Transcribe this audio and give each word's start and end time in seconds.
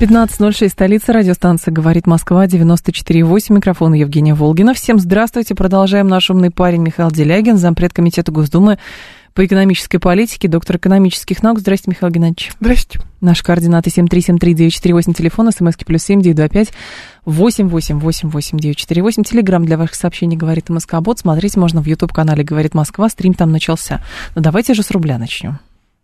15.06, 0.00 0.68
столица, 0.68 1.12
радиостанция 1.12 1.72
«Говорит 1.72 2.06
Москва», 2.06 2.46
94.8, 2.46 3.52
микрофон 3.52 3.94
Евгения 3.94 4.32
Волгина. 4.32 4.72
Всем 4.72 5.00
здравствуйте, 5.00 5.56
продолжаем 5.56 6.06
наш 6.06 6.30
умный 6.30 6.52
парень 6.52 6.82
Михаил 6.82 7.10
Делягин, 7.10 7.56
зампред 7.56 7.92
комитета 7.92 8.30
Госдумы 8.30 8.78
по 9.34 9.44
экономической 9.44 9.98
политике, 9.98 10.46
доктор 10.46 10.76
экономических 10.76 11.42
наук. 11.42 11.58
Здрасте, 11.58 11.90
Михаил 11.90 12.12
Геннадьевич. 12.12 12.52
Здрасте. 12.60 13.00
Наши 13.20 13.42
координаты 13.42 13.90
7373948, 13.90 15.14
телефон, 15.14 15.50
смски 15.50 15.84
плюс 15.84 16.04
семь 16.04 16.22
девять 16.22 16.36
два 16.36 16.48
пять 16.48 16.72
восемь 17.24 17.66
восемь 17.66 17.98
восемь 17.98 18.28
восемь 18.28 18.58
девять 18.58 18.76
четыре 18.76 19.02
восемь. 19.02 19.24
Телеграмм 19.24 19.64
для 19.64 19.76
ваших 19.76 19.96
сообщений 19.96 20.36
«Говорит 20.36 20.68
Москва-бот». 20.68 21.18
Смотреть 21.18 21.56
можно 21.56 21.82
в 21.82 21.86
YouTube-канале 21.86 22.44
«Говорит 22.44 22.72
Москва», 22.72 23.08
стрим 23.08 23.34
там 23.34 23.50
начался. 23.50 24.00
Но 24.36 24.42
давайте 24.42 24.74
же 24.74 24.84
с 24.84 24.92
рубля 24.92 25.18
начнем. 25.18 25.58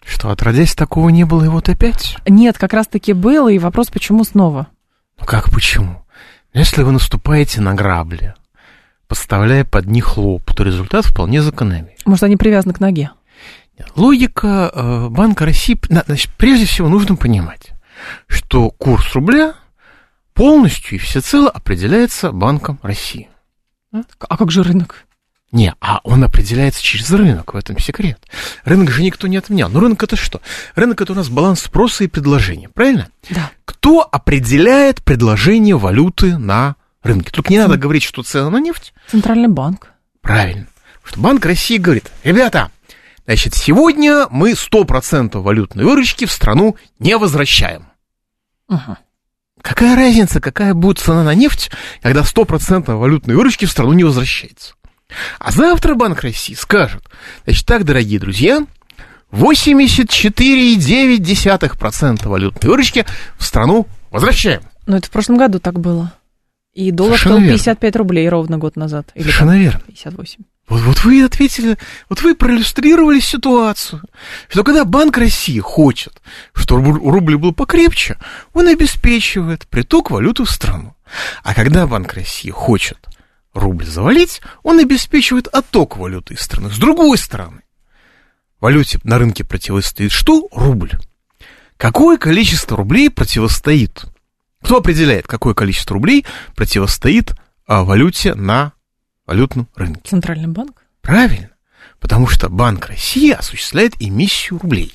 Что, 0.05 0.31
отродясь 0.31 0.75
такого 0.75 1.09
не 1.09 1.25
было, 1.25 1.45
и 1.45 1.49
вот 1.49 1.69
опять? 1.69 2.17
Нет, 2.27 2.59
как 2.59 2.73
раз-таки 2.73 3.13
было, 3.13 3.49
и 3.49 3.59
вопрос, 3.59 3.89
почему 3.89 4.25
снова? 4.25 4.69
Ну 5.19 5.27
как 5.27 5.51
почему? 5.51 6.05
Если 6.53 6.83
вы 6.83 6.93
наступаете 6.93 7.61
на 7.61 7.75
грабли, 7.75 8.35
подставляя 9.09 9.65
под 9.65 9.87
них 9.87 10.17
лоб, 10.17 10.53
то 10.55 10.63
результат 10.63 11.05
вполне 11.07 11.43
закономерен. 11.43 11.97
Может, 12.05 12.25
они 12.25 12.37
привязаны 12.37 12.75
к 12.75 12.81
ноге? 12.81 13.11
Логика 13.97 14.71
э, 14.73 15.09
Банка 15.09 15.45
России... 15.45 15.79
Значит, 15.89 16.31
прежде 16.37 16.67
всего 16.67 16.89
нужно 16.89 17.17
понимать, 17.17 17.73
что 18.29 18.71
курс 18.71 19.15
рубля 19.15 19.55
полностью 20.33 20.97
и 20.97 20.99
всецело 20.99 21.51
определяется 21.51 22.31
Банком 22.31 22.79
России. 22.83 23.29
А 23.93 24.37
как 24.37 24.51
же 24.51 24.63
рынок? 24.63 25.07
Не, 25.55 25.73
а 25.81 26.01
он 26.03 26.25
определяется 26.25 26.83
через 26.83 27.13
рынок, 27.13 27.55
в 27.55 27.57
этом 27.57 27.79
секрет. 27.79 28.19
Рынок 28.65 28.91
же 28.91 29.05
никто 29.05 29.29
не 29.29 29.37
отменял. 29.37 29.71
Но 29.71 29.79
рынок 29.79 30.03
это 30.03 30.17
что? 30.17 30.41
Рынок 30.75 31.01
это 31.01 31.13
у 31.13 31.15
нас 31.15 31.29
баланс 31.29 31.61
спроса 31.63 32.03
и 32.03 32.09
предложения, 32.09 32.69
правильно? 32.69 33.07
Да. 33.31 33.53
Кто 33.65 34.03
определяет 34.03 35.05
предложение 35.05 35.79
валюты 35.79 36.39
на 36.39 36.75
рынке? 37.05 37.31
Только 37.31 37.53
не 37.53 37.61
надо 37.61 37.77
говорить, 37.77 38.03
что 38.03 38.25
цена 38.25 38.51
на 38.51 38.59
нефть. 38.59 38.93
Центральный 39.09 39.47
банк. 39.47 39.93
Правильно. 40.23 40.67
Потому 41.05 41.09
что 41.09 41.21
Банк 41.21 41.47
России 41.47 41.79
говорит, 41.79 42.11
ребята, 42.25 42.73
значит, 43.25 43.55
сегодня 43.55 44.27
мы 44.31 44.55
100% 44.55 45.39
валютной 45.39 45.85
выручки 45.85 46.25
в 46.25 46.33
страну 46.33 46.77
не 46.99 47.17
возвращаем. 47.17 47.87
Угу. 48.69 48.97
Какая 49.63 49.95
разница, 49.95 50.41
какая 50.41 50.75
будет 50.75 50.99
цена 50.99 51.23
на 51.23 51.35
нефть, 51.37 51.71
когда 52.03 52.23
100% 52.23 52.93
валютной 52.97 53.37
выручки 53.37 53.67
в 53.67 53.71
страну 53.71 53.93
не 53.93 54.03
возвращается? 54.03 54.75
А 55.39 55.51
завтра 55.51 55.95
Банк 55.95 56.23
России 56.23 56.55
скажет, 56.55 57.05
значит, 57.45 57.67
так, 57.67 57.85
дорогие 57.85 58.19
друзья, 58.19 58.65
84,9% 59.33 62.29
валютной 62.29 62.71
выручки 62.71 63.05
в 63.37 63.45
страну 63.45 63.87
возвращаем. 64.11 64.63
Ну, 64.87 64.97
это 64.97 65.09
в 65.09 65.11
прошлом 65.11 65.37
году 65.37 65.59
так 65.59 65.79
было. 65.81 66.13
И 66.73 66.91
доллар 66.91 67.13
Совершенно 67.13 67.35
стоил 67.37 67.47
верно. 67.47 67.59
55 67.59 67.97
рублей 67.97 68.29
ровно 68.29 68.59
год 68.59 68.77
назад. 68.77 69.11
Или 69.15 69.23
Совершенно 69.23 69.53
там 69.53 69.61
верно. 69.61 69.81
58. 69.87 70.41
Вот, 70.69 70.81
вот 70.81 71.05
вы 71.05 71.23
ответили, 71.23 71.77
вот 72.09 72.23
вы 72.23 72.35
проиллюстрировали 72.35 73.21
ситуацию, 73.21 74.01
что 74.49 74.65
когда 74.65 74.87
Банк 74.87 75.19
России 75.19 75.61
хочет, 75.61 76.23
чтобы 76.55 76.99
рубль 76.99 77.37
был 77.37 77.53
покрепче, 77.53 78.17
он 78.55 78.69
обеспечивает 78.69 79.67
приток 79.69 80.11
валюты 80.11 80.45
в 80.45 80.51
страну. 80.51 80.95
А 81.43 81.53
когда 81.55 81.87
Банк 81.87 82.15
России 82.15 82.49
хочет 82.51 82.97
рубль 83.55 83.87
завалить, 83.87 84.43
он 84.63 84.79
обеспечивает 84.81 85.47
отток 85.49 85.97
валюты 85.97 86.35
из 86.35 86.41
страны. 86.41 86.71
С 86.71 86.79
другой 86.79 87.17
стороны, 87.17 87.63
валюте 88.61 88.99
на 89.05 89.19
рынке 89.19 89.45
противостоит 89.45 90.13
что? 90.13 90.49
Рубль. 90.53 90.93
Какое 91.77 92.19
количество 92.19 92.77
рублей 92.77 93.11
противостоит? 93.11 94.05
Кто 94.63 94.79
определяет, 94.79 95.27
какое 95.27 95.55
количество 95.55 95.95
рублей 95.95 96.25
противостоит 96.55 97.35
а, 97.67 97.85
валюте 97.85 98.35
на 98.35 98.73
валютном 99.27 99.69
рынке? 99.75 100.03
Центральный 100.05 100.49
банк? 100.49 100.83
Правильно. 101.01 101.51
Потому 102.01 102.27
что 102.27 102.51
Банк 102.51 102.87
России 102.87 103.31
осуществляет 103.31 103.95
эмиссию 103.99 104.59
рублей. 104.59 104.93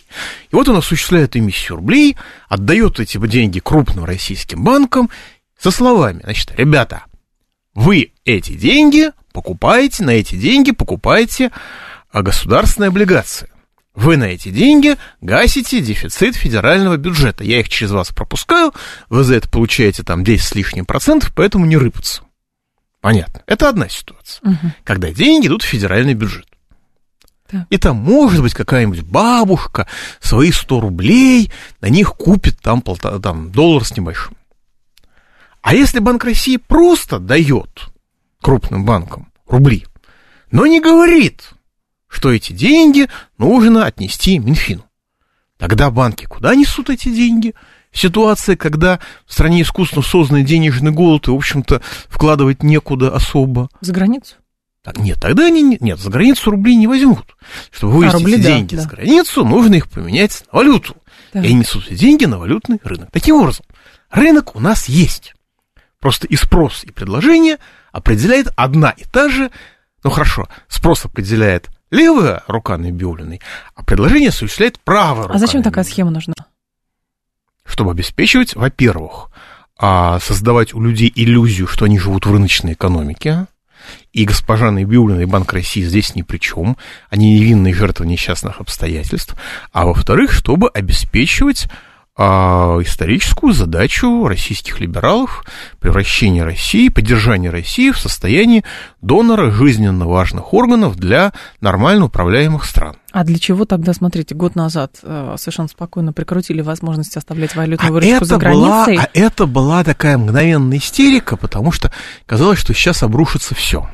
И 0.52 0.56
вот 0.56 0.70
он 0.70 0.78
осуществляет 0.78 1.36
эмиссию 1.36 1.78
рублей, 1.78 2.18
отдает 2.48 3.00
эти 3.00 3.18
деньги 3.28 3.60
крупным 3.60 4.06
российским 4.06 4.64
банкам 4.64 5.10
со 5.58 5.72
словами, 5.72 6.22
значит, 6.24 6.52
ребята, 6.56 7.04
вы 7.76 8.14
эти 8.26 8.54
деньги 8.54 9.12
покупаете, 9.32 10.04
на 10.04 10.12
эти 10.12 10.36
деньги 10.36 10.72
покупаете 10.72 11.52
а, 12.12 12.22
государственные 12.22 12.90
облигации. 12.90 13.50
Вы 13.96 14.18
на 14.18 14.26
эти 14.26 14.50
деньги 14.50 14.96
гасите 15.20 15.82
дефицит 15.82 16.36
федерального 16.36 16.98
бюджета. 16.98 17.44
Я 17.44 17.60
их 17.60 17.70
через 17.70 17.92
вас 17.92 18.10
пропускаю, 18.10 18.74
вы 19.10 19.24
за 19.24 19.36
это 19.36 19.50
получаете 19.50 20.04
там 20.04 20.24
10 20.24 20.44
с 20.44 20.56
лишним 20.56 20.86
процентов, 20.86 21.34
поэтому 21.36 21.66
не 21.66 21.78
рыпаться. 21.78 22.24
Понятно. 23.02 23.42
Это 23.46 23.70
одна 23.70 23.90
ситуация. 23.90 24.42
Угу. 24.50 24.72
Когда 24.84 25.12
деньги 25.12 25.48
идут 25.48 25.64
в 25.64 25.68
федеральный 25.68 26.14
бюджет. 26.14 26.46
Так. 27.50 27.66
И 27.70 27.78
там, 27.78 27.98
может 27.98 28.42
быть, 28.42 28.54
какая-нибудь 28.54 29.02
бабушка 29.02 29.88
свои 30.20 30.52
100 30.52 30.82
рублей 30.82 31.52
на 31.82 31.88
них 31.88 32.14
купит 32.14 32.60
там, 32.62 32.82
полтора, 32.82 33.20
там 33.20 33.52
доллар 33.52 33.84
с 33.84 33.96
небольшим. 33.98 34.36
А 35.70 35.76
если 35.76 36.00
Банк 36.00 36.24
России 36.24 36.58
просто 36.58 37.20
дает 37.20 37.92
крупным 38.42 38.86
банкам 38.86 39.32
рубли, 39.46 39.86
но 40.50 40.66
не 40.66 40.82
говорит, 40.82 41.52
что 42.08 42.32
эти 42.32 42.54
деньги 42.54 43.08
нужно 43.38 43.86
отнести 43.86 44.40
Минфину, 44.40 44.84
тогда 45.60 45.92
банки 45.92 46.26
куда 46.26 46.56
несут 46.56 46.90
эти 46.90 47.10
деньги? 47.10 47.54
В 47.92 48.00
ситуации, 48.00 48.56
когда 48.56 49.00
в 49.28 49.34
стране 49.34 49.62
искусственно 49.62 50.02
созданный 50.02 50.44
денежный 50.44 50.90
голод, 50.90 51.28
и, 51.28 51.32
в 51.32 51.36
общем-то, 51.36 51.84
вкладывать 52.08 52.64
некуда 52.64 53.16
особо. 53.16 53.70
За 53.82 53.94
границу? 53.94 54.38
Нет, 54.98 55.20
тогда 55.22 55.46
они 55.46 55.62
не- 55.62 55.78
нет, 55.80 56.00
за 56.00 56.10
границу 56.10 56.50
рубли 56.50 56.76
не 56.76 56.88
возьмут. 56.88 57.36
Чтобы 57.70 57.94
вывести 57.94 58.16
рубли, 58.16 58.34
эти 58.34 58.42
да, 58.42 58.48
деньги 58.48 58.76
да. 58.76 58.82
за 58.82 58.90
границу, 58.90 59.46
нужно 59.46 59.76
их 59.76 59.88
поменять 59.88 60.46
на 60.52 60.58
валюту. 60.58 60.98
Так. 61.32 61.44
И 61.44 61.48
они 61.50 61.58
несут 61.58 61.94
деньги 61.94 62.26
на 62.26 62.40
валютный 62.40 62.80
рынок. 62.84 63.10
Таким 63.12 63.36
образом, 63.36 63.66
рынок 64.10 64.56
у 64.56 64.60
нас 64.60 64.90
есть. 64.90 65.36
Просто 66.00 66.28
и 66.28 66.36
спрос, 66.36 66.84
и 66.84 66.92
предложение 66.92 67.58
определяет 67.92 68.48
одна 68.56 68.92
и 68.92 69.04
та 69.04 69.28
же, 69.30 69.52
ну 70.04 70.10
хорошо, 70.10 70.48
спрос 70.70 71.04
определяет 71.06 71.70
левая 71.92 72.44
рука 72.48 72.78
Набиулиной, 72.78 73.42
а 73.76 73.84
предложение 73.84 74.30
осуществляет 74.30 74.80
правая 74.80 75.24
рука 75.24 75.36
А 75.36 75.40
зачем 75.40 75.62
такая 75.62 75.84
схема 75.84 76.12
нужна? 76.12 76.36
Чтобы 77.66 77.92
обеспечивать, 77.92 78.56
во-первых, 78.56 79.30
а, 79.78 80.20
создавать 80.20 80.74
у 80.74 80.82
людей 80.82 81.12
иллюзию, 81.14 81.68
что 81.68 81.86
они 81.86 82.00
живут 82.00 82.26
в 82.26 82.32
рыночной 82.32 82.74
экономике, 82.74 83.48
и 84.14 84.26
госпожа 84.26 84.72
Набиулина 84.72 85.22
и 85.22 85.26
Банк 85.26 85.52
России 85.54 85.82
здесь 85.82 86.16
ни 86.16 86.22
при 86.22 86.38
чем, 86.38 86.78
они 87.10 87.34
невинные 87.40 87.74
жертвы 87.74 88.06
несчастных 88.06 88.62
обстоятельств, 88.62 89.36
а 89.72 89.86
во-вторых, 89.86 90.32
чтобы 90.32 90.70
обеспечивать 90.70 91.68
а, 92.22 92.78
историческую 92.82 93.54
задачу 93.54 94.28
российских 94.28 94.82
либералов 94.82 95.46
превращение 95.80 96.44
России, 96.44 96.90
поддержание 96.90 97.50
России 97.50 97.92
в 97.92 97.98
состоянии 97.98 98.66
донора 99.02 99.52
жизненно 99.52 100.06
важных 100.06 100.54
органов 100.54 100.98
для 100.98 101.32
нормально 101.62 102.06
управляемых 102.06 102.66
стран. 102.66 102.98
А 103.14 103.24
для 103.24 103.40
чего 103.40 103.64
тогда, 103.64 103.94
смотрите, 103.94 104.36
год 104.36 104.56
назад 104.56 104.98
э, 105.02 105.36
совершенно 105.38 105.70
спокойно 105.70 106.12
прикрутили 106.12 106.60
возможность 106.60 107.16
оставлять 107.16 107.56
валютную 107.56 107.90
А 107.90 107.94
выручку 107.94 108.26
за 108.26 108.38
была, 108.38 108.84
границей? 108.84 108.98
а 108.98 109.10
это 109.18 109.46
была 109.46 109.86
такая 109.86 110.18
мгновенная 110.18 110.78
истерика, 110.80 111.38
потому 111.38 111.72
что 111.72 111.90
казалось, 112.26 112.60
что 112.60 112.74
сейчас 112.74 113.02
обрушится 113.02 113.56
все. 113.56 113.90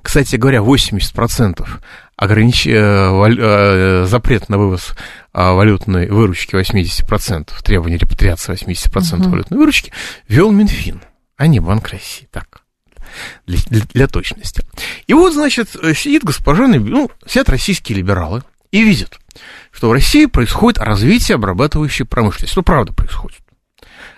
Кстати 0.00 0.36
говоря, 0.36 0.60
80% 0.60 1.66
огранич... 2.16 2.66
э, 2.66 3.08
валь- 3.10 3.38
э, 3.40 4.06
запрет 4.06 4.48
на 4.48 4.58
вывоз 4.58 4.94
а, 5.32 5.52
валютной 5.52 6.08
выручки 6.08 6.54
80%, 6.54 7.50
требование 7.62 7.98
репатриации 7.98 8.52
80% 8.54 9.16
Мгм. 9.18 9.30
валютной 9.30 9.58
выручки 9.58 9.92
ввел 10.28 10.52
Минфин, 10.52 11.00
а 11.36 11.46
не 11.46 11.58
Банк 11.60 11.88
России. 11.88 12.28
Так, 12.30 12.60
для, 13.46 13.58
для- 13.68 13.82
для 13.92 14.06
точности. 14.06 14.64
И 15.06 15.14
вот, 15.14 15.32
значит, 15.34 15.74
э, 15.82 15.94
сидит 15.94 16.22
госпожа, 16.24 16.66
ну, 16.68 17.10
сидят 17.26 17.48
российские 17.48 17.98
либералы 17.98 18.42
и 18.70 18.82
видят, 18.84 19.18
что 19.72 19.88
в 19.88 19.92
России 19.92 20.26
происходит 20.26 20.78
развитие 20.78 21.34
обрабатывающей 21.34 22.04
промышленности. 22.04 22.56
Ну, 22.56 22.62
правда 22.62 22.92
происходит. 22.92 23.38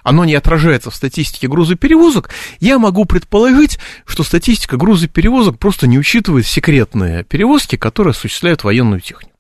Оно 0.07 0.25
не 0.25 0.37
отражается 0.37 0.93
в 0.93 0.95
статистике 0.95 1.49
грузоперевозок, 1.49 2.31
я 2.61 2.79
могу 2.79 3.07
предположить, 3.07 3.81
что 4.05 4.23
статистика 4.23 4.77
грузоперевозок 4.77 5.59
просто 5.59 5.89
не 5.89 5.99
учитывает 5.99 6.47
секретные 6.47 7.25
перевозки, 7.25 7.75
которые 7.75 8.13
осуществляют 8.13 8.63
военную 8.63 9.01
технику. 9.01 9.33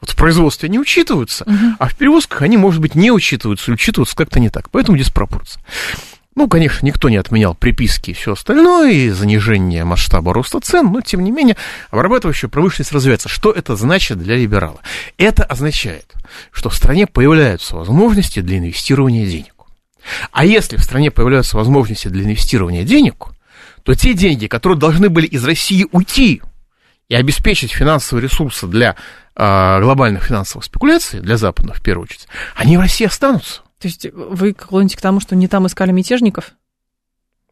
Вот 0.00 0.08
в 0.08 0.16
производстве 0.16 0.68
они 0.68 0.78
учитываются, 0.78 1.44
угу. 1.44 1.76
а 1.78 1.88
в 1.88 1.94
перевозках 1.94 2.40
они, 2.40 2.56
может 2.56 2.80
быть, 2.80 2.94
не 2.94 3.12
учитываются, 3.12 3.70
учитываются 3.70 4.16
как-то 4.16 4.40
не 4.40 4.48
так. 4.48 4.70
Поэтому 4.70 4.96
диспропорция. 4.96 5.62
Ну, 6.34 6.48
конечно, 6.48 6.86
никто 6.86 7.10
не 7.10 7.18
отменял 7.18 7.54
приписки 7.54 8.12
и 8.12 8.14
все 8.14 8.32
остальное, 8.32 8.92
и 8.92 9.10
занижение 9.10 9.84
масштаба 9.84 10.32
роста 10.32 10.60
цен, 10.60 10.90
но, 10.90 11.02
тем 11.02 11.22
не 11.22 11.30
менее, 11.30 11.56
обрабатывающая 11.90 12.48
промышленность 12.48 12.92
развивается. 12.92 13.28
Что 13.28 13.52
это 13.52 13.76
значит 13.76 14.18
для 14.18 14.36
либерала? 14.36 14.80
Это 15.18 15.44
означает, 15.44 16.14
что 16.50 16.70
в 16.70 16.74
стране 16.74 17.06
появляются 17.06 17.76
возможности 17.76 18.40
для 18.40 18.56
инвестирования 18.56 19.26
денег. 19.26 19.52
А 20.32 20.44
если 20.44 20.76
в 20.76 20.84
стране 20.84 21.10
появляются 21.10 21.56
возможности 21.56 22.08
для 22.08 22.24
инвестирования 22.24 22.84
денег, 22.84 23.26
то 23.82 23.94
те 23.94 24.14
деньги, 24.14 24.46
которые 24.46 24.78
должны 24.78 25.08
были 25.08 25.26
из 25.26 25.44
России 25.44 25.86
уйти 25.92 26.42
и 27.08 27.14
обеспечить 27.14 27.72
финансовые 27.72 28.24
ресурсы 28.24 28.66
для 28.66 28.96
э, 29.34 29.80
глобальных 29.80 30.24
финансовых 30.24 30.64
спекуляций, 30.64 31.20
для 31.20 31.36
западных 31.36 31.78
в 31.78 31.82
первую 31.82 32.04
очередь, 32.04 32.28
они 32.54 32.76
в 32.76 32.80
России 32.80 33.06
останутся. 33.06 33.62
То 33.78 33.88
есть 33.88 34.06
вы 34.12 34.52
клоните 34.52 34.96
к 34.96 35.00
тому, 35.00 35.20
что 35.20 35.36
не 35.36 35.48
там 35.48 35.66
искали 35.66 35.92
мятежников? 35.92 36.52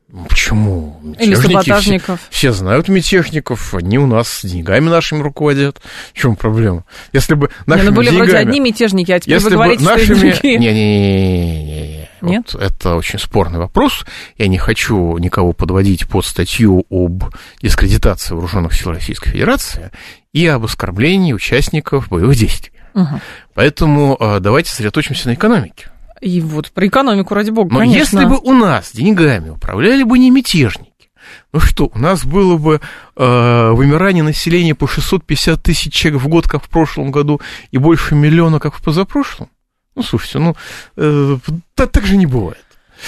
Ну, 0.09 0.25
почему? 0.27 1.01
Или 1.19 1.35
саботажников. 1.35 2.21
Все, 2.31 2.51
все 2.51 2.53
знают 2.53 2.89
мятежников, 2.89 3.75
они 3.75 3.99
у 3.99 4.07
нас 4.07 4.41
деньгами 4.45 4.89
нашими 4.89 5.21
руководят. 5.21 5.81
В 6.15 6.19
чем 6.19 6.37
проблема? 6.37 6.85
Если 7.13 7.35
бы 7.35 7.51
нашими 7.67 7.87
не, 7.87 7.91
ну 7.91 7.97
были 7.97 8.11
деньгами... 8.11 8.29
вроде 8.31 8.39
одни 8.39 8.61
мятежники, 8.61 9.11
а 9.11 9.19
теперь 9.19 9.35
если 9.35 9.49
вы 9.49 9.55
говорите, 9.57 9.85
нашими... 9.85 10.31
что 10.31 10.41
другие. 10.41 10.59
Не-не-не. 10.59 12.09
Нет? 12.23 12.55
Вот 12.55 12.63
это 12.63 12.95
очень 12.95 13.19
спорный 13.19 13.59
вопрос. 13.59 14.07
Я 14.37 14.47
не 14.47 14.59
хочу 14.59 15.19
никого 15.19 15.53
подводить 15.53 16.09
под 16.09 16.25
статью 16.25 16.85
об 16.89 17.25
дискредитации 17.61 18.35
вооруженных 18.35 18.75
сил 18.75 18.93
Российской 18.93 19.31
Федерации 19.31 19.91
и 20.33 20.47
об 20.47 20.65
оскорблении 20.65 21.33
участников 21.33 22.09
боевых 22.09 22.37
действий. 22.37 22.73
Угу. 22.95 23.21
Поэтому 23.55 24.17
э, 24.19 24.39
давайте 24.41 24.71
сосредоточимся 24.71 25.29
на 25.29 25.35
экономике. 25.35 25.91
И 26.21 26.41
вот 26.41 26.71
про 26.73 26.87
экономику, 26.87 27.35
ради 27.35 27.51
бога, 27.51 27.73
Но 27.73 27.79
конечно. 27.81 28.19
если 28.19 28.25
бы 28.25 28.39
у 28.39 28.53
нас 28.53 28.91
деньгами 28.93 29.51
управляли 29.51 30.03
бы 30.03 30.19
не 30.19 30.31
мятежники, 30.31 31.11
ну 31.53 31.61
что, 31.61 31.91
у 31.93 31.99
нас 31.99 32.25
было 32.25 32.57
бы 32.57 32.81
э, 33.17 33.71
вымирание 33.73 34.23
населения 34.23 34.75
по 34.75 34.87
650 34.87 35.63
тысяч 35.63 35.93
человек 35.93 36.23
в 36.23 36.29
год, 36.29 36.49
как 36.49 36.65
в 36.65 36.69
прошлом 36.69 37.11
году, 37.11 37.41
и 37.71 37.79
больше 37.79 38.15
миллиона, 38.15 38.61
как 38.61 38.75
в 38.75 38.83
позапрошлом? 38.83 39.51
Ну, 39.95 40.03
слушайте, 40.03 40.39
ну, 40.39 40.57
э, 40.97 41.39
так, 41.75 41.91
так 41.91 42.05
же 42.05 42.17
не 42.17 42.27
бывает. 42.27 42.63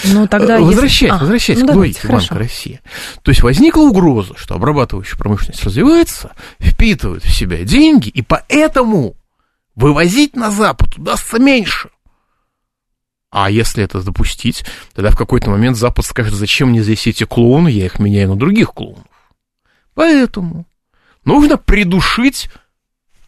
Ну, 0.04 0.26
тогда 0.26 0.58
возвращаясь, 0.58 1.12
если... 1.12 1.20
возвращаясь 1.20 1.62
а, 1.62 1.64
ну, 1.64 1.72
к 1.72 1.76
логике 1.76 2.08
Банка 2.08 2.34
России. 2.34 2.80
То 3.22 3.30
есть 3.30 3.42
возникла 3.42 3.82
угроза, 3.82 4.34
что 4.36 4.54
обрабатывающая 4.54 5.18
промышленность 5.18 5.64
развивается, 5.64 6.32
впитывает 6.60 7.24
в 7.24 7.34
себя 7.34 7.64
деньги, 7.64 8.08
и 8.08 8.22
поэтому 8.22 9.16
вывозить 9.74 10.36
на 10.36 10.50
Запад 10.50 10.96
удастся 10.96 11.38
меньше. 11.38 11.90
А 13.30 13.50
если 13.50 13.84
это 13.84 14.02
допустить, 14.02 14.64
тогда 14.94 15.10
в 15.10 15.16
какой-то 15.16 15.50
момент 15.50 15.76
Запад 15.76 16.04
скажет, 16.06 16.34
зачем 16.34 16.70
мне 16.70 16.82
здесь 16.82 17.06
эти 17.06 17.24
клоуны, 17.24 17.68
я 17.68 17.86
их 17.86 17.98
меняю 17.98 18.30
на 18.30 18.36
других 18.36 18.72
клоунов. 18.72 19.04
Поэтому 19.94 20.66
нужно 21.24 21.58
придушить 21.58 22.50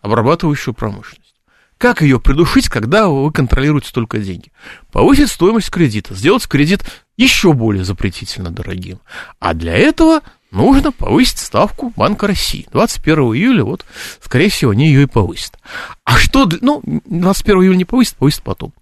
обрабатывающую 0.01 0.73
промышленность. 0.73 1.35
Как 1.77 2.03
ее 2.03 2.21
придушить, 2.21 2.69
когда 2.69 3.09
вы 3.09 3.33
контролируете 3.33 3.91
только 3.93 4.19
деньги? 4.19 4.53
Повысить 4.93 5.31
стоимость 5.31 5.71
кредита, 5.71 6.15
сделать 6.15 6.47
кредит 6.47 6.85
еще 7.17 7.53
более 7.53 7.85
запретительно 7.85 8.51
дорогим. 8.51 9.01
А 9.39 9.55
для 9.55 9.75
этого 9.75 10.21
нужно 10.51 10.93
повысить 10.93 11.39
ставку 11.39 11.93
Банка 11.97 12.27
России. 12.27 12.67
21 12.73 13.19
июля, 13.35 13.65
вот, 13.65 13.85
скорее 14.21 14.51
всего, 14.51 14.73
они 14.73 14.89
ее 14.89 15.03
и 15.03 15.07
повысят. 15.07 15.59
А 16.05 16.19
что, 16.19 16.49
ну, 16.61 16.83
21 16.85 17.63
июля 17.63 17.77
не 17.77 17.85
повысит, 17.85 18.17
повысит 18.17 18.43
потом. 18.43 18.73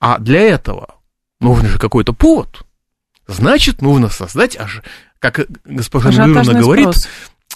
А 0.00 0.18
для 0.18 0.40
этого 0.40 0.96
нужен 1.40 1.66
же 1.66 1.78
какой-то 1.78 2.12
повод. 2.12 2.64
Значит, 3.26 3.80
нужно 3.80 4.10
создать, 4.10 4.56
аж, 4.56 4.82
как 5.18 5.46
госпожа 5.64 6.10
Юрьевна 6.10 6.60
говорит, 6.60 6.90
спрос. 6.90 7.08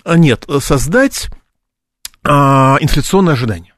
А, 0.04 0.16
нет, 0.16 0.46
создать 0.60 1.28
а, 2.24 2.78
инфляционное 2.80 3.34
ожидание. 3.34 3.74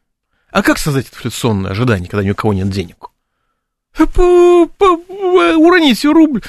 А 0.51 0.63
как 0.63 0.79
создать 0.79 1.07
инфляционное 1.07 1.73
ожидание, 1.73 2.09
когда 2.09 2.25
ни 2.25 2.31
у 2.31 2.35
кого 2.35 2.53
нет 2.53 2.71
денег? 2.71 3.11
Уроните 3.99 6.09
рубль, 6.09 6.43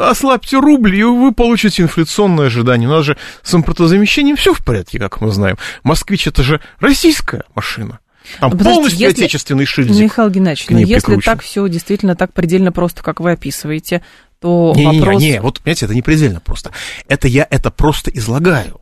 ослабьте 0.00 0.58
рубль, 0.58 0.96
и 0.96 1.02
вы 1.02 1.32
получите 1.32 1.82
инфляционное 1.82 2.46
ожидание. 2.46 2.88
У 2.88 2.92
нас 2.92 3.04
же 3.04 3.16
с 3.42 3.54
импортозамещением 3.54 4.36
все 4.36 4.52
в 4.52 4.64
порядке, 4.64 4.98
как 4.98 5.20
мы 5.20 5.30
знаем. 5.30 5.56
Москвич 5.82 6.26
это 6.26 6.42
же 6.42 6.60
российская 6.80 7.44
машина. 7.54 8.00
Там 8.40 8.50
Подождите, 8.50 8.74
полностью 8.74 9.08
если... 9.08 9.22
отечественный 9.24 9.64
шильдик. 9.64 9.96
Михаил 9.96 10.30
Геннадьевич, 10.30 10.68
но 10.70 10.78
если 10.78 11.06
прикручен. 11.06 11.32
так 11.32 11.42
все 11.42 11.66
действительно 11.68 12.14
так 12.14 12.32
предельно 12.32 12.72
просто, 12.72 13.02
как 13.02 13.20
вы 13.20 13.32
описываете, 13.32 14.02
то 14.40 14.72
не, 14.76 14.84
вопрос... 14.84 15.22
Не, 15.22 15.30
не, 15.30 15.40
вот, 15.40 15.60
понимаете, 15.60 15.86
это 15.86 15.94
не 15.94 16.02
предельно 16.02 16.40
просто. 16.40 16.72
Это 17.08 17.26
я 17.26 17.46
это 17.48 17.70
просто 17.70 18.10
излагаю. 18.10 18.80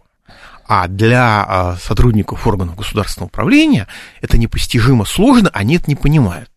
А 0.68 0.88
для 0.88 1.44
а, 1.46 1.76
сотрудников 1.80 2.46
органов 2.46 2.74
государственного 2.74 3.28
управления 3.28 3.86
это 4.20 4.36
непостижимо 4.36 5.04
сложно, 5.04 5.48
они 5.52 5.76
это 5.76 5.84
не 5.86 5.94
понимают. 5.94 6.50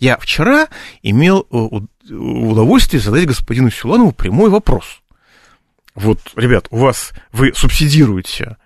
Я 0.00 0.16
вчера 0.16 0.68
имел 1.02 1.46
э, 1.50 2.12
удовольствие 2.14 3.00
задать 3.00 3.26
господину 3.26 3.70
Силанову 3.70 4.12
прямой 4.12 4.48
вопрос. 4.48 5.02
Вот, 5.94 6.18
ребят, 6.36 6.66
у 6.70 6.78
вас, 6.78 7.12
вы 7.32 7.52
субсидируете 7.54 8.56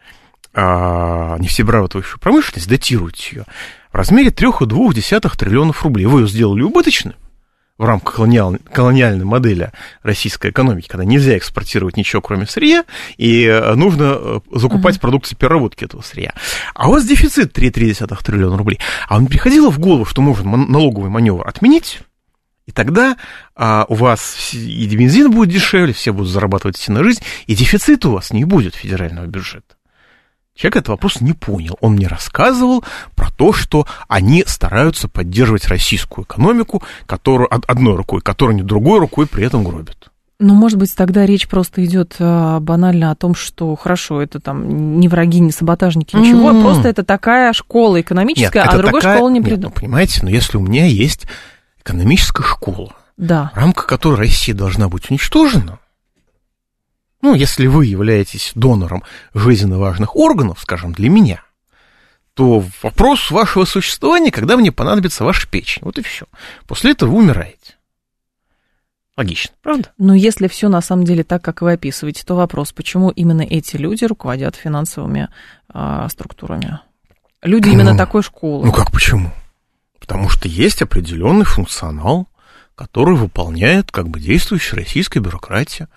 а, 0.53 1.37
нефтеобрабатывающую 1.39 2.21
промышленность, 2.21 2.69
датируете 2.69 3.29
ее 3.33 3.45
в 3.93 3.97
размере 3.97 4.31
3,2 4.31 5.37
триллионов 5.37 5.83
рублей. 5.83 6.07
Вы 6.07 6.21
ее 6.21 6.29
сделали 6.29 6.63
убыточной 6.63 7.15
в 7.77 7.85
рамках 7.85 8.17
колониал, 8.17 8.57
колониальной 8.73 9.25
модели 9.25 9.73
российской 10.03 10.51
экономики, 10.51 10.89
когда 10.89 11.05
нельзя 11.05 11.37
экспортировать 11.37 11.97
ничего, 11.97 12.23
кроме 12.23 12.47
сырья, 12.47 12.85
и 13.17 13.45
э, 13.45 13.75
нужно 13.75 14.17
э, 14.17 14.41
закупать 14.53 14.97
uh-huh. 14.97 15.01
продукцию 15.01 15.39
переработки 15.39 15.85
этого 15.85 16.03
сырья. 16.03 16.33
А 16.75 16.89
у 16.89 16.93
вас 16.93 17.05
дефицит 17.05 17.57
3,3 17.57 18.17
триллиона 18.23 18.57
рублей. 18.57 18.79
А 19.09 19.15
вам 19.15 19.27
приходило 19.27 19.71
в 19.71 19.79
голову, 19.81 20.05
что 20.05 20.23
можно 20.23 20.57
налоговый 20.57 21.11
маневр 21.11 21.47
отменить? 21.47 22.01
И 22.67 22.73
тогда 22.73 23.17
а, 23.55 23.85
у 23.89 23.95
вас 23.95 24.55
и 24.55 24.97
бензин 24.97 25.31
будет 25.31 25.51
дешевле, 25.51 25.93
все 25.93 26.13
будут 26.13 26.31
зарабатывать 26.31 26.79
все 26.79 26.93
на 26.93 27.05
жизнь, 27.05 27.23
и 27.47 27.55
дефицита 27.55 28.09
у 28.09 28.13
вас 28.13 28.33
не 28.33 28.45
будет 28.45 28.75
федерального 28.75 29.27
бюджета. 29.27 29.74
Человек 30.57 30.77
этот 30.77 30.89
вопрос 30.91 31.21
не 31.21 31.33
понял. 31.33 31.77
Он 31.81 31.95
мне 31.95 32.07
рассказывал 32.07 32.85
про 33.17 33.31
то, 33.31 33.53
что 33.53 33.87
они 34.07 34.45
стараются 34.47 35.09
поддерживать 35.09 35.67
российскую 35.67 36.25
экономику, 36.25 36.83
которую 37.07 37.49
одной 37.51 37.97
рукой, 37.97 38.21
которую 38.21 38.57
не 38.57 38.63
другой 38.63 39.01
рукой 39.01 39.27
при 39.27 39.45
этом 39.45 39.65
гробят. 39.65 40.11
Ну, 40.41 40.55
может 40.55 40.79
быть, 40.79 40.95
тогда 40.95 41.27
речь 41.27 41.49
просто 41.49 41.85
идет 41.85 42.17
а, 42.19 42.59
банально 42.61 43.11
о 43.11 43.15
том, 43.15 43.35
что 43.35 43.75
хорошо, 43.77 44.21
это 44.21 44.41
там 44.41 44.99
не 44.99 45.09
враги, 45.09 45.39
не 45.39 45.53
саботажники, 45.53 46.17
ничего, 46.17 46.51
mm-hmm. 46.51 46.63
просто 46.63 46.89
это 46.89 47.05
такая 47.05 47.53
школа 47.53 48.01
экономическая, 48.01 48.65
Нет, 48.65 48.75
а 48.75 48.77
другой 48.79 49.01
такая... 49.01 49.17
школы 49.17 49.33
не 49.33 49.41
придумал. 49.41 49.73
ну, 49.75 49.81
понимаете, 49.81 50.21
но 50.23 50.31
если 50.31 50.57
у 50.57 50.61
меня 50.61 50.87
есть 50.87 51.27
экономическая 51.81 52.43
школа, 52.43 52.95
да. 53.17 53.53
в 53.55 53.59
рамках 53.59 53.87
которой 53.87 54.17
Россия 54.17 54.55
должна 54.57 54.89
быть 54.89 55.09
уничтожена, 55.09 55.79
ну, 57.25 57.35
если 57.35 57.67
вы 57.67 57.87
являетесь 57.87 58.53
донором 58.55 59.03
жизненно 59.33 59.79
важных 59.79 60.15
органов, 60.15 60.61
скажем, 60.61 60.93
для 60.93 61.09
меня, 61.09 61.43
то 62.35 62.63
вопрос 62.83 63.31
вашего 63.31 63.65
существования, 63.65 64.31
когда 64.31 64.59
мне 64.59 64.71
понадобится 64.71 65.25
ваша 65.25 65.49
печень. 65.49 65.81
Вот 65.87 65.97
и 65.97 66.03
все. 66.03 66.27
После 66.67 66.91
этого 66.91 67.13
вы 67.13 67.23
умираете. 67.23 67.77
Логично, 69.17 69.55
правда? 69.63 69.91
Но 69.97 70.13
если 70.13 70.49
все 70.49 70.69
на 70.69 70.83
самом 70.83 71.05
деле 71.05 71.25
так, 71.25 71.43
как 71.43 71.63
вы 71.63 71.73
описываете, 71.73 72.25
то 72.27 72.35
вопрос, 72.35 72.73
почему 72.73 73.09
именно 73.09 73.41
эти 73.41 73.77
люди 73.77 74.05
руководят 74.05 74.55
финансовыми 74.57 75.31
а, 75.73 76.07
структурами? 76.11 76.81
Люди 77.41 77.71
именно 77.71 77.93
ну, 77.93 77.99
такой 77.99 78.23
школы. 78.23 78.67
Ну 78.67 78.73
как 78.73 78.93
почему? 78.93 79.33
Потому 79.99 80.29
что 80.29 80.47
есть 80.47 80.83
определенный 80.83 81.47
функционал, 81.47 82.29
который 82.75 83.15
выполняет 83.17 83.91
как 83.91 84.09
бы 84.09 84.21
действующая 84.21 84.77
российская 84.77 85.21
бюрократия. 85.21 85.89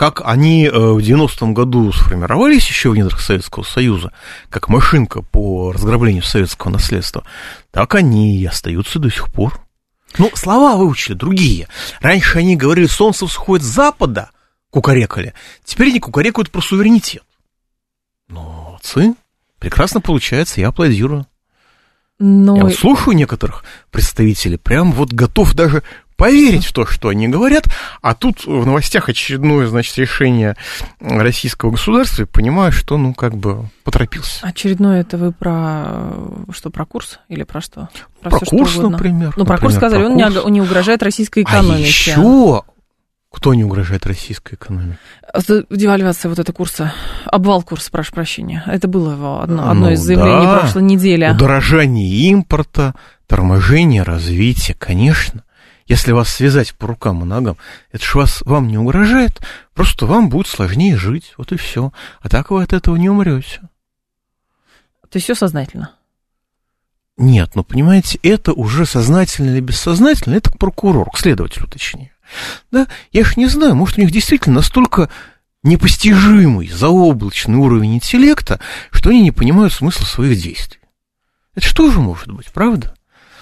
Как 0.00 0.22
они 0.24 0.64
э, 0.64 0.70
в 0.70 0.96
90-м 0.96 1.52
году 1.52 1.92
сформировались 1.92 2.66
еще 2.66 2.88
в 2.88 2.96
недрах 2.96 3.20
Советского 3.20 3.64
Союза, 3.64 4.12
как 4.48 4.70
машинка 4.70 5.20
по 5.20 5.72
разграблению 5.72 6.22
советского 6.22 6.70
наследства, 6.70 7.22
так 7.70 7.94
они 7.94 8.38
и 8.38 8.46
остаются 8.46 8.98
до 8.98 9.10
сих 9.10 9.30
пор. 9.30 9.60
Ну, 10.16 10.30
слова 10.32 10.76
выучили 10.76 11.12
другие. 11.12 11.68
Раньше 12.00 12.38
они 12.38 12.56
говорили, 12.56 12.86
солнце 12.86 13.26
всходит 13.26 13.66
с 13.66 13.68
запада, 13.68 14.30
кукарекали. 14.70 15.34
Теперь 15.66 15.90
они 15.90 16.00
кукарекают 16.00 16.50
про 16.50 16.62
суверенитет. 16.62 17.24
Ну, 18.28 18.40
молодцы. 18.40 19.14
Прекрасно 19.58 20.00
получается, 20.00 20.62
я 20.62 20.68
аплодирую. 20.68 21.26
Но... 22.18 22.56
Я 22.56 22.62
вот 22.62 22.74
слушаю 22.74 23.14
некоторых 23.14 23.64
представителей, 23.90 24.56
прям 24.56 24.92
вот 24.92 25.12
готов 25.12 25.52
даже 25.52 25.82
поверить 26.20 26.66
в 26.66 26.72
то, 26.74 26.84
что 26.84 27.08
они 27.08 27.28
говорят, 27.28 27.64
а 28.02 28.14
тут 28.14 28.44
в 28.44 28.66
новостях 28.66 29.08
очередное, 29.08 29.66
значит, 29.66 29.96
решение 29.96 30.54
российского 31.00 31.70
государства, 31.70 32.22
и 32.22 32.26
понимаю, 32.26 32.72
что, 32.72 32.98
ну, 32.98 33.14
как 33.14 33.34
бы 33.34 33.70
поторопился. 33.84 34.46
Очередное 34.46 35.00
это 35.00 35.16
вы 35.16 35.32
про 35.32 36.12
что, 36.52 36.68
про 36.68 36.84
курс 36.84 37.20
или 37.28 37.42
про 37.42 37.62
что? 37.62 37.88
Про, 38.20 38.30
про 38.30 38.46
курс, 38.46 38.76
например. 38.76 39.32
Ну, 39.36 39.46
про 39.46 39.54
например, 39.54 39.60
курс 39.60 39.74
сказали, 39.76 40.02
про 40.02 40.10
он 40.10 40.32
курс. 40.34 40.50
не, 40.50 40.60
угрожает 40.60 41.02
российской 41.02 41.42
экономике. 41.42 41.84
А 41.84 41.86
еще 41.86 42.62
кто 43.32 43.54
не 43.54 43.64
угрожает 43.64 44.06
российской 44.06 44.56
экономике? 44.56 44.98
Девальвация 45.70 46.28
вот 46.28 46.38
эта 46.38 46.52
курса, 46.52 46.92
обвал 47.24 47.62
курса, 47.62 47.90
прошу 47.90 48.12
прощения. 48.12 48.62
Это 48.66 48.88
было 48.88 49.12
его 49.12 49.40
одно, 49.40 49.70
одно 49.70 49.86
Ну 49.86 49.92
из 49.92 50.00
заявлений 50.00 50.44
да. 50.44 50.58
прошлой 50.58 50.82
недели. 50.82 51.30
Удорожание 51.30 52.08
импорта, 52.28 52.94
торможение 53.26 54.02
развития, 54.02 54.74
конечно. 54.74 55.44
Если 55.90 56.12
вас 56.12 56.28
связать 56.28 56.72
по 56.76 56.86
рукам 56.86 57.22
и 57.22 57.24
ногам, 57.24 57.56
это 57.90 58.04
же 58.04 58.16
вас, 58.16 58.42
вам 58.42 58.68
не 58.68 58.78
угрожает, 58.78 59.40
просто 59.74 60.06
вам 60.06 60.28
будет 60.28 60.46
сложнее 60.46 60.96
жить, 60.96 61.34
вот 61.36 61.50
и 61.50 61.56
все. 61.56 61.92
А 62.20 62.28
так 62.28 62.52
вы 62.52 62.62
от 62.62 62.72
этого 62.72 62.94
не 62.94 63.10
умрете. 63.10 63.58
То 65.08 65.16
есть 65.16 65.24
все 65.24 65.34
сознательно. 65.34 65.90
Нет, 67.16 67.56
ну 67.56 67.64
понимаете, 67.64 68.20
это 68.22 68.52
уже 68.52 68.86
сознательно 68.86 69.50
или 69.50 69.58
бессознательно, 69.58 70.36
это 70.36 70.52
к 70.52 70.58
прокурору, 70.58 71.10
к 71.10 71.18
следователю 71.18 71.66
точнее. 71.66 72.12
Да, 72.70 72.86
я 73.10 73.24
ж 73.24 73.36
не 73.36 73.46
знаю, 73.46 73.74
может 73.74 73.98
у 73.98 74.00
них 74.00 74.12
действительно 74.12 74.54
настолько 74.58 75.10
непостижимый, 75.64 76.68
заоблачный 76.68 77.58
уровень 77.58 77.96
интеллекта, 77.96 78.60
что 78.92 79.10
они 79.10 79.22
не 79.22 79.32
понимают 79.32 79.72
смысла 79.72 80.04
своих 80.04 80.40
действий. 80.40 80.78
Это 81.56 81.66
что 81.66 81.90
же 81.90 81.98
может 81.98 82.30
быть, 82.30 82.46
правда? 82.52 82.94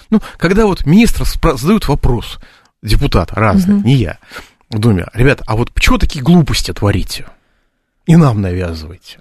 Ну, 0.09 0.21
когда 0.37 0.65
вот 0.65 0.85
министр 0.85 1.25
задают 1.57 1.87
вопрос, 1.87 2.39
депутат 2.81 3.31
разный, 3.33 3.75
Мгм. 3.75 3.85
не 3.85 3.95
я, 3.95 4.17
в 4.69 4.79
Думе, 4.79 5.07
ребята, 5.13 5.43
а 5.47 5.55
вот 5.55 5.71
почему 5.71 5.97
такие 5.97 6.23
глупости 6.23 6.71
творите? 6.73 7.27
И 8.05 8.15
нам 8.15 8.41
навязываете. 8.41 9.19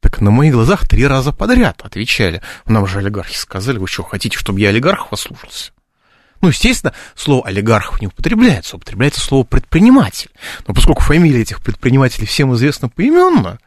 Так 0.00 0.20
на 0.20 0.30
моих 0.30 0.54
глазах 0.54 0.88
три 0.88 1.06
раза 1.06 1.30
подряд 1.32 1.82
отвечали. 1.84 2.40
Нам 2.66 2.86
же 2.86 2.98
олигархи 2.98 3.36
сказали, 3.36 3.78
вы 3.78 3.86
что, 3.86 4.02
хотите, 4.02 4.38
чтобы 4.38 4.60
я 4.60 4.70
олигархов 4.70 5.10
послушался? 5.10 5.72
Ну, 6.40 6.48
естественно, 6.48 6.94
слово 7.14 7.46
олигархов 7.46 8.00
не 8.00 8.06
употребляется, 8.06 8.76
употребляется 8.76 9.20
слово 9.20 9.44
предприниматель. 9.44 10.30
Но 10.66 10.74
поскольку 10.74 11.02
фамилия 11.02 11.42
этих 11.42 11.62
предпринимателей 11.62 12.26
всем 12.26 12.54
известна 12.54 12.88
поименно, 12.88 13.58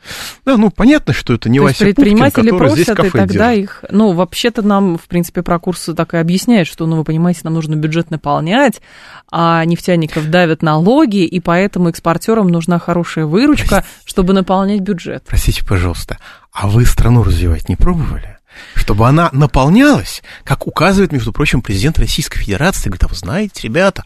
да, 0.44 0.58
ну, 0.58 0.72
понятно, 0.72 1.14
что 1.14 1.34
это 1.34 1.50
не 1.50 1.60
То 1.60 1.66
Вася 1.66 1.86
Пупкин, 1.86 1.96
предприниматели 1.96 2.48
здесь 2.48 2.58
просят, 2.58 2.90
и 2.90 2.96
кафе 2.96 3.12
тогда 3.12 3.54
держит. 3.54 3.64
их... 3.64 3.86
Ну, 3.92 4.14
вообще-то 4.14 4.64
нам, 4.64 4.98
в 4.98 5.04
принципе, 5.04 5.44
про 5.44 5.60
курсы 5.60 5.94
так 5.94 6.16
и 6.16 6.18
объясняют, 6.18 6.68
что, 6.68 6.88
ну, 6.88 6.98
вы 6.98 7.04
понимаете, 7.04 7.42
нам 7.44 7.54
нужно 7.54 7.76
бюджет 7.76 8.10
наполнять, 8.10 8.82
а 9.32 9.64
нефтяников 9.66 10.30
давят 10.30 10.64
налоги, 10.64 11.26
и 11.26 11.40
поэтому 11.40 11.90
экспортерам 11.90 12.48
нужна 12.48 12.80
хорошая 12.80 13.26
выручка, 13.26 13.86
чтобы 14.04 14.34
наполнять 14.34 14.82
бюджет. 14.82 15.24
Простите, 15.28 15.64
пожалуйста, 15.64 16.18
а 16.52 16.68
вы 16.68 16.86
страну 16.86 17.24
развивать 17.24 17.70
не 17.70 17.76
пробовали? 17.76 18.38
Чтобы 18.76 19.08
она 19.08 19.30
наполнялась, 19.32 20.24
как 20.44 20.68
указывает, 20.68 21.12
между 21.12 21.32
прочим, 21.32 21.62
президент 21.62 22.00
Российской 22.00 22.40
Федерации, 22.40 22.90
говорит, 22.90 23.04
а 23.04 23.08
вы 23.08 23.16
знаете, 23.16 23.62
ребята, 23.64 24.06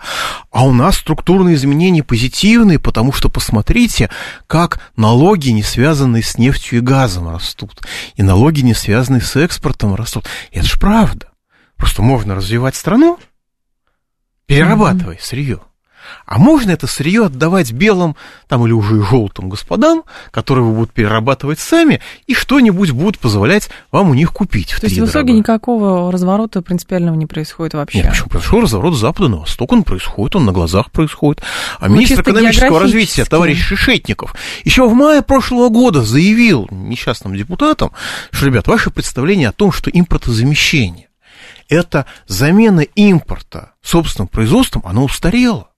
а 0.51 0.65
у 0.65 0.73
нас 0.73 0.97
структурные 0.97 1.55
изменения 1.55 2.03
позитивные, 2.03 2.79
потому 2.79 3.11
что 3.11 3.29
посмотрите, 3.29 4.09
как 4.45 4.79
налоги, 4.95 5.49
не 5.49 5.63
связанные 5.63 6.23
с 6.23 6.37
нефтью 6.37 6.79
и 6.79 6.81
газом, 6.81 7.29
растут, 7.29 7.81
и 8.15 8.23
налоги, 8.23 8.61
не 8.61 8.73
связанные 8.73 9.21
с 9.21 9.35
экспортом, 9.35 9.95
растут. 9.95 10.25
И 10.51 10.59
это 10.59 10.67
же 10.67 10.79
правда. 10.79 11.29
Просто 11.75 12.01
можно 12.01 12.35
развивать 12.35 12.75
страну, 12.75 13.19
перерабатывая 14.45 15.19
сырье. 15.21 15.61
А 16.25 16.37
можно 16.37 16.71
это 16.71 16.87
сырье 16.87 17.25
отдавать 17.25 17.71
белым, 17.71 18.15
там 18.47 18.65
или 18.65 18.73
уже 18.73 18.97
и 18.97 19.01
желтым 19.01 19.49
господам, 19.49 20.03
которые 20.31 20.65
вы 20.65 20.73
будут 20.73 20.91
перерабатывать 20.91 21.59
сами, 21.59 22.01
и 22.25 22.33
что-нибудь 22.33 22.91
будут 22.91 23.19
позволять 23.19 23.69
вам 23.91 24.09
у 24.09 24.13
них 24.13 24.33
купить. 24.33 24.75
То 24.79 24.87
есть 24.87 24.97
в 24.99 25.05
итоге 25.05 25.33
никакого 25.33 26.11
разворота 26.11 26.61
принципиального 26.61 27.15
не 27.15 27.25
происходит 27.25 27.73
вообще. 27.73 27.99
Нет, 27.99 28.09
почему? 28.09 28.29
Произошел 28.29 28.61
разворот 28.61 28.95
с 28.95 28.99
запада 28.99 29.29
на 29.29 29.37
восток, 29.37 29.71
он 29.71 29.83
происходит, 29.83 30.35
он 30.35 30.45
на 30.45 30.51
глазах 30.51 30.91
происходит. 30.91 31.43
А 31.79 31.87
Ну, 31.87 31.95
министр 31.95 32.21
экономического 32.21 32.79
развития, 32.79 33.25
товарищ 33.25 33.61
Шишетников, 33.61 34.35
еще 34.63 34.87
в 34.87 34.93
мае 34.93 35.21
прошлого 35.21 35.69
года 35.69 36.01
заявил 36.01 36.67
несчастным 36.71 37.35
депутатам, 37.35 37.91
что, 38.31 38.45
ребят, 38.45 38.67
ваше 38.67 38.89
представление 38.89 39.49
о 39.49 39.53
том, 39.53 39.71
что 39.71 39.89
импортозамещение– 39.89 41.07
это 41.69 42.05
замена 42.27 42.81
импорта 42.81 43.73
собственным 43.81 44.27
производством, 44.27 44.83
оно 44.85 45.03
устарело. 45.03 45.69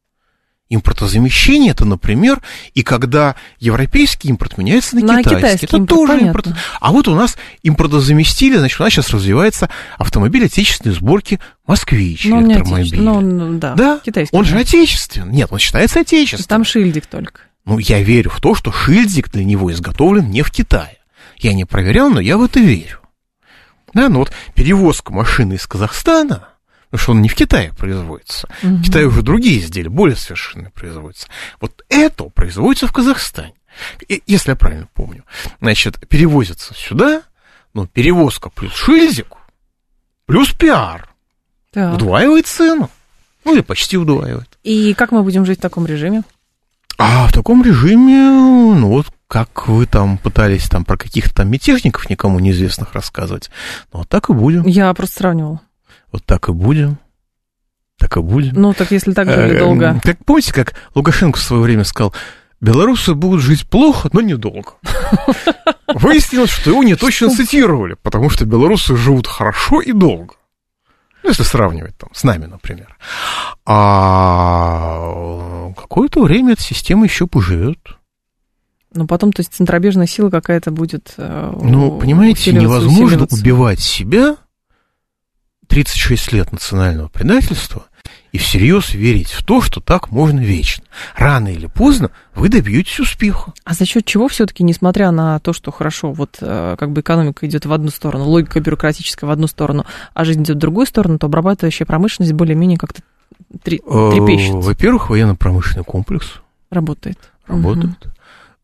Импортозамещение 0.72 1.72
это, 1.72 1.84
например, 1.84 2.42
и 2.76 2.84
когда 2.84 3.36
европейский 3.60 4.30
импорт 4.30 4.58
меняется 4.60 4.96
на, 4.96 5.02
На 5.02 5.24
китайский. 5.24 5.36
китайский 5.36 5.66
это 5.66 5.78
импорт, 5.78 5.98
тоже 6.00 6.14
понятно. 6.14 6.28
импорт. 6.28 6.48
А 6.80 6.92
вот 6.92 7.08
у 7.08 7.16
нас 7.16 7.38
импортозаместили, 7.64 8.58
значит, 8.58 8.80
у 8.80 8.84
нас 8.84 8.94
сейчас 8.94 9.10
развивается 9.10 9.70
автомобиль 9.98 10.46
отечественной 10.46 10.94
сборки 10.96 11.40
«Москвич» 11.66 12.26
Ну, 12.26 12.38
он 12.38 12.44
не 12.46 12.54
электромобиль. 12.54 12.82
отечественный, 12.86 13.04
ну, 13.12 13.46
он, 13.48 13.60
да, 13.60 13.74
Да, 13.74 14.00
китайский. 14.06 14.36
он 14.36 14.46
же 14.46 14.58
отечественный. 14.60 15.34
Нет, 15.34 15.48
он 15.52 15.58
считается 15.60 16.02
отечественным. 16.02 16.48
Там 16.48 16.64
шильдик 16.64 17.08
только. 17.08 17.42
Ну, 17.66 17.80
я 17.80 18.02
верю 18.04 18.30
в 18.30 18.40
то, 18.40 18.54
что 18.54 18.72
шильдик 18.72 19.32
для 19.32 19.44
него 19.46 19.72
изготовлен 19.72 20.30
не 20.30 20.44
в 20.44 20.52
Китае. 20.52 20.98
Я 21.38 21.54
не 21.54 21.66
проверял, 21.66 22.10
но 22.12 22.20
я 22.20 22.38
в 22.38 22.44
это 22.44 22.60
верю. 22.60 23.00
Да, 23.94 24.08
ну 24.10 24.20
вот 24.20 24.32
перевозка 24.54 25.12
машины 25.12 25.54
из 25.54 25.66
Казахстана, 25.66 26.49
потому 26.90 27.04
что 27.04 27.12
он 27.12 27.22
не 27.22 27.30
в 27.30 27.36
Китае 27.36 27.72
производится. 27.78 28.50
В 28.62 28.82
Китае 28.82 29.08
уже 29.08 29.22
другие 29.22 29.60
изделия, 29.60 29.90
более 29.90 30.16
совершенные 30.16 30.72
производятся. 30.72 31.28
Вот 31.62 31.84
это 31.90 32.26
производится 32.26 32.88
в 32.88 32.92
Казахстане. 32.92 33.54
Если 34.26 34.52
я 34.52 34.56
правильно 34.56 34.88
помню. 34.94 35.24
Значит, 35.62 36.08
перевозится 36.08 36.74
сюда, 36.74 37.22
ну, 37.74 37.86
перевозка 37.86 38.50
плюс 38.50 38.74
шильдик, 38.74 39.36
плюс 40.26 40.52
пиар. 40.54 41.10
Так. 41.72 41.94
Удваивает 41.94 42.48
цену. 42.48 42.90
Ну, 43.46 43.54
или 43.54 43.62
почти 43.62 43.98
удваивает. 43.98 44.58
И 44.64 44.94
как 44.96 45.12
мы 45.12 45.24
будем 45.24 45.46
жить 45.46 45.60
в 45.60 45.62
таком 45.62 45.86
режиме? 45.86 46.24
А 46.98 47.28
в 47.28 47.34
таком 47.34 47.64
режиме, 47.64 48.30
ну 48.78 48.90
вот 48.90 49.08
как 49.28 49.70
вы 49.70 49.86
там 49.86 50.18
пытались 50.18 50.68
там 50.68 50.84
про 50.84 50.98
каких-то 50.98 51.34
там 51.34 51.50
мятежников 51.50 52.10
никому 52.10 52.40
неизвестных 52.40 52.94
рассказывать, 52.94 53.50
ну 53.94 54.00
вот 54.00 54.10
так 54.10 54.30
и 54.30 54.34
будем, 54.34 54.68
Я 54.68 54.94
просто 54.94 55.20
сравнивала. 55.20 55.62
Вот 56.12 56.26
так 56.26 56.50
и 56.50 56.52
будем, 56.52 56.98
так 57.98 58.18
и 58.18 58.22
будем. 58.22 58.54
Ну, 58.56 58.74
так 58.74 58.92
если 58.92 59.14
так 59.14 59.30
жили 59.30 59.56
Эм, 59.56 59.60
долго. 59.60 60.00
Как 60.04 60.24
помните, 60.26 60.54
как 60.54 60.74
Лукашенко 60.96 61.38
в 61.38 61.42
свое 61.42 61.62
время 61.62 61.84
сказал, 61.84 62.14
белорусы 62.62 63.14
будут 63.14 63.42
жить 63.42 63.68
плохо, 63.68 64.10
но 64.14 64.22
недолго. 64.22 64.74
Выяснилось, 65.94 66.52
что 66.52 66.72
его 66.72 66.84
не 66.84 66.96
точно 66.96 67.30
цитировали, 67.30 67.96
потому 68.02 68.30
что 68.30 68.46
белорусы 68.46 68.96
живут 68.96 69.28
хорошо 69.28 69.82
и 69.82 69.92
долго. 69.92 70.36
Ну, 71.24 71.30
если 71.30 71.44
сравнивать 71.44 71.98
там 71.98 72.10
с 72.14 72.24
нами, 72.24 72.46
например. 72.46 72.96
А 73.66 75.72
какое-то 75.76 76.24
время 76.24 76.54
эта 76.54 76.62
система 76.62 77.06
еще 77.06 77.28
поживет. 77.28 77.80
Но 78.94 79.06
потом, 79.06 79.34
то 79.34 79.42
есть, 79.42 79.54
центробежная 79.54 80.08
сила 80.08 80.30
какая-то 80.30 80.72
будет 80.72 81.14
э, 81.18 81.54
Ну, 81.62 82.00
понимаете, 82.00 82.54
невозможно 82.54 83.28
убивать 83.30 83.80
себя 83.80 84.38
36 85.70 86.34
лет 86.34 86.52
национального 86.52 87.08
предательства 87.08 87.84
и 88.32 88.38
всерьез 88.38 88.94
верить 88.94 89.30
в 89.32 89.44
то, 89.44 89.62
что 89.62 89.82
так 89.82 90.12
можно 90.12 90.40
вечно. 90.40 90.84
Рано 91.16 91.48
или 91.48 91.68
поздно 91.68 92.12
вы 92.36 92.50
добьетесь 92.50 93.00
успеха. 93.00 93.54
А 93.64 93.74
за 93.74 93.86
счет 93.86 94.06
чего 94.06 94.28
все-таки, 94.28 94.64
несмотря 94.64 95.12
на 95.12 95.40
то, 95.40 95.54
что 95.54 95.72
хорошо, 95.72 96.12
вот 96.12 96.38
э, 96.42 96.76
как 96.78 96.92
бы 96.92 97.02
экономика 97.02 97.46
идет 97.48 97.66
в 97.66 97.74
одну 97.74 97.90
сторону, 97.90 98.26
логика 98.26 98.60
бюрократическая 98.60 99.28
в 99.28 99.32
одну 99.32 99.48
сторону, 99.48 99.86
а 100.14 100.26
жизнь 100.26 100.44
идет 100.44 100.58
в 100.58 100.60
другую 100.60 100.86
сторону, 100.88 101.18
то 101.20 101.28
обрабатывающая 101.28 101.86
промышленность 101.86 102.34
более-менее 102.34 102.78
как-то 102.78 103.02
три- 103.64 103.80
трепещет, 103.80 104.54
Э, 104.56 104.58
Во-первых, 104.58 105.10
военно-промышленный 105.10 105.86
комплекс 105.86 106.34
работает. 106.70 107.18
работает. 107.48 107.96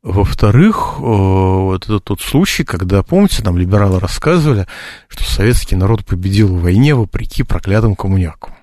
Во-вторых, 0.05 0.97
э, 0.99 1.01
вот 1.01 1.85
это 1.85 1.99
тот 1.99 2.21
случай, 2.21 2.63
когда, 2.63 3.01
помните, 3.01 3.41
нам 3.41 3.57
либералы 3.57 3.99
рассказывали, 3.99 4.67
что 5.07 5.23
советский 5.23 5.75
народ 5.75 6.05
победил 6.05 6.47
в 6.55 6.61
войне 6.61 6.93
вопреки 6.93 7.41
проклятым 7.41 7.95
коммунякам. 7.95 8.53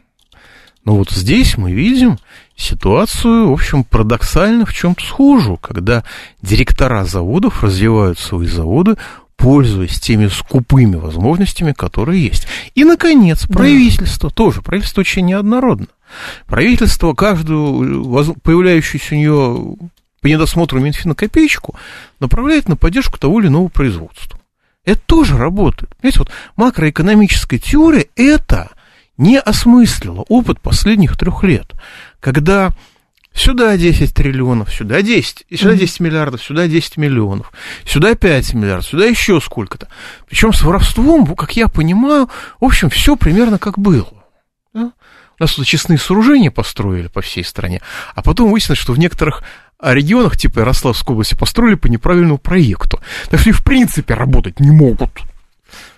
Но 0.84 0.94
вот 0.94 1.10
здесь 1.10 1.56
мы 1.56 1.72
видим 1.72 2.20
ситуацию, 2.54 3.48
в 3.48 3.52
общем, 3.52 3.82
парадоксально 3.82 4.66
в 4.66 4.72
чем-то 4.72 5.04
схожую, 5.04 5.56
когда 5.56 6.04
директора 6.42 7.04
заводов 7.04 7.64
развивают 7.64 8.20
свои 8.20 8.46
заводы, 8.46 8.94
пользуясь 9.36 9.98
теми 9.98 10.28
скупыми 10.28 10.94
возможностями, 10.94 11.72
которые 11.72 12.22
есть. 12.24 12.46
И, 12.76 12.84
наконец, 12.84 13.46
Да. 13.48 13.54
правительство 13.54 14.30
тоже. 14.30 14.62
Правительство 14.62 15.00
очень 15.00 15.26
неоднородно. 15.26 15.88
Правительство 16.46 17.14
каждую 17.14 18.04
появляющуюся 18.44 19.16
у 19.16 19.18
нее 19.18 19.76
по 20.22 20.28
недосмотру 20.28 20.80
Минфина 20.80 21.14
копеечку 21.14 21.74
направляет 22.20 22.68
на 22.68 22.76
поддержку 22.76 23.18
того 23.18 23.40
или 23.40 23.48
иного 23.48 23.68
производства. 23.68 24.40
Это 24.84 25.00
тоже 25.04 25.36
работает. 25.36 25.94
Понимаете, 25.96 26.20
вот 26.20 26.30
макроэкономическая 26.56 27.58
теория– 27.58 28.06
это 28.16 28.70
не 29.18 29.38
осмыслила 29.38 30.24
опыт 30.28 30.60
последних 30.60 31.18
трех 31.18 31.42
лет, 31.44 31.72
когда 32.20 32.70
Сюда 33.34 33.78
10 33.78 34.12
триллионов, 34.12 34.70
сюда 34.74 35.00
10, 35.00 35.46
и 35.48 35.56
сюда 35.56 35.74
10 35.74 36.00
миллиардов, 36.00 36.42
сюда 36.42 36.68
10 36.68 36.98
миллионов, 36.98 37.50
сюда 37.86 38.14
5 38.14 38.52
миллиардов, 38.52 38.86
сюда 38.86 39.06
еще 39.06 39.40
сколько-то. 39.40 39.88
Причем 40.28 40.52
с 40.52 40.60
воровством, 40.60 41.24
как 41.34 41.56
я 41.56 41.68
понимаю, 41.68 42.28
в 42.60 42.64
общем, 42.66 42.90
все 42.90 43.16
примерно 43.16 43.58
как 43.58 43.78
было. 43.78 44.21
У 45.38 45.42
нас 45.42 45.54
тут 45.54 45.66
честные 45.66 45.98
сооружения 45.98 46.50
построили 46.50 47.08
по 47.08 47.20
всей 47.20 47.44
стране, 47.44 47.80
а 48.14 48.22
потом 48.22 48.50
выяснилось, 48.50 48.78
что 48.78 48.92
в 48.92 48.98
некоторых 48.98 49.42
регионах, 49.80 50.36
типа 50.36 50.60
Ярославской 50.60 51.14
области, 51.14 51.34
построили 51.34 51.74
по 51.74 51.88
неправильному 51.88 52.38
проекту. 52.38 53.00
Так 53.30 53.40
что 53.40 53.50
и 53.50 53.52
в 53.52 53.64
принципе 53.64 54.14
работать 54.14 54.60
не 54.60 54.70
могут. 54.70 55.10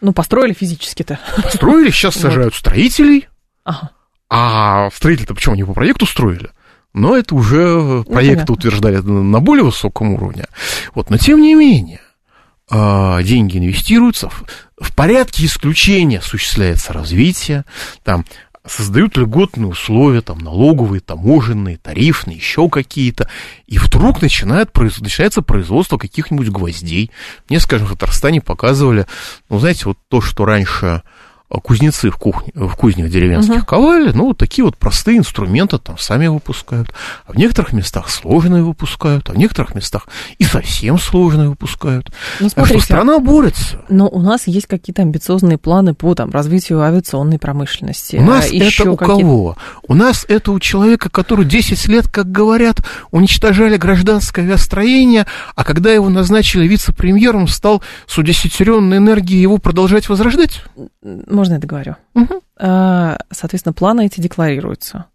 Ну, 0.00 0.12
построили 0.12 0.52
физически-то. 0.52 1.18
Построили, 1.42 1.90
сейчас 1.90 2.14
сажают 2.20 2.54
строителей. 2.54 3.28
Ага. 3.64 3.90
А 4.30 4.90
строители-то 4.90 5.34
почему 5.34 5.54
они 5.54 5.64
по 5.64 5.74
проекту 5.74 6.06
строили? 6.06 6.50
Но 6.92 7.16
это 7.16 7.34
уже 7.34 7.76
ну, 7.76 8.04
проекты 8.04 8.46
ну, 8.48 8.54
утверждали 8.54 8.96
на 8.98 9.40
более 9.40 9.64
высоком 9.64 10.14
уровне. 10.14 10.46
Вот, 10.94 11.10
но 11.10 11.18
тем 11.18 11.42
не 11.42 11.54
менее, 11.54 12.00
а, 12.70 13.20
деньги 13.22 13.58
инвестируются, 13.58 14.30
в 14.78 14.94
порядке 14.94 15.44
исключения 15.44 16.20
осуществляется 16.20 16.92
развитие, 16.92 17.64
там 18.04 18.24
создают 18.66 19.16
льготные 19.16 19.66
условия, 19.66 20.23
там, 20.23 20.38
налоговые, 20.38 21.00
таможенные, 21.00 21.76
тарифные, 21.76 22.37
еще 22.37 22.68
какие-то, 22.68 23.28
и 23.66 23.78
вдруг 23.78 24.23
начинает, 24.23 24.75
начинается 24.75 25.42
производство 25.42 25.99
каких-нибудь 25.99 26.49
гвоздей. 26.49 27.11
Мне, 27.49 27.61
скажем, 27.61 27.87
в 27.87 27.90
Татарстане 27.90 28.40
показывали, 28.40 29.06
ну, 29.50 29.59
знаете, 29.59 29.83
вот 29.85 29.99
то, 30.09 30.21
что 30.21 30.44
раньше 30.44 31.02
кузнецы 31.61 32.11
в, 32.11 32.16
кухне, 32.16 32.52
в 32.54 32.75
кузнях 32.76 33.11
деревенских 33.11 33.56
угу. 33.56 33.66
ковали, 33.66 34.12
ну, 34.12 34.26
вот 34.26 34.38
такие 34.38 34.64
вот 34.64 34.76
простые 34.76 35.18
инструменты 35.18 35.78
там 35.78 35.99
сами 35.99 36.26
выпускают. 36.26 36.92
А 37.26 37.32
в 37.32 37.37
некоторых 37.37 37.73
местах 37.73 38.08
сложные 38.11 38.62
выпускают, 38.62 39.28
а 39.30 39.32
в 39.32 39.37
некоторых 39.37 39.75
местах 39.75 40.08
и 40.38 40.44
совсем 40.44 40.99
сложные 40.99 41.49
выпускают. 41.49 42.11
Ну, 42.40 42.49
смотрите, 42.49 42.56
так 42.56 42.66
что 42.68 42.80
страна 42.80 43.18
борется. 43.18 43.80
Но 43.88 44.08
у 44.08 44.20
нас 44.20 44.46
есть 44.46 44.66
какие-то 44.66 45.02
амбициозные 45.02 45.58
планы 45.58 45.94
по 45.94 46.14
там, 46.14 46.30
развитию 46.30 46.82
авиационной 46.82 47.38
промышленности. 47.38 48.16
У 48.16 48.23
нас 48.23 48.50
а 48.50 48.56
это 48.56 48.90
у 48.90 48.96
кого? 48.96 49.56
У 49.87 49.94
нас 49.94 50.25
это 50.28 50.52
у 50.52 50.61
человека, 50.61 51.11
который 51.11 51.44
10 51.44 51.87
лет, 51.88 52.08
как 52.08 52.30
говорят, 52.30 52.78
уничтожали 53.11 53.76
гражданское 53.76 54.42
авиастроение, 54.42 55.26
а 55.54 55.64
когда 55.64 55.92
его 55.92 56.08
назначили 56.08 56.66
вице-премьером, 56.66 57.49
стал 57.49 57.82
с 58.06 58.16
удесятеренной 58.18 58.99
энергией 58.99 59.40
его 59.40 59.58
продолжать 59.58 60.08
возрождать? 60.08 60.62
Можно 61.04 61.54
я 61.54 61.58
договорю? 61.58 61.96
Угу. 62.14 62.42
Соответственно, 62.58 63.73
планы 63.73 64.06
эти 64.06 64.20
декларируются. 64.20 65.06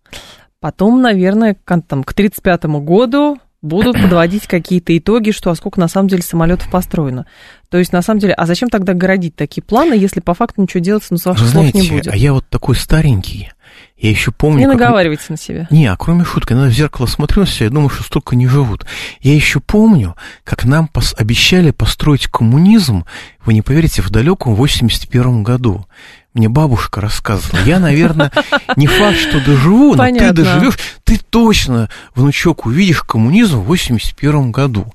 Потом, 0.59 1.01
наверное, 1.01 1.55
к, 1.55 1.81
там, 1.81 2.03
к 2.03 2.13
35 2.13 2.65
году 2.65 3.39
будут 3.61 3.93
подводить 4.01 4.47
какие-то 4.47 4.97
итоги, 4.97 5.31
что 5.31 5.49
а 5.49 5.55
сколько 5.55 5.79
на 5.79 5.87
самом 5.87 6.09
деле 6.09 6.21
самолетов 6.21 6.69
построено. 6.69 7.25
То 7.69 7.77
есть, 7.77 7.91
на 7.93 8.01
самом 8.01 8.19
деле, 8.19 8.33
а 8.33 8.45
зачем 8.45 8.69
тогда 8.69 8.93
городить 8.93 9.35
такие 9.35 9.63
планы, 9.63 9.93
если 9.93 10.19
по 10.19 10.33
факту 10.33 10.61
ничего 10.61 10.81
делать, 10.81 11.03
ну, 11.09 11.17
с 11.17 11.25
ваших 11.25 11.47
Знаете, 11.47 11.71
слов 11.71 11.83
не 11.83 11.89
будет? 11.89 12.07
а 12.07 12.15
я 12.15 12.33
вот 12.33 12.45
такой 12.49 12.75
старенький, 12.75 13.51
я 13.99 14.09
еще 14.09 14.31
помню... 14.31 14.59
Не 14.59 14.65
как... 14.65 14.79
наговаривайте 14.79 15.25
на 15.29 15.37
себя. 15.37 15.67
Не, 15.69 15.87
а 15.87 15.97
кроме 15.97 16.23
шутки, 16.23 16.49
когда 16.49 16.67
в 16.67 16.71
зеркало 16.71 17.05
смотрю 17.05 17.41
на 17.41 17.47
себя, 17.47 17.65
я 17.65 17.71
думаю, 17.71 17.89
что 17.89 18.03
столько 18.03 18.35
не 18.35 18.47
живут. 18.47 18.85
Я 19.19 19.33
еще 19.33 19.59
помню, 19.59 20.15
как 20.45 20.63
нам 20.63 20.87
пос... 20.87 21.13
обещали 21.17 21.71
построить 21.71 22.27
коммунизм, 22.27 23.05
вы 23.43 23.53
не 23.53 23.61
поверите, 23.61 24.01
в 24.01 24.09
далеком 24.09 24.55
81 24.55 25.43
году. 25.43 25.85
Мне 26.33 26.47
бабушка 26.47 27.01
рассказывала. 27.01 27.59
Я, 27.65 27.79
наверное, 27.79 28.31
не 28.77 28.87
факт, 28.87 29.17
что 29.17 29.43
доживу, 29.43 29.95
но 29.95 30.05
ты 30.05 30.31
доживешь, 30.31 30.77
ты 31.03 31.17
точно, 31.17 31.89
внучок, 32.15 32.67
увидишь 32.67 33.01
коммунизм 33.01 33.59
в 33.59 33.65
81 33.65 34.51
году. 34.51 34.93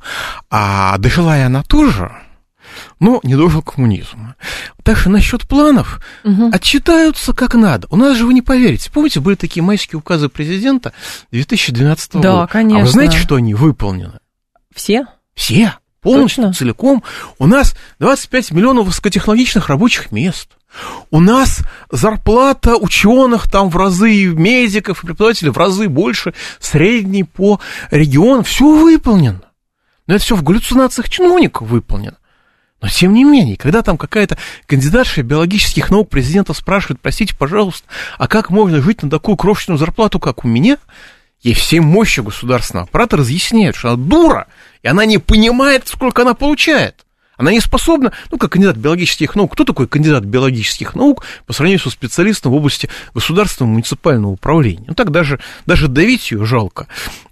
А 0.51 0.97
дожила 0.99 1.37
я 1.37 1.47
она 1.47 1.63
тоже, 1.63 2.11
но 3.01 3.21
не 3.23 3.37
дожил 3.37 3.63
коммунизм. 3.63 4.35
Так 4.83 4.99
что 4.99 5.11
насчет 5.11 5.47
планов 5.47 6.01
угу. 6.25 6.51
отчитаются 6.53 7.33
как 7.33 7.55
надо. 7.55 7.87
У 7.91 7.97
нас 7.97 8.17
же 8.17 8.27
вы 8.27 8.35
не 8.35 8.43
поверите. 8.43 8.91
Помните, 8.91 9.21
были 9.21 9.35
такие 9.35 9.63
майские 9.63 9.99
указы 9.99 10.29
президента 10.29 10.93
2012 11.31 12.13
да, 12.13 12.19
года? 12.19 12.31
Да, 12.33 12.47
конечно. 12.47 12.81
А 12.81 12.85
вы 12.85 12.91
знаете, 12.91 13.17
что 13.19 13.37
они 13.37 13.55
выполнены? 13.55 14.19
Все? 14.75 15.07
Все. 15.35 15.75
Полностью, 16.01 16.45
Точно? 16.45 16.53
целиком. 16.53 17.03
У 17.39 17.47
нас 17.47 17.75
25 17.99 18.51
миллионов 18.51 18.87
высокотехнологичных 18.87 19.69
рабочих 19.69 20.13
мест. 20.13 20.51
У 21.11 21.21
нас 21.21 21.61
зарплата 21.91 22.77
ученых 22.77 23.51
там 23.51 23.71
в 23.71 23.77
разы, 23.77 24.27
медиков 24.27 25.03
и 25.03 25.07
преподавателей 25.07 25.51
в 25.51 25.57
разы 25.57 25.89
больше, 25.89 26.35
средний 26.61 27.25
по 27.25 27.61
региону. 27.91 28.43
Все 28.43 28.75
выполнено. 28.77 29.41
Но 30.07 30.17
это 30.17 30.25
все 30.25 30.37
в 30.37 30.43
галлюцинациях 30.43 31.09
чиновников 31.09 31.69
выполнено. 31.69 32.19
Но 32.85 32.91
тем 32.91 33.15
не 33.15 33.25
менее, 33.25 33.57
когда 33.57 33.81
там 33.81 33.97
какая-то 33.97 34.37
кандидатша 34.67 35.23
биологических 35.23 35.91
наук 35.91 36.11
президента 36.11 36.53
спрашивает, 36.53 37.01
простите, 37.01 37.35
пожалуйста, 37.35 37.89
а 38.19 38.29
как 38.29 38.51
можно 38.51 38.83
жить 38.83 39.03
на 39.03 39.09
такую 39.09 39.39
крошечную 39.39 39.79
зарплату, 39.79 40.21
как 40.21 40.45
у 40.45 40.49
меня, 40.49 40.77
ей 41.41 41.55
всей 41.55 41.81
мощью 41.81 42.25
государственного 42.25 42.87
аппарата 42.87 43.17
разъясняют, 43.17 43.75
что 43.75 43.89
она 43.89 43.97
дура, 43.97 44.49
и 44.83 44.89
она 44.89 45.07
не 45.07 45.17
понимает, 45.17 45.89
сколько 45.89 46.21
она 46.21 46.35
получает. 46.35 47.04
Она 47.37 47.53
не 47.53 47.61
способна, 47.61 48.13
ну, 48.31 48.39
как 48.39 48.53
кандидат 48.53 48.77
биологических 48.77 49.35
наук. 49.35 49.53
Кто 49.53 49.65
такой 49.65 49.89
кандидат 49.89 50.25
биологических 50.25 50.95
наук 50.95 51.25
по 51.47 51.53
сравнению 51.53 51.81
со 51.81 51.91
специалистом 51.91 52.53
в 52.53 52.55
области 52.55 52.89
государственного 53.15 53.73
муниципального 53.73 54.33
управления? 54.33 54.85
Ну, 54.89 54.95
так 54.95 55.11
даже, 55.11 55.41
даже 55.67 55.89
давить 55.89 56.31
ее 56.31 56.45
жалко. 56.45 56.87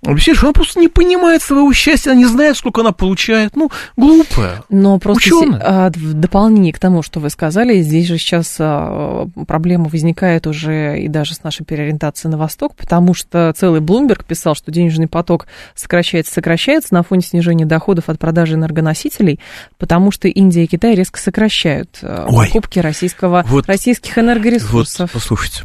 Объясняешь, 0.05 0.43
она 0.43 0.53
просто 0.53 0.81
не 0.81 0.88
понимает 0.88 1.43
своего 1.43 1.73
счастья, 1.73 2.11
она 2.11 2.21
не 2.21 2.27
знает, 2.27 2.57
сколько 2.57 2.81
она 2.81 2.93
получает. 2.93 3.55
Ну, 3.55 3.71
глупая. 3.97 4.65
Но 4.69 4.99
просто 4.99 5.61
а, 5.62 5.91
в 5.91 6.15
дополнение 6.15 6.73
к 6.73 6.79
тому, 6.79 7.03
что 7.03 7.21
вы 7.21 7.31
сказали, 7.31 7.81
здесь 7.83 8.07
же 8.07 8.19
сейчас 8.19 8.57
а, 8.59 9.29
проблема 9.47 9.88
возникает 9.88 10.47
уже 10.47 11.01
и 11.01 11.09
даже 11.09 11.35
с 11.35 11.43
нашей 11.43 11.65
переориентацией 11.65 12.33
на 12.33 12.38
восток, 12.38 12.75
потому 12.77 13.15
что 13.15 13.53
целый 13.57 13.81
Блумберг 13.81 14.25
писал, 14.25 14.55
что 14.55 14.71
денежный 14.71 15.07
поток 15.07 15.47
сокращается, 15.75 16.33
сокращается 16.33 16.95
на 16.95 17.03
фоне 17.03 17.23
снижения 17.23 17.67
доходов 17.67 18.09
от 18.09 18.19
продажи 18.19 18.55
энергоносителей, 18.55 19.41
потому 19.79 19.91
что 20.11 20.28
Индия 20.28 20.64
и 20.64 20.66
Китай 20.66 20.94
резко 20.94 21.18
сокращают 21.18 21.98
э, 22.02 22.26
Ой, 22.28 22.46
покупки 22.46 22.78
российского, 22.78 23.44
вот, 23.46 23.66
российских 23.66 24.16
энергоресурсов. 24.16 25.12
Вот, 25.12 25.20
послушайте, 25.20 25.64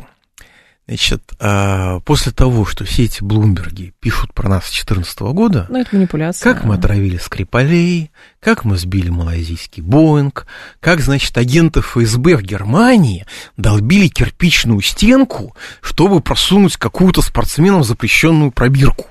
Значит, 0.87 1.33
а, 1.41 1.99
после 2.01 2.31
того, 2.31 2.65
что 2.65 2.85
все 2.85 3.03
эти 3.03 3.21
Блумберги 3.21 3.93
пишут 3.99 4.33
про 4.33 4.47
нас 4.47 4.67
с 4.67 4.69
2014 4.69 5.19
года, 5.19 5.65
ну, 5.69 5.79
это 5.79 5.93
манипуляция. 5.93 6.53
как 6.53 6.63
мы 6.63 6.75
отравили 6.75 7.17
Скрипалей, 7.17 8.09
как 8.39 8.63
мы 8.63 8.77
сбили 8.77 9.09
малайзийский 9.09 9.83
Боинг, 9.83 10.47
как, 10.79 11.01
значит, 11.01 11.37
агенты 11.37 11.81
ФСБ 11.81 12.37
в 12.37 12.41
Германии 12.41 13.25
долбили 13.57 14.07
кирпичную 14.07 14.79
стенку, 14.79 15.53
чтобы 15.81 16.21
просунуть 16.21 16.77
какую-то 16.77 17.21
спортсменам 17.21 17.83
запрещенную 17.83 18.51
пробирку. 18.51 19.07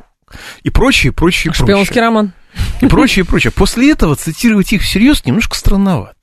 И 0.62 0.70
прочее, 0.70 1.12
прочее, 1.12 1.52
прочее. 1.52 1.76
Шпионский 1.76 2.00
роман 2.00 2.33
и 2.81 2.87
прочее, 2.87 3.25
и 3.25 3.27
прочее. 3.27 3.51
После 3.51 3.92
этого 3.92 4.16
цитировать 4.16 4.73
их 4.73 4.83
всерьез 4.83 5.25
немножко 5.25 5.57
странновато. 5.57 6.16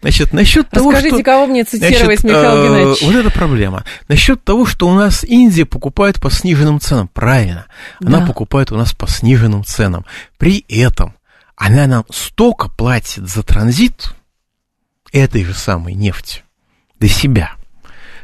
Значит, 0.00 0.32
насчет 0.32 0.68
того, 0.70 0.90
Расскажите, 0.90 1.16
что... 1.16 1.24
кого 1.24 1.46
мне 1.46 1.64
цитировать, 1.64 2.20
значит, 2.20 2.24
Михаил 2.24 2.56
э, 2.56 2.66
Геннадьевич? 2.66 3.02
Вот 3.02 3.14
это 3.14 3.30
проблема. 3.30 3.84
Насчет 4.08 4.44
того, 4.44 4.64
что 4.64 4.88
у 4.88 4.94
нас 4.94 5.24
Индия 5.24 5.64
покупает 5.64 6.20
по 6.20 6.30
сниженным 6.30 6.80
ценам. 6.80 7.08
Правильно. 7.08 7.66
Она 8.04 8.20
да. 8.20 8.26
покупает 8.26 8.70
у 8.70 8.76
нас 8.76 8.92
по 8.92 9.08
сниженным 9.08 9.64
ценам. 9.64 10.04
При 10.38 10.64
этом 10.68 11.16
она 11.56 11.86
нам 11.86 12.04
столько 12.10 12.68
платит 12.68 13.28
за 13.28 13.42
транзит 13.42 14.14
этой 15.12 15.44
же 15.44 15.54
самой 15.54 15.94
нефти 15.94 16.44
до 17.00 17.08
себя, 17.08 17.52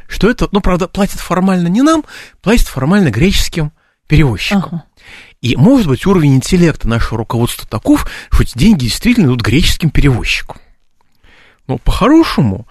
что 0.07 0.29
это, 0.29 0.47
ну, 0.51 0.61
правда, 0.61 0.87
платит 0.87 1.19
формально 1.19 1.67
не 1.67 1.81
нам, 1.81 2.03
платит 2.41 2.67
формально 2.67 3.09
греческим 3.09 3.71
перевозчикам. 4.07 4.63
Ага. 4.65 4.83
И, 5.43 5.57
может 5.57 5.87
быть, 5.87 6.05
уровень 6.05 6.35
интеллекта 6.35 6.87
нашего 6.87 7.17
руководства 7.17 7.67
таков, 7.67 8.09
что 8.31 8.43
эти 8.43 8.57
деньги 8.57 8.85
действительно 8.85 9.25
идут 9.25 9.41
греческим 9.41 9.89
перевозчикам. 9.89 10.55
Но 11.67 11.77
по-хорошему 11.77 12.65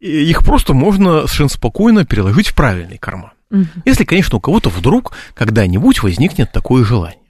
их 0.00 0.44
просто 0.44 0.74
можно 0.74 1.20
совершенно 1.20 1.48
спокойно 1.48 2.04
переложить 2.04 2.48
в 2.48 2.56
правильный 2.56 2.98
карман. 2.98 3.30
Угу. 3.52 3.66
Если, 3.84 4.02
конечно, 4.02 4.38
у 4.38 4.40
кого-то 4.40 4.70
вдруг 4.70 5.12
когда-нибудь 5.34 6.02
возникнет 6.02 6.50
такое 6.50 6.84
желание. 6.84 7.20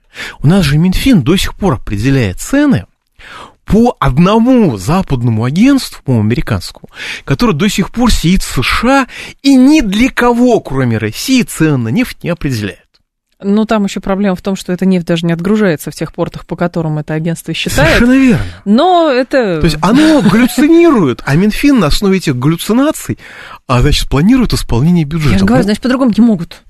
У 0.41 0.47
нас 0.47 0.65
же 0.65 0.79
Минфин 0.79 1.21
до 1.21 1.37
сих 1.37 1.55
пор 1.55 1.75
определяет 1.75 2.41
цены 2.41 2.87
по 3.67 3.99
одному 4.01 4.79
западному 4.79 5.45
агентству, 5.45 6.03
по 6.05 6.19
американскому, 6.19 6.89
которое 7.27 7.53
до 7.53 7.69
сих 7.69 7.91
пор 7.91 8.11
сидит 8.11 8.43
в 8.43 8.63
США 8.63 9.09
и 9.43 9.57
ни 9.57 9.83
для 9.83 10.09
кого, 10.09 10.61
кроме 10.61 10.97
России, 10.97 11.43
цены 11.43 11.77
на 11.77 11.89
нефть 11.89 12.23
не 12.23 12.31
определяет. 12.31 12.86
Ну, 13.43 13.67
там 13.67 13.85
еще 13.85 14.01
проблема 14.01 14.35
в 14.35 14.41
том, 14.41 14.57
что 14.57 14.73
эта 14.73 14.87
нефть 14.87 15.07
даже 15.07 15.27
не 15.27 15.33
отгружается 15.33 15.91
в 15.91 15.95
тех 15.95 16.13
портах, 16.13 16.47
по 16.47 16.57
которым 16.57 16.99
это 16.99 17.13
агентство 17.13 17.53
считает. 17.53 17.89
Совершенно 17.89 18.19
верно. 18.19 18.47
Но 18.65 19.11
это... 19.11 19.61
То 19.61 19.67
есть 19.67 19.77
оно 19.83 20.23
галлюцинирует, 20.23 21.23
а 21.27 21.35
Минфин 21.37 21.79
на 21.79 21.89
основе 21.89 22.17
этих 22.17 22.37
галлюцинаций, 22.37 23.19
а, 23.67 23.83
значит, 23.83 24.09
планирует 24.09 24.55
исполнение 24.55 25.05
бюджета. 25.05 25.33
Я 25.33 25.39
же 25.39 25.45
говорю, 25.45 25.65
значит, 25.65 25.83
по-другому 25.83 26.13
не 26.17 26.25
могут. 26.25 26.63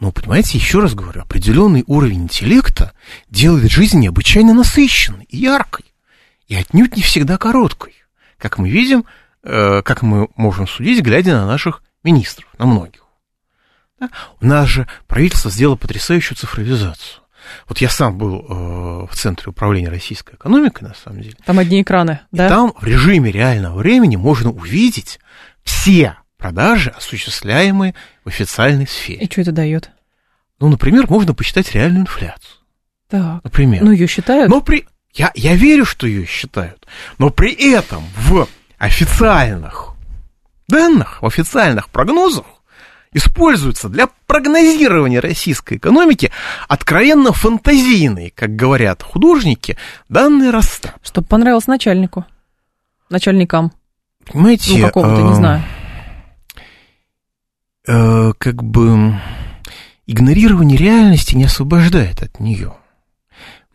Ну, 0.00 0.12
понимаете, 0.12 0.58
еще 0.58 0.80
раз 0.80 0.94
говорю, 0.94 1.22
определенный 1.22 1.84
уровень 1.86 2.24
интеллекта 2.24 2.92
делает 3.30 3.70
жизнь 3.70 4.00
необычайно 4.00 4.52
насыщенной 4.52 5.24
и 5.30 5.38
яркой, 5.38 5.86
и 6.46 6.56
отнюдь 6.56 6.96
не 6.96 7.02
всегда 7.02 7.38
короткой, 7.38 7.94
как 8.36 8.58
мы 8.58 8.68
видим, 8.68 9.06
э, 9.44 9.80
как 9.82 10.02
мы 10.02 10.28
можем 10.36 10.68
судить, 10.68 11.02
глядя 11.02 11.32
на 11.36 11.46
наших 11.46 11.82
министров, 12.02 12.50
на 12.58 12.66
многих. 12.66 13.03
Да? 14.00 14.10
У 14.40 14.46
нас 14.46 14.68
же 14.68 14.86
правительство 15.06 15.50
сделало 15.50 15.76
потрясающую 15.76 16.36
цифровизацию. 16.36 17.22
Вот 17.68 17.78
я 17.78 17.90
сам 17.90 18.16
был 18.16 18.40
э, 18.40 19.06
в 19.10 19.14
центре 19.14 19.50
управления 19.50 19.88
российской 19.88 20.34
экономикой, 20.34 20.84
на 20.84 20.94
самом 20.94 21.20
деле. 21.20 21.36
Там 21.44 21.58
одни 21.58 21.82
экраны, 21.82 22.20
да? 22.32 22.46
И 22.46 22.48
там 22.48 22.72
в 22.78 22.84
режиме 22.84 23.30
реального 23.30 23.76
времени 23.76 24.16
можно 24.16 24.50
увидеть 24.50 25.18
все 25.62 26.16
продажи, 26.38 26.90
осуществляемые 26.90 27.94
в 28.24 28.28
официальной 28.28 28.86
сфере. 28.86 29.24
И 29.24 29.30
что 29.30 29.42
это 29.42 29.52
дает? 29.52 29.90
Ну, 30.60 30.68
например, 30.68 31.06
можно 31.08 31.34
посчитать 31.34 31.72
реальную 31.72 32.02
инфляцию. 32.02 32.60
Так. 33.08 33.44
Например. 33.44 33.82
Ну, 33.82 33.90
ее 33.90 34.06
считают? 34.06 34.50
Но 34.50 34.60
при... 34.60 34.86
я, 35.12 35.30
я 35.34 35.54
верю, 35.54 35.84
что 35.84 36.06
ее 36.06 36.26
считают. 36.26 36.86
Но 37.18 37.30
при 37.30 37.52
этом 37.72 38.04
в 38.16 38.48
официальных 38.78 39.94
данных, 40.68 41.22
в 41.22 41.26
официальных 41.26 41.88
прогнозах 41.90 42.46
используются 43.14 43.88
для 43.88 44.08
прогнозирования 44.26 45.20
российской 45.20 45.78
экономики 45.78 46.30
откровенно 46.68 47.32
фантазийные, 47.32 48.30
как 48.30 48.54
говорят 48.54 49.02
художники, 49.02 49.78
данные 50.10 50.50
Росстат. 50.50 50.96
Чтобы 51.02 51.26
понравилось 51.28 51.66
начальнику, 51.66 52.26
начальникам. 53.08 53.72
Понимаете? 54.30 54.78
Ну, 54.78 54.86
какому-то, 54.86 55.22
не 55.22 55.30
э, 55.30 55.34
знаю. 55.34 55.62
э, 57.86 58.32
как 58.38 58.62
бы 58.62 59.14
игнорирование 60.06 60.76
реальности 60.76 61.34
не 61.34 61.44
освобождает 61.44 62.22
от 62.22 62.40
нее. 62.40 62.74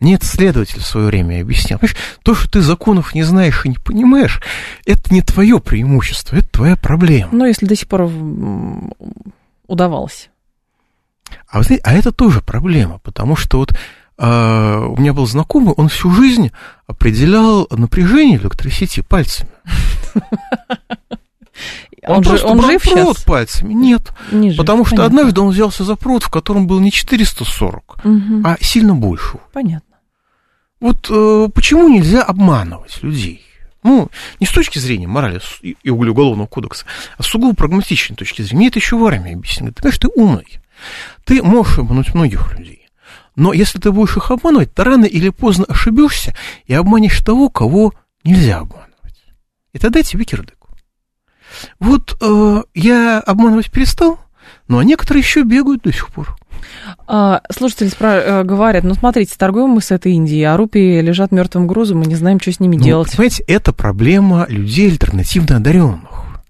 Мне 0.00 0.14
это 0.14 0.24
следователь 0.24 0.80
в 0.80 0.86
свое 0.86 1.06
время 1.08 1.42
объяснял. 1.42 1.78
Понимаешь, 1.78 1.96
то, 2.22 2.34
что 2.34 2.50
ты 2.50 2.60
законов 2.62 3.14
не 3.14 3.22
знаешь 3.22 3.64
и 3.66 3.68
не 3.68 3.76
понимаешь, 3.76 4.40
это 4.86 5.12
не 5.12 5.20
твое 5.20 5.60
преимущество, 5.60 6.36
это 6.36 6.48
твоя 6.48 6.76
проблема. 6.76 7.28
Ну, 7.32 7.44
если 7.44 7.66
до 7.66 7.76
сих 7.76 7.86
пор 7.86 8.10
удавалось. 9.66 10.30
А, 11.48 11.58
вы 11.58 11.64
знаете, 11.64 11.84
а 11.84 11.92
это 11.92 12.12
тоже 12.12 12.40
проблема, 12.40 12.98
потому 12.98 13.36
что 13.36 13.58
вот 13.58 13.74
а, 14.16 14.86
у 14.86 14.96
меня 14.96 15.12
был 15.12 15.26
знакомый, 15.26 15.74
он 15.74 15.88
всю 15.88 16.10
жизнь 16.10 16.50
определял 16.86 17.68
напряжение 17.70 18.38
электросети 18.38 19.02
пальцами. 19.02 19.50
Он, 22.06 22.24
же, 22.24 22.30
просто 22.30 22.46
он 22.48 22.56
брал 22.58 22.70
жив 22.70 22.82
провод 22.82 23.16
сейчас? 23.18 23.24
пальцами. 23.26 23.74
Нет. 23.74 24.10
Не 24.32 24.48
жив, 24.50 24.56
потому 24.58 24.86
что 24.86 24.96
понятно. 24.96 25.20
однажды 25.20 25.40
он 25.42 25.50
взялся 25.50 25.84
за 25.84 25.96
провод, 25.96 26.22
в 26.22 26.30
котором 26.30 26.66
был 26.66 26.80
не 26.80 26.90
440, 26.90 28.00
Мгм, 28.04 28.46
а 28.46 28.56
сильно 28.62 28.94
больше. 28.94 29.36
Понятно. 29.52 29.89
Вот 30.80 31.08
э, 31.10 31.48
почему 31.54 31.88
нельзя 31.88 32.22
обманывать 32.22 33.02
людей? 33.02 33.44
Ну, 33.82 34.10
не 34.40 34.46
с 34.46 34.50
точки 34.50 34.78
зрения 34.78 35.06
морали 35.06 35.40
и 35.62 35.76
и 35.82 35.90
уголовного 35.90 36.46
кодекса, 36.46 36.84
а 37.16 37.22
с 37.22 37.26
сугубо 37.26 37.54
прагматичной 37.54 38.16
точки 38.16 38.42
зрения. 38.42 38.58
Мне 38.58 38.68
это 38.68 38.78
еще 38.78 38.96
в 38.96 39.04
армии 39.04 39.34
объяснили. 39.34 39.72
Ты, 39.72 39.82
конечно, 39.82 40.08
ты 40.08 40.20
умный. 40.20 40.60
Ты 41.24 41.42
можешь 41.42 41.78
обмануть 41.78 42.14
многих 42.14 42.58
людей. 42.58 42.88
Но 43.36 43.52
если 43.52 43.78
ты 43.78 43.92
будешь 43.92 44.16
их 44.16 44.30
обманывать, 44.30 44.74
то 44.74 44.84
рано 44.84 45.04
или 45.04 45.30
поздно 45.30 45.64
ошибешься 45.66 46.34
и 46.66 46.74
обманешь 46.74 47.20
того, 47.20 47.48
кого 47.48 47.94
нельзя 48.24 48.58
обманывать. 48.58 49.24
И 49.72 49.78
тогда 49.78 50.02
тебе 50.02 50.24
кирдык. 50.24 50.58
Вот 51.78 52.16
э, 52.20 52.62
я 52.74 53.20
обманывать 53.20 53.70
перестал, 53.70 54.20
ну 54.68 54.78
а 54.78 54.84
некоторые 54.84 55.22
еще 55.22 55.42
бегают 55.42 55.82
до 55.82 55.92
сих 55.92 56.08
пор. 56.08 56.36
А, 57.06 57.42
слушатели 57.50 57.88
спра- 57.88 58.20
э, 58.20 58.42
говорят, 58.44 58.84
ну 58.84 58.94
смотрите, 58.94 59.34
торгуем 59.36 59.70
мы 59.70 59.80
с 59.80 59.90
этой 59.90 60.12
Индией, 60.12 60.44
а 60.44 60.56
рупии 60.56 61.00
лежат 61.00 61.32
мертвым 61.32 61.66
грузом, 61.66 61.98
мы 61.98 62.06
не 62.06 62.14
знаем, 62.14 62.40
что 62.40 62.52
с 62.52 62.60
ними 62.60 62.76
Ну, 62.76 62.82
делать. 62.82 63.10
Понимаете, 63.16 63.44
это 63.46 63.72
проблема 63.72 64.46
людей 64.48 64.90
альтернативно 64.90 65.56
одаренных, 65.56 66.42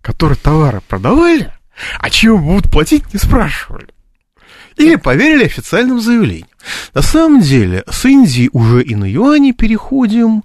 которые 0.00 0.36
товары 0.36 0.80
продавали, 0.88 1.52
а 1.98 2.10
чего 2.10 2.38
будут 2.38 2.70
платить, 2.70 3.12
не 3.12 3.18
спрашивали. 3.18 3.88
Или 4.76 4.96
поверили 4.96 5.44
официальным 5.44 6.00
заявлениям. 6.00 6.48
На 6.92 7.00
самом 7.00 7.40
деле, 7.40 7.82
с 7.90 8.04
Индии 8.04 8.50
уже 8.52 8.82
и 8.82 8.94
на 8.94 9.06
юани 9.10 9.52
переходим, 9.52 10.44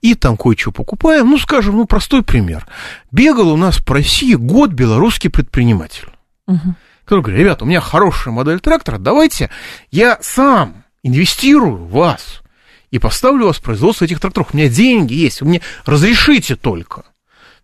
и 0.00 0.14
там 0.14 0.38
кое-что 0.38 0.72
покупаем. 0.72 1.28
Ну, 1.28 1.36
скажем, 1.36 1.76
ну, 1.76 1.84
простой 1.84 2.22
пример. 2.22 2.66
Бегал 3.12 3.52
у 3.52 3.56
нас 3.56 3.76
по 3.78 3.94
России 3.94 4.32
год 4.34 4.70
белорусский 4.70 5.28
предприниматель 5.28 6.08
Мгм. 6.46 6.76
Который 7.06 7.20
говорит, 7.20 7.40
ребята, 7.40 7.64
у 7.64 7.68
меня 7.68 7.80
хорошая 7.80 8.34
модель 8.34 8.58
трактора, 8.58 8.98
давайте 8.98 9.48
я 9.92 10.18
сам 10.22 10.84
инвестирую 11.04 11.76
в 11.76 11.90
вас 11.92 12.42
и 12.90 12.98
поставлю 12.98 13.46
вас 13.46 13.58
в 13.58 13.62
производство 13.62 14.04
этих 14.04 14.18
тракторов. 14.18 14.48
У 14.52 14.56
меня 14.56 14.68
деньги 14.68 15.14
есть, 15.14 15.40
вы 15.40 15.46
мне 15.46 15.62
разрешите 15.84 16.56
только. 16.56 17.04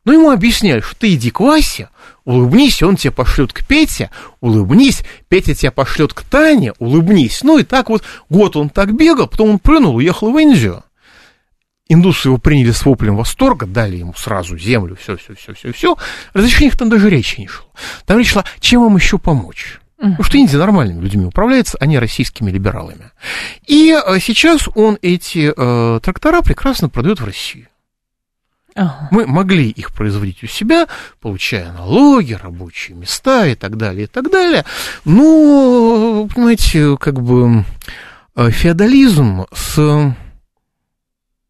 Ну, 0.04 0.12
ему 0.12 0.30
объясняли, 0.30 0.80
что 0.80 0.96
ты 0.96 1.14
иди 1.14 1.30
к 1.30 1.40
Васе, 1.40 1.88
улыбнись, 2.24 2.82
он 2.82 2.96
тебя 2.96 3.12
пошлет 3.12 3.52
к 3.52 3.66
Пете, 3.66 4.10
улыбнись, 4.40 5.02
Петя 5.28 5.54
тебя 5.54 5.72
пошлет 5.72 6.12
к 6.12 6.22
Тане, 6.22 6.72
улыбнись. 6.78 7.42
Ну, 7.42 7.58
и 7.58 7.64
так 7.64 7.88
вот 7.88 8.04
год 8.28 8.56
он 8.56 8.70
так 8.70 8.94
бегал, 8.94 9.26
потом 9.26 9.50
он 9.50 9.58
прыгнул, 9.58 9.96
уехал 9.96 10.32
в 10.32 10.38
Индию. 10.38 10.84
Индусы 11.92 12.28
его 12.28 12.38
приняли 12.38 12.70
с 12.70 12.84
воплем 12.84 13.16
восторга, 13.16 13.66
дали 13.66 13.96
ему 13.96 14.14
сразу 14.14 14.56
землю, 14.58 14.96
все, 15.00 15.16
все, 15.16 15.34
все, 15.34 15.54
все, 15.54 15.72
все. 15.72 15.96
Разрешениях 16.32 16.76
там 16.76 16.88
даже 16.88 17.10
речи 17.10 17.40
не 17.40 17.48
шло. 17.48 17.66
Там 18.06 18.18
речь 18.18 18.30
шла, 18.30 18.44
чем 18.60 18.82
вам 18.82 18.96
еще 18.96 19.18
помочь. 19.18 19.78
Потому 19.96 20.24
что 20.24 20.36
Индия 20.36 20.56
нормальными 20.56 21.00
людьми 21.00 21.24
управляется, 21.24 21.78
а 21.80 21.86
не 21.86 21.96
российскими 21.98 22.50
либералами. 22.50 23.12
И 23.68 23.92
э, 23.94 24.18
сейчас 24.20 24.68
он 24.74 24.98
эти 25.00 25.52
э, 25.56 26.00
трактора 26.00 26.42
прекрасно 26.42 26.88
продает 26.88 27.20
в 27.20 27.24
Россию. 27.24 27.68
Ага. 28.74 29.08
Мы 29.12 29.26
могли 29.26 29.68
их 29.68 29.92
производить 29.92 30.42
у 30.42 30.48
себя, 30.48 30.88
получая 31.20 31.72
налоги, 31.72 32.32
рабочие 32.32 32.96
места 32.96 33.46
и 33.46 33.54
так 33.54 33.76
далее, 33.76 34.04
и 34.04 34.06
так 34.08 34.28
далее. 34.30 34.64
Но, 35.04 36.26
понимаете, 36.34 36.96
как 36.98 37.22
бы 37.22 37.64
э, 38.34 38.50
феодализм 38.50 39.46
с, 39.52 40.14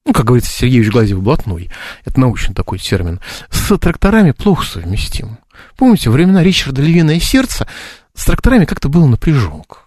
ну, 0.05 0.13
как 0.13 0.27
говорится, 0.27 0.53
Сергеевич 0.53 0.91
Глазев-Блатной, 0.91 1.71
это 2.05 2.21
научный 2.21 2.55
такой 2.55 2.79
термин, 2.79 3.21
с 3.51 3.79
тракторами 3.79 4.33
плохо 4.33 4.67
совместим. 4.67 5.39
Помните, 5.77 6.11
времена 6.11 6.43
Ричарда 6.43 6.83
Львиное 6.83 7.21
сердце 7.21 7.69
с 8.15 8.25
тракторами 8.25 8.65
как-то 8.65 8.89
было 8.89 9.07
напряженка. 9.07 9.79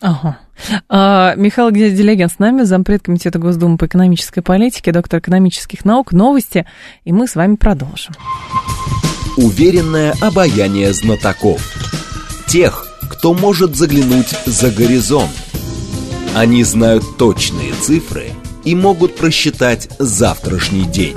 Ага. 0.00 0.38
А, 0.88 1.34
Михаил 1.36 1.70
Делегин 1.70 2.28
с 2.28 2.38
нами, 2.38 2.62
зампред 2.64 3.04
Комитета 3.04 3.38
Госдумы 3.38 3.78
по 3.78 3.86
экономической 3.86 4.42
политике, 4.42 4.92
доктор 4.92 5.20
экономических 5.20 5.84
наук, 5.84 6.12
новости, 6.12 6.66
и 7.04 7.12
мы 7.12 7.26
с 7.26 7.34
вами 7.34 7.56
продолжим. 7.56 8.14
Уверенное 9.38 10.14
обаяние 10.20 10.92
знатоков. 10.92 11.62
Тех, 12.46 12.86
кто 13.10 13.32
может 13.32 13.74
заглянуть 13.74 14.34
за 14.44 14.70
горизонт. 14.70 15.30
Они 16.34 16.62
знают 16.62 17.16
точные 17.16 17.72
цифры 17.72 18.32
и 18.66 18.74
могут 18.74 19.14
просчитать 19.16 19.88
завтрашний 19.98 20.84
день. 20.84 21.16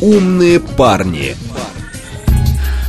Умные 0.00 0.58
парни. 0.58 1.36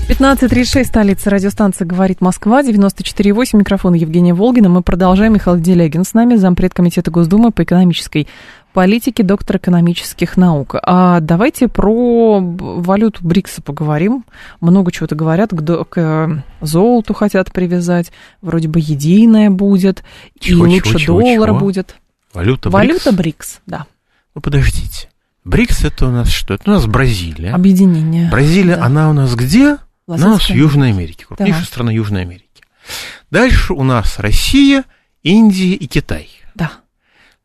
15.36, 0.08 0.86
столица 0.86 1.30
радиостанции 1.30 1.86
«Говорит 1.86 2.22
Москва», 2.22 2.62
94.8, 2.62 3.58
микрофон 3.58 3.93
Евгения 3.93 4.34
Волгина. 4.34 4.69
Мы 4.69 4.82
продолжаем. 4.84 5.34
Михаил 5.34 5.58
Делягин 5.58 6.04
с 6.06 6.13
нами, 6.13 6.36
зампред 6.36 6.74
Комитета 6.74 7.12
Госдумы 7.12 7.52
по 7.52 7.63
экономической 7.63 8.28
политике, 8.74 9.24
доктор 9.24 9.58
экономических 9.58 10.36
наук. 10.38 10.76
А 10.82 11.19
давайте 11.19 11.67
про 11.67 12.39
валюту 12.41 13.19
БРИКСа 13.24 13.62
поговорим. 13.62 14.26
Много 14.62 14.91
чего-то 14.91 15.15
говорят, 15.15 15.52
к, 15.52 15.84
к 15.86 15.98
э, 15.98 16.30
золоту 16.62 17.13
хотят 17.13 17.52
привязать, 17.52 18.12
вроде 18.41 18.67
бы 18.67 18.80
единое 18.80 19.50
будет, 19.50 20.04
Чего, 20.39 20.65
и 20.65 20.80
чего, 20.80 20.89
лучше 20.91 21.00
чего, 21.00 21.19
доллара 21.22 21.50
чего? 21.50 21.60
будет. 21.60 21.96
Валюта 22.34 22.69
Валюта 22.69 23.12
БРИКС? 23.12 23.15
БРИКС, 23.15 23.62
да, 23.65 23.86
Ну, 24.36 24.41
подождите. 24.41 25.10
БРИКС 25.46 25.84
это 25.86 26.08
у 26.08 26.12
нас 26.12 26.30
что? 26.30 26.54
Это 26.56 26.69
у 26.72 26.74
нас 26.74 26.86
Бразилия. 26.86 27.52
объединение. 27.54 28.30
Бразилия, 28.30 28.78
Да. 28.78 28.86
она 28.86 29.10
у 29.10 29.13
нас 29.13 29.36
где? 29.36 29.78
Она 30.08 30.28
у 30.28 30.30
нас 30.32 30.50
в 30.50 30.54
Южной 30.54 30.89
Америке, 30.91 31.26
крупнейшая 31.26 31.62
Так. 31.62 31.67
страна 31.69 31.91
Южной 31.91 32.22
Америки. 32.22 32.46
Дальше 33.32 33.74
у 33.74 33.84
нас 33.84 34.19
Россия, 34.19 34.84
Индия 35.22 35.74
и 35.76 35.86
Китай. 35.88 36.30
Да. 36.56 36.72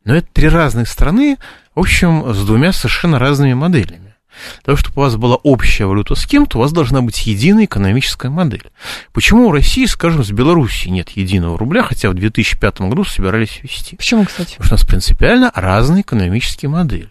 Но 0.03 0.15
это 0.15 0.27
три 0.33 0.49
разных 0.49 0.87
страны, 0.89 1.37
в 1.75 1.79
общем, 1.79 2.33
с 2.33 2.45
двумя 2.45 2.71
совершенно 2.73 3.19
разными 3.19 3.53
моделями. 3.53 4.08
Для 4.57 4.61
того, 4.63 4.77
чтобы 4.77 5.01
у 5.01 5.05
вас 5.05 5.15
была 5.15 5.35
общая 5.35 5.85
валюта 5.85 6.15
с 6.15 6.25
кем-то, 6.25 6.57
у 6.57 6.61
вас 6.61 6.71
должна 6.71 7.01
быть 7.01 7.25
единая 7.25 7.65
экономическая 7.65 8.29
модель. 8.29 8.69
Почему 9.11 9.47
у 9.47 9.51
России, 9.51 9.85
скажем, 9.85 10.23
с 10.23 10.31
Белоруссией 10.31 10.91
нет 10.91 11.09
единого 11.09 11.57
рубля, 11.57 11.83
хотя 11.83 12.09
в 12.09 12.13
2005 12.13 12.81
году 12.81 13.03
собирались 13.03 13.59
ввести? 13.61 13.95
Почему, 13.95 14.25
кстати? 14.25 14.51
Потому 14.51 14.65
что 14.65 14.75
у 14.75 14.77
нас 14.77 14.85
принципиально 14.85 15.51
разные 15.55 16.01
экономические 16.01 16.69
модели. 16.69 17.09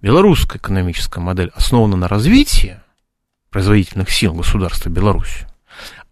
Белорусская 0.00 0.58
экономическая 0.58 1.20
модель 1.20 1.50
основана 1.54 1.96
на 1.96 2.08
развитии 2.08 2.78
производительных 3.50 4.10
сил 4.10 4.32
государства 4.32 4.88
Беларуси, 4.88 5.46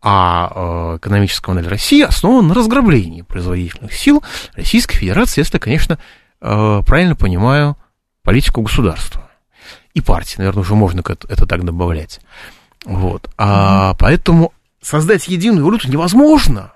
а 0.03 0.93
э, 0.95 0.97
экономическая 0.99 1.53
модель 1.53 1.69
России 1.69 2.03
основана 2.03 2.49
на 2.49 2.55
разграблении 2.55 3.23
производительных 3.23 3.93
сил 3.93 4.23
Российской 4.55 4.97
Федерации, 4.97 5.41
если, 5.41 5.59
конечно, 5.59 5.99
э, 6.41 6.83
правильно 6.87 7.17
понимаю 7.17 7.77
политику 8.23 8.63
государства. 8.63 9.30
И 9.94 10.00
партии, 10.00 10.37
наверное, 10.38 10.62
уже 10.62 10.74
можно 10.74 11.00
это, 11.00 11.46
так 11.46 11.64
добавлять. 11.64 12.20
Вот. 12.85 13.29
А 13.37 13.92
mm-hmm. 13.92 13.96
поэтому 13.98 14.53
создать 14.81 15.29
единую 15.29 15.64
валюту 15.64 15.90
невозможно. 15.90 16.72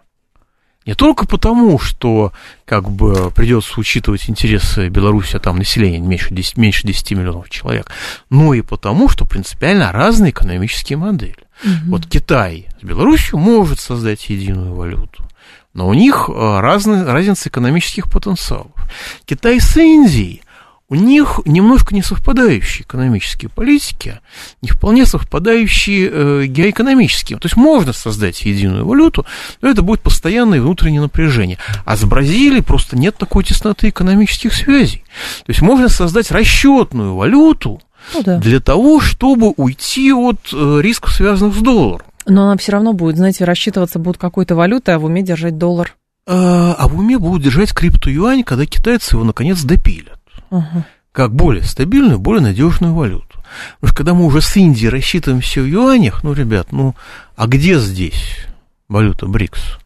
Не 0.87 0.95
только 0.95 1.27
потому, 1.27 1.79
что 1.79 2.33
как 2.67 2.91
бы 2.91 3.31
придется 3.31 3.81
учитывать 3.81 4.29
интересы 4.29 4.89
Беларуси, 4.89 5.37
а 5.37 5.41
там 5.41 5.57
население 5.57 6.01
меньше 6.01 6.35
10, 6.35 6.59
меньше 6.59 6.87
10 6.87 7.13
миллионов 7.13 7.49
человек, 7.49 7.91
но 8.29 8.53
и 8.53 8.61
потому, 8.61 9.09
что 9.09 9.25
принципиально 9.25 9.93
разные 9.93 10.31
экономические 10.31 10.99
модели. 10.99 11.37
Угу. 11.63 11.91
Вот 11.91 12.07
Китай 12.07 12.69
с 12.81 12.85
Беларусью 12.85 13.39
может 13.39 13.81
создать 13.81 14.29
единую 14.29 14.75
валюту, 14.75 15.25
но 15.73 15.89
у 15.89 15.95
них 15.95 16.29
э, 16.29 16.61
разные, 16.61 17.05
разница 17.05 17.49
экономических 17.49 18.11
потенциалов. 18.11 18.73
Китай 19.25 19.61
с 19.61 19.75
Индией 19.79 20.43
у 20.89 20.95
них 20.97 21.41
немножко 21.47 21.95
не 21.95 22.03
совпадающие 22.03 22.83
экономические 22.83 23.49
политики, 23.49 24.21
не 24.61 24.69
вполне 24.69 25.07
совпадающие 25.07 26.11
э, 26.13 26.47
геоэкономические. 26.47 27.39
То 27.39 27.47
есть 27.47 27.57
можно 27.57 27.93
создать 27.93 28.43
единую 28.43 28.87
валюту, 28.87 29.25
но 29.63 29.71
это 29.71 29.83
будет 29.83 30.03
постоянное 30.03 30.61
внутреннее 30.61 31.01
напряжение. 31.01 31.59
А 31.87 31.97
с 31.97 32.05
Бразилией 32.05 32.63
просто 32.63 32.99
нет 32.99 33.17
такой 33.17 33.45
тесноты 33.45 33.89
экономических 33.89 34.53
связей. 34.53 35.05
То 35.47 35.51
есть 35.51 35.63
можно 35.63 35.89
создать 35.89 36.31
расчетную 36.31 37.15
валюту 37.15 37.81
ну, 38.13 38.23
да. 38.23 38.39
для 38.39 38.61
того, 38.61 39.01
чтобы 39.01 39.55
уйти 39.57 40.13
от 40.13 40.39
э, 40.53 40.81
рисков, 40.83 41.15
связанных 41.15 41.55
с 41.55 41.61
долларом. 41.61 42.07
Но 42.27 42.45
она 42.45 42.57
все 42.59 42.73
равно 42.73 42.93
будет, 42.93 43.17
знаете, 43.17 43.45
рассчитываться 43.45 43.99
будет 43.99 44.19
какой-то 44.19 44.55
валютой, 44.55 44.95
а 44.95 44.99
в 44.99 45.05
уме 45.05 45.23
держать 45.23 45.57
доллар. 45.57 45.95
А, 46.27 46.75
а 46.79 46.89
в 46.89 46.99
уме 46.99 47.19
будут 47.19 47.43
держать 47.43 47.73
криптоюань, 47.73 48.45
когда 48.45 48.67
китайцы 48.67 49.17
его 49.17 49.25
наконец 49.25 49.63
допилят 49.63 50.19
угу. 50.59 50.85
как 51.13 51.35
более 51.35 51.63
стабильную, 51.63 52.19
более 52.19 52.43
надежную 52.43 52.95
валюту. 52.95 53.45
Потому 53.75 53.89
что 53.89 53.97
когда 53.97 54.15
мы 54.15 54.25
уже 54.27 54.41
с 54.41 54.57
Индией 54.57 54.91
рассчитываем 54.91 55.41
все 55.41 55.63
в 55.63 55.67
юанях, 55.67 56.23
ну, 56.25 56.33
ребят, 56.33 56.73
ну, 56.73 56.95
а 57.37 57.47
где 57.47 57.79
здесь 57.79 58.39
валюта 58.89 59.27
БРИКС? 59.27 59.79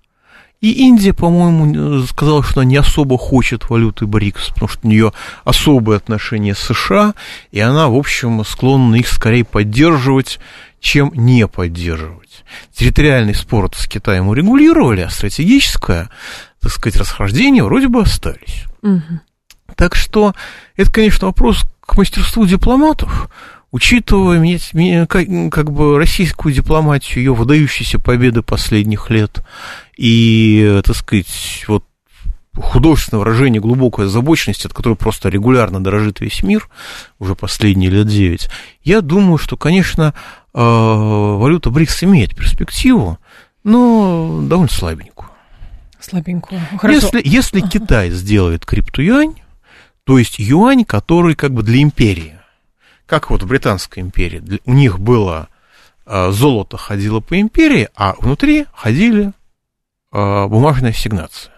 И 0.61 0.73
Индия, 0.73 1.13
по-моему, 1.13 2.03
сказала, 2.07 2.43
что 2.43 2.61
она 2.61 2.69
не 2.69 2.77
особо 2.77 3.17
хочет 3.17 3.71
валюты 3.71 4.07
БРИКС, 4.07 4.49
потому 4.49 4.69
что 4.69 4.81
у 4.87 4.91
нее 4.91 5.13
особые 5.45 5.99
отношения 5.99 6.55
с 6.55 6.59
США, 6.59 7.15
и 7.53 7.61
она, 7.61 7.89
в 7.89 7.95
общем, 7.95 8.45
склонна 8.45 8.97
их 8.97 9.07
скорее 9.07 9.45
поддерживать, 9.45 10.41
чем 10.81 11.13
не 11.15 11.47
поддерживать. 11.47 12.45
Территориальный 12.73 13.35
спор 13.35 13.71
с 13.75 13.87
Китаем 13.87 14.29
урегулировали, 14.29 15.03
а 15.03 15.11
стратегическое, 15.11 16.11
так 16.61 16.73
сказать, 16.73 16.99
расхождение 16.99 17.63
вроде 17.63 17.87
бы 17.87 18.01
остались. 18.03 18.65
Угу. 18.83 19.21
Так 19.79 19.95
что 19.95 20.35
это, 20.77 20.93
конечно, 20.93 21.29
вопрос 21.29 21.65
к 21.87 21.97
мастерству 21.97 22.45
дипломатов, 22.47 23.31
учитывая 23.71 25.07
как, 25.07 25.71
бы 25.73 25.97
российскую 25.97 26.53
дипломатию, 26.53 27.19
ее 27.19 27.33
выдающиеся 27.33 28.01
победы 28.01 28.43
последних 28.43 29.09
лет 29.09 29.41
и, 29.97 30.81
так 30.85 30.97
сказать, 30.97 31.65
вот 31.69 31.85
художественное 32.57 33.21
выражение 33.21 33.63
глубокой 33.63 34.07
озабоченности, 34.07 34.67
от 34.67 34.73
которой 34.73 34.97
просто 34.97 35.29
регулярно 35.29 35.83
дорожит 35.83 36.19
весь 36.21 36.43
мир 36.43 36.69
уже 37.21 37.37
последние 37.37 37.89
лет 37.89 38.09
девять, 38.09 38.51
я 38.83 39.01
думаю, 39.01 39.39
что, 39.39 39.57
конечно, 39.57 40.13
э, 40.55 40.59
валюта 40.61 41.71
БРИКС 41.71 42.03
имеет 42.03 42.35
перспективу, 42.35 43.19
но 43.63 44.41
довольно 44.43 44.73
слабенькую. 44.73 45.31
Слабенькую. 46.01 46.61
Хорошо. 46.79 47.11
Если, 47.17 47.23
если 47.25 47.61
ага. 47.61 47.69
Китай 47.69 48.11
сделает 48.11 48.67
криптоюань, 48.67 49.35
то 50.09 50.17
есть 50.17 50.39
юань, 50.39 50.87
который 50.87 51.35
как 51.35 51.53
бы 51.53 51.63
для 51.63 51.83
империи. 51.83 52.39
Как 53.05 53.29
вот 53.29 53.43
в 53.43 53.47
Британской 53.47 54.03
империи. 54.03 54.59
У 54.65 54.73
них 54.73 54.99
было 54.99 55.49
э, 56.07 56.31
золото 56.31 56.79
ходило 56.79 57.21
по 57.21 57.39
империи, 57.39 57.91
а 57.95 58.15
внутри 58.19 58.65
ходили 58.73 59.33
э, 60.11 60.47
бумажные 60.47 60.93
ассигнации. 60.93 61.51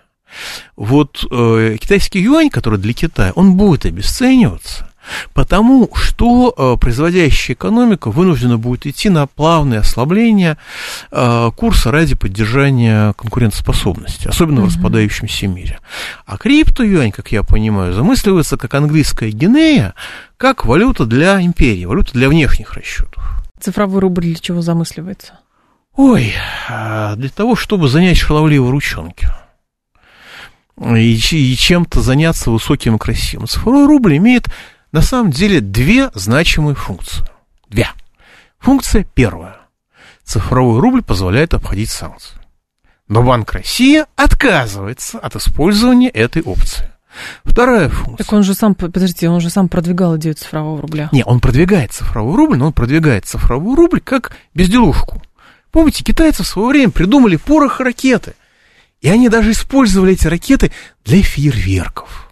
Вот 0.75 1.25
э, 1.31 1.77
китайский 1.81 2.19
юань, 2.19 2.51
который 2.51 2.81
для 2.81 2.93
Китая, 2.93 3.31
он 3.37 3.57
будет 3.57 3.87
обесцениваться, 3.87 4.90
Потому 5.33 5.91
что 5.95 6.55
э, 6.57 6.77
производящая 6.81 7.55
экономика 7.55 8.11
вынуждена 8.11 8.59
будет 8.59 8.87
идти 8.87 9.09
на 9.09 9.27
плавное 9.27 9.81
ослабление 9.81 10.59
э, 11.11 11.51
курса 11.57 11.91
ради 11.91 12.15
поддержания 12.15 13.13
конкурентоспособности, 13.15 14.29
особенно 14.29 14.61
mm-hmm. 14.61 14.63
в 14.63 14.67
распадающемся 14.67 15.47
мире. 15.47 15.79
А 16.27 16.37
крипто-юань, 16.37 17.13
как 17.13 17.33
я 17.33 17.43
понимаю, 17.43 17.93
замысливается 17.93 18.57
как 18.57 18.75
английская 18.75 19.31
гинея, 19.31 19.95
как 20.37 20.65
валюта 20.65 21.07
для 21.07 21.41
империи, 21.41 21.85
валюта 21.85 22.13
для 22.13 22.29
внешних 22.29 22.75
расчетов. 22.75 23.23
Цифровой 23.61 24.01
рубль 24.01 24.23
для 24.23 24.37
чего 24.37 24.63
замысливается? 24.63 25.41
Ой, 25.97 26.33
а, 26.69 27.15
для 27.17 27.29
того, 27.29 27.57
чтобы 27.57 27.89
занять 27.89 28.17
шаловливые 28.17 28.71
ручонки 28.71 29.29
и, 30.97 31.15
и 31.15 31.57
чем-то 31.57 32.01
заняться 32.01 32.51
высоким 32.51 32.97
и 32.97 32.99
красивым. 32.99 33.47
Цифровой 33.47 33.87
рубль 33.87 34.17
имеет 34.17 34.47
на 34.93 35.03
самом 35.03 35.31
деле 35.31 35.61
две 35.61 36.11
значимые 36.15 36.75
функции. 36.75 37.25
Две. 37.69 37.89
Функция 38.59 39.05
первая. 39.15 39.57
Цифровой 40.25 40.81
рубль 40.81 41.03
позволяет 41.03 41.55
обходить 41.55 41.91
санкции. 41.91 42.37
Но 43.09 43.23
Банк 43.23 43.53
России 43.53 44.05
отказывается 44.17 45.19
от 45.19 45.35
использования 45.37 46.09
этой 46.09 46.43
опции. 46.43 46.91
Вторая 47.45 47.89
функция. 47.89 48.25
Так 48.25 48.33
он 48.33 48.43
же 48.45 48.55
сам, 48.55 48.75
подождите, 48.75 49.29
он 49.29 49.41
же 49.41 49.51
сам 49.51 49.69
продвигал 49.69 50.17
идею 50.17 50.35
цифрового 50.35 50.81
рубля. 50.81 51.09
Не, 51.11 51.25
он 51.25 51.41
продвигает 51.41 51.93
цифровой 51.93 52.37
рубль, 52.37 52.57
но 52.57 52.67
он 52.67 52.73
продвигает 52.73 53.27
цифровой 53.27 53.75
рубль 53.75 54.01
как 54.01 54.37
безделушку. 54.55 55.21
Помните, 55.73 56.05
китайцы 56.05 56.43
в 56.43 56.47
свое 56.47 56.69
время 56.69 56.91
придумали 56.91 57.37
порох 57.37 57.81
ракеты. 57.81 58.35
И 59.01 59.09
они 59.09 59.29
даже 59.29 59.53
использовали 59.53 60.13
эти 60.13 60.27
ракеты 60.27 60.71
для 61.05 61.23
фейерверков 61.23 62.30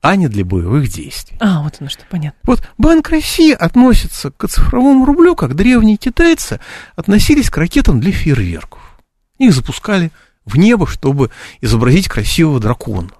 а 0.00 0.16
не 0.16 0.28
для 0.28 0.44
боевых 0.44 0.88
действий. 0.88 1.36
А, 1.40 1.62
вот 1.62 1.76
оно 1.80 1.90
что, 1.90 2.04
понятно. 2.08 2.38
Вот 2.44 2.66
Банк 2.78 3.08
России 3.10 3.52
относится 3.52 4.30
к 4.30 4.48
цифровому 4.48 5.04
рублю, 5.04 5.34
как 5.34 5.54
древние 5.54 5.96
китайцы 5.96 6.60
относились 6.96 7.50
к 7.50 7.56
ракетам 7.56 8.00
для 8.00 8.12
фейерверков. 8.12 8.80
Их 9.38 9.52
запускали 9.52 10.10
в 10.44 10.56
небо, 10.56 10.86
чтобы 10.86 11.30
изобразить 11.60 12.08
красивого 12.08 12.60
дракона 12.60 13.10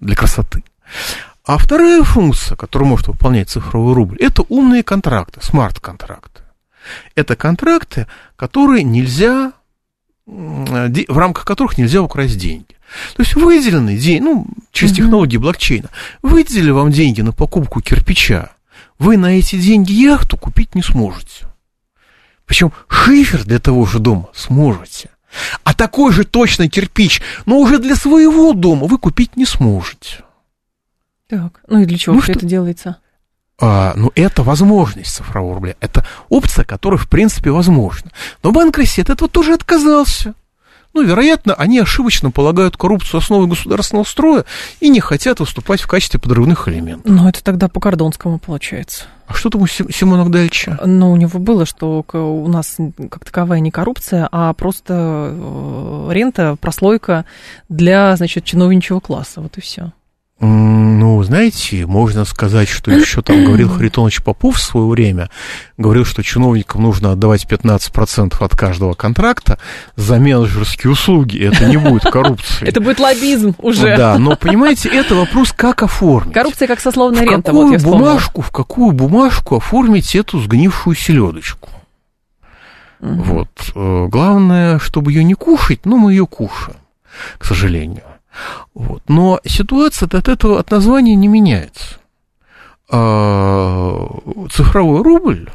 для 0.00 0.14
красоты. 0.14 0.62
А 1.44 1.56
вторая 1.56 2.02
функция, 2.02 2.56
которую 2.56 2.90
может 2.90 3.08
выполнять 3.08 3.48
цифровой 3.48 3.94
рубль, 3.94 4.18
это 4.20 4.42
умные 4.48 4.82
контракты, 4.82 5.40
смарт-контракты. 5.42 6.42
Это 7.14 7.36
контракты, 7.36 8.06
которые 8.36 8.84
нельзя, 8.84 9.52
в 10.28 11.18
рамках 11.18 11.44
которых 11.44 11.78
нельзя 11.78 12.02
украсть 12.02 12.38
деньги. 12.38 12.76
То 13.16 13.22
есть 13.22 13.34
выделенный 13.34 13.96
день, 13.96 14.22
ну, 14.22 14.46
через 14.72 14.92
угу. 14.92 14.98
технологии 14.98 15.36
блокчейна, 15.38 15.88
выделили 16.22 16.70
вам 16.70 16.90
деньги 16.90 17.22
на 17.22 17.32
покупку 17.32 17.80
кирпича, 17.80 18.50
вы 18.98 19.16
на 19.16 19.38
эти 19.38 19.56
деньги 19.56 19.92
яхту 19.92 20.36
купить 20.36 20.74
не 20.74 20.82
сможете. 20.82 21.46
Причем 22.44 22.72
шифер 22.88 23.44
для 23.44 23.58
того 23.58 23.86
же 23.86 23.98
дома 23.98 24.28
сможете. 24.34 25.10
А 25.64 25.74
такой 25.74 26.12
же 26.12 26.24
точно 26.24 26.68
кирпич, 26.68 27.20
но 27.44 27.58
уже 27.58 27.78
для 27.78 27.94
своего 27.94 28.52
дома 28.54 28.86
вы 28.86 28.98
купить 28.98 29.36
не 29.36 29.44
сможете. 29.44 30.24
Так, 31.26 31.60
ну 31.68 31.80
и 31.80 31.84
для 31.84 31.98
чего 31.98 32.14
ну, 32.14 32.20
все 32.22 32.32
что? 32.32 32.40
это 32.40 32.46
делается? 32.46 32.96
А, 33.60 33.92
ну, 33.96 34.12
это 34.14 34.42
возможность 34.42 35.14
цифрового 35.14 35.54
рубля. 35.54 35.74
Это 35.80 36.06
опция, 36.28 36.64
которая, 36.64 36.98
в 36.98 37.08
принципе, 37.08 37.50
возможна. 37.50 38.10
Но 38.42 38.52
Банк 38.52 38.78
России 38.78 39.02
от 39.02 39.10
этого 39.10 39.28
тоже 39.28 39.54
отказался. 39.54 40.34
Ну, 40.94 41.02
вероятно, 41.02 41.54
они 41.54 41.78
ошибочно 41.78 42.30
полагают 42.30 42.76
коррупцию 42.76 43.18
основой 43.18 43.46
государственного 43.46 44.04
строя 44.04 44.44
и 44.80 44.88
не 44.88 45.00
хотят 45.00 45.38
выступать 45.38 45.80
в 45.80 45.86
качестве 45.86 46.18
подрывных 46.18 46.66
элементов. 46.68 47.12
Ну, 47.12 47.28
это 47.28 47.44
тогда 47.44 47.68
по 47.68 47.78
Кордонскому 47.78 48.38
получается. 48.38 49.04
А 49.26 49.34
что 49.34 49.50
там 49.50 49.62
у 49.62 49.66
Симона 49.66 50.24
Гдальча? 50.24 50.78
Ну, 50.84 51.12
у 51.12 51.16
него 51.16 51.38
было, 51.38 51.66
что 51.66 52.04
у 52.10 52.48
нас 52.48 52.78
как 53.10 53.24
таковая 53.24 53.60
не 53.60 53.70
коррупция, 53.70 54.28
а 54.32 54.54
просто 54.54 55.30
э, 55.34 56.08
рента, 56.10 56.56
прослойка 56.58 57.26
для, 57.68 58.16
значит, 58.16 58.44
чиновничьего 58.44 59.00
класса. 59.00 59.42
Вот 59.42 59.58
и 59.58 59.60
все. 59.60 59.92
Mm, 60.40 60.77
Ну, 60.98 61.22
знаете, 61.22 61.86
можно 61.86 62.24
сказать, 62.24 62.68
что 62.68 62.90
еще 62.90 63.22
там 63.22 63.44
говорил 63.44 63.68
Харитонович 63.76 64.20
Попов 64.20 64.56
в 64.56 64.60
свое 64.60 64.88
время, 64.88 65.30
говорил, 65.76 66.04
что 66.04 66.24
чиновникам 66.24 66.82
нужно 66.82 67.12
отдавать 67.12 67.46
15% 67.48 68.34
от 68.40 68.56
каждого 68.56 68.94
контракта 68.94 69.60
за 69.94 70.18
менеджерские 70.18 70.90
услуги. 70.90 71.38
Это 71.38 71.66
не 71.66 71.76
будет 71.76 72.02
коррупции. 72.10 72.66
Это 72.66 72.80
будет 72.80 72.98
лоббизм 72.98 73.54
уже. 73.58 73.96
Да, 73.96 74.18
но, 74.18 74.34
понимаете, 74.34 74.88
это 74.88 75.14
вопрос, 75.14 75.52
как 75.52 75.84
оформить. 75.84 76.34
Коррупция 76.34 76.66
как 76.66 76.80
сословная 76.80 77.20
в 77.20 77.30
рента. 77.30 77.52
Какую 77.52 77.78
вот 77.78 77.82
бумажку, 77.82 78.42
в 78.42 78.50
какую 78.50 78.90
бумажку 78.90 79.58
оформить 79.58 80.16
эту 80.16 80.40
сгнившую 80.40 80.96
селедочку? 80.96 81.68
Угу. 82.98 83.22
Вот. 83.22 83.72
Э, 83.76 84.06
главное, 84.08 84.80
чтобы 84.80 85.12
ее 85.12 85.22
не 85.22 85.34
кушать, 85.34 85.86
но 85.86 85.96
мы 85.96 86.10
ее 86.10 86.26
кушаем, 86.26 86.78
к 87.38 87.44
сожалению. 87.44 88.02
Вот. 88.74 89.02
Но 89.08 89.40
ситуация 89.44 90.06
от 90.06 90.28
этого, 90.28 90.58
от 90.58 90.70
названия 90.70 91.14
не 91.14 91.28
меняется. 91.28 91.96
А, 92.90 94.08
цифровой 94.50 95.02
рубль, 95.02 95.50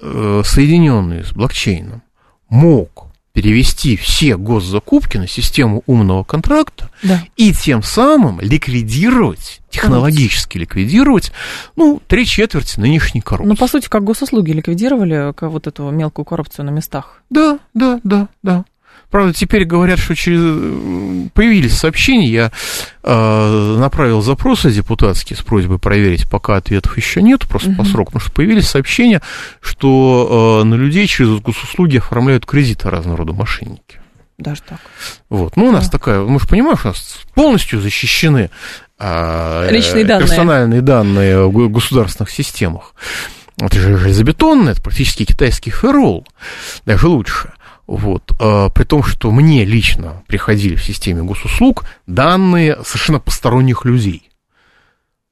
э, 0.00 0.42
соединенный 0.44 1.24
с 1.24 1.32
блокчейном, 1.32 2.02
мог 2.48 3.12
перевести 3.32 3.96
все 3.96 4.36
госзакупки 4.36 5.16
на 5.16 5.26
систему 5.26 5.82
умного 5.86 6.22
контракта 6.22 6.90
да. 7.02 7.22
и 7.36 7.52
тем 7.52 7.82
самым 7.82 8.40
ликвидировать, 8.40 9.60
технологически 9.70 10.58
ликвидировать, 10.58 11.32
ну, 11.76 12.00
три 12.06 12.26
четверти 12.26 12.78
нынешней 12.78 13.22
коррупции. 13.22 13.48
Ну, 13.48 13.56
по 13.56 13.66
сути, 13.68 13.88
как 13.88 14.04
госуслуги 14.04 14.52
ликвидировали 14.52 15.32
вот 15.40 15.66
эту 15.66 15.90
мелкую 15.90 16.24
коррупцию 16.24 16.66
на 16.66 16.70
местах. 16.70 17.22
Да, 17.30 17.58
да, 17.72 18.00
да, 18.04 18.28
да. 18.42 18.64
Правда, 19.12 19.34
теперь 19.34 19.66
говорят, 19.66 19.98
что 19.98 20.16
через... 20.16 20.40
появились 21.34 21.76
сообщения, 21.76 22.28
я 22.28 22.52
э, 23.02 23.76
направил 23.78 24.22
запросы 24.22 24.70
депутатские 24.70 25.36
с 25.36 25.42
просьбой 25.42 25.78
проверить, 25.78 26.28
пока 26.30 26.56
ответов 26.56 26.96
еще 26.96 27.20
нет, 27.20 27.46
просто 27.46 27.68
угу. 27.68 27.76
по 27.76 27.84
сроку, 27.84 28.12
потому 28.12 28.22
что 28.22 28.32
появились 28.32 28.68
сообщения, 28.68 29.20
что 29.60 30.62
э, 30.62 30.64
на 30.64 30.76
людей 30.76 31.06
через 31.06 31.28
госуслуги 31.40 31.98
оформляют 31.98 32.46
кредиты 32.46 32.88
разного 32.88 33.18
рода 33.18 33.34
мошенники. 33.34 34.00
Даже 34.38 34.62
так. 34.62 34.80
Вот. 35.28 35.56
Ну, 35.56 35.66
у 35.66 35.72
нас 35.72 35.90
да. 35.90 35.98
такая, 35.98 36.22
мы 36.22 36.40
же 36.40 36.48
понимаем, 36.48 36.78
что 36.78 36.88
у 36.88 36.92
нас 36.92 37.20
полностью 37.34 37.82
защищены 37.82 38.48
э, 38.98 39.68
Личные 39.70 40.06
данные. 40.06 40.26
персональные 40.26 40.80
данные 40.80 41.48
в 41.48 41.68
государственных 41.68 42.30
системах. 42.30 42.94
Это 43.60 43.78
же 43.78 43.98
железобетонно, 43.98 44.70
это 44.70 44.80
практически 44.80 45.26
китайский 45.26 45.70
фэрол, 45.70 46.26
даже 46.86 47.08
лучше. 47.08 47.52
Вот. 47.92 48.32
А, 48.40 48.70
при 48.70 48.84
том, 48.84 49.02
что 49.02 49.30
мне 49.30 49.66
лично 49.66 50.22
приходили 50.26 50.76
в 50.76 50.82
системе 50.82 51.24
госуслуг 51.24 51.84
данные 52.06 52.78
совершенно 52.84 53.20
посторонних 53.20 53.84
людей. 53.84 54.30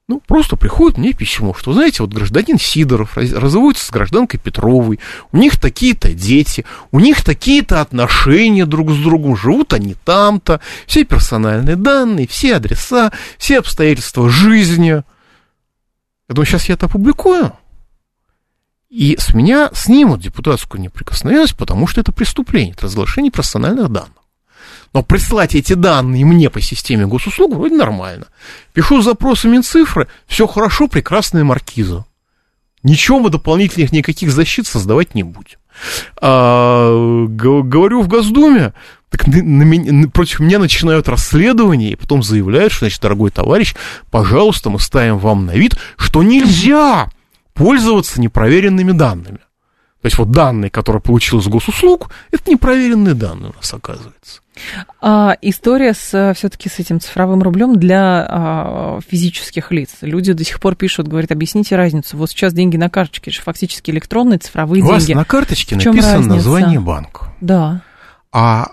Ну, 0.09 0.21
просто 0.21 0.57
приходит 0.57 0.99
мне 0.99 1.15
письмо, 1.15 1.55
что, 1.55 1.73
знаете, 1.73 2.03
вот 2.03 2.13
гражданин 2.13 2.59
Сидоров 2.59 3.17
разводится 3.17 3.87
с 3.87 3.91
гражданкой 3.91 4.41
Петровой, 4.41 5.01
у 5.33 5.39
них 5.39 5.59
такие-то 5.59 6.13
дети, 6.13 6.67
у 6.91 7.01
них 7.01 7.25
такие-то 7.25 7.81
отношения 7.81 8.67
друг 8.67 8.91
с 8.91 8.99
другом, 8.99 9.39
живут 9.39 9.73
они 9.73 9.95
там-то, 9.95 10.61
все 10.87 11.05
персональные 11.05 11.77
данные, 11.77 12.29
все 12.29 12.57
адреса, 12.57 13.11
все 13.39 13.61
обстоятельства 13.61 14.29
жизни. 14.29 14.89
Я 14.91 15.05
думаю, 16.29 16.45
сейчас 16.45 16.69
я 16.69 16.75
это 16.75 16.87
опубликую. 16.87 17.55
И 18.91 19.17
с 19.19 19.33
меня 19.35 19.71
снимут 19.73 20.21
депутатскую 20.21 20.81
неприкосновенность, 20.83 21.57
потому 21.57 21.87
что 21.87 22.01
это 22.01 22.11
преступление, 22.11 22.73
это 22.73 22.87
разглашение 22.87 23.31
персональных 23.31 23.89
данных. 23.89 24.11
Но 24.93 25.05
прислать 25.05 25.55
эти 25.55 25.75
данные 25.75 26.25
мне 26.25 26.51
по 26.51 26.61
системе 26.61 27.07
госуслуг 27.07 27.55
вроде 27.55 27.77
нормально. 27.77 28.27
Пишу 28.73 29.01
запросы 29.01 29.47
Минцифры, 29.47 30.09
все 30.27 30.49
хорошо, 30.49 30.89
прекрасная 30.89 31.45
маркиза. 31.45 32.05
Ничего 32.83 33.21
мы 33.21 33.31
дополнительных 33.31 33.93
никаких 33.93 34.33
защит 34.33 34.67
создавать 34.67 35.15
не 35.15 35.23
будем. 35.23 35.59
А, 36.21 37.27
говорю 37.29 38.03
в 38.03 38.09
Госдуме, 38.09 38.73
так 39.09 39.29
на 39.29 39.63
меня, 39.63 40.09
против 40.09 40.41
меня 40.41 40.59
начинают 40.59 41.09
расследование, 41.09 41.93
и 41.93 41.97
потом 41.97 42.25
заявляют, 42.25 42.73
что, 42.73 42.87
значит, 42.87 43.01
дорогой 43.01 43.31
товарищ, 43.31 43.77
пожалуйста, 44.11 44.71
мы 44.71 44.81
ставим 44.81 45.19
вам 45.19 45.47
на 45.47 45.53
вид, 45.53 45.77
что 45.97 46.25
нельзя 46.25 47.09
пользоваться 47.61 48.23
непроверенными 48.23 48.93
данными. 48.93 49.37
То 50.01 50.07
есть 50.07 50.17
вот 50.17 50.31
данные, 50.31 50.71
которые 50.71 51.03
получил 51.03 51.41
из 51.41 51.47
госуслуг, 51.47 52.11
это 52.33 52.51
непроверенные 52.51 53.13
данные 53.13 53.51
у 53.51 53.55
нас 53.55 53.75
оказывается. 53.75 54.41
А, 55.03 55.37
история 55.43 55.93
с, 55.93 56.33
все-таки 56.35 56.71
с 56.71 56.79
этим 56.79 57.01
цифровым 57.01 57.43
рублем 57.43 57.79
для 57.79 58.27
а, 58.27 59.01
физических 59.07 59.73
лиц. 59.73 59.99
Люди 60.01 60.33
до 60.33 60.43
сих 60.43 60.59
пор 60.59 60.75
пишут, 60.75 61.09
говорят, 61.09 61.33
объясните 61.33 61.77
разницу. 61.77 62.17
Вот 62.17 62.31
сейчас 62.31 62.55
деньги 62.55 62.79
на 62.79 62.89
карточке, 62.89 63.31
же 63.31 63.43
фактически 63.43 63.91
электронные 63.91 64.39
цифровые 64.39 64.83
у 64.83 64.87
деньги. 64.87 65.13
У 65.13 65.15
вас 65.15 65.17
на 65.17 65.25
карточке 65.27 65.77
написано 65.77 66.15
разница? 66.15 66.35
название 66.37 66.81
банка. 66.81 67.27
Да. 67.43 67.83
А 68.33 68.71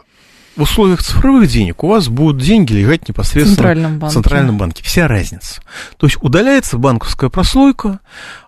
в 0.58 0.64
условиях 0.64 1.04
цифровых 1.04 1.50
денег 1.50 1.84
у 1.84 1.88
вас 1.88 2.08
будут 2.10 2.42
деньги 2.42 2.74
лежать 2.74 3.08
непосредственно 3.08 3.54
в 3.54 3.58
Центральном 3.58 4.00
банке. 4.00 4.12
в 4.12 4.14
Центральном 4.14 4.58
банке. 4.58 4.84
Вся 4.84 5.08
разница. 5.08 5.62
То 5.98 6.08
есть 6.08 6.18
удаляется 6.22 6.78
банковская 6.78 7.30
прослойка. 7.30 8.00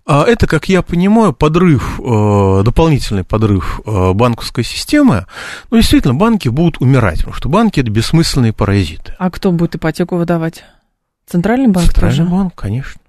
А 0.08 0.24
это, 0.24 0.48
как 0.48 0.68
я 0.68 0.82
понимаю, 0.82 1.34
подрыв, 1.34 2.00
э, 2.00 2.62
дополнительный 2.66 3.24
подрыв 3.24 3.82
э, 3.86 4.14
банковской 4.14 4.64
системы. 4.64 5.28
Ну, 5.70 5.78
действительно, 5.78 6.16
банки 6.16 6.50
будут 6.50 6.82
умирать, 6.82 7.20
потому 7.20 7.36
что 7.36 7.48
банки 7.48 7.80
это 7.80 7.92
бессмысленные 7.92 8.54
паразиты. 8.54 9.14
А 9.20 9.30
кто 9.30 9.52
будет 9.52 9.76
ипотеку 9.76 10.18
выдавать? 10.18 10.64
Центральный 11.28 11.68
банк 11.68 11.86
Центральный 11.86 12.18
тоже? 12.18 12.30
банк, 12.30 12.56
конечно. 12.56 13.00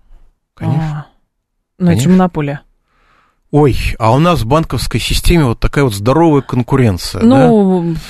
Конечно. 0.54 1.06
А, 1.06 1.06
ну, 1.78 1.90
это 1.90 2.02
же 2.02 2.10
монополия. 2.10 2.60
Ой, 3.50 3.76
а 3.98 4.12
у 4.12 4.18
нас 4.18 4.42
в 4.42 4.46
банковской 4.46 5.00
системе 5.00 5.44
вот 5.44 5.58
такая 5.58 5.84
вот 5.84 5.94
здоровая 5.94 6.42
конкуренция, 6.42 7.22
ну, 7.22 7.94
да? 7.94 8.00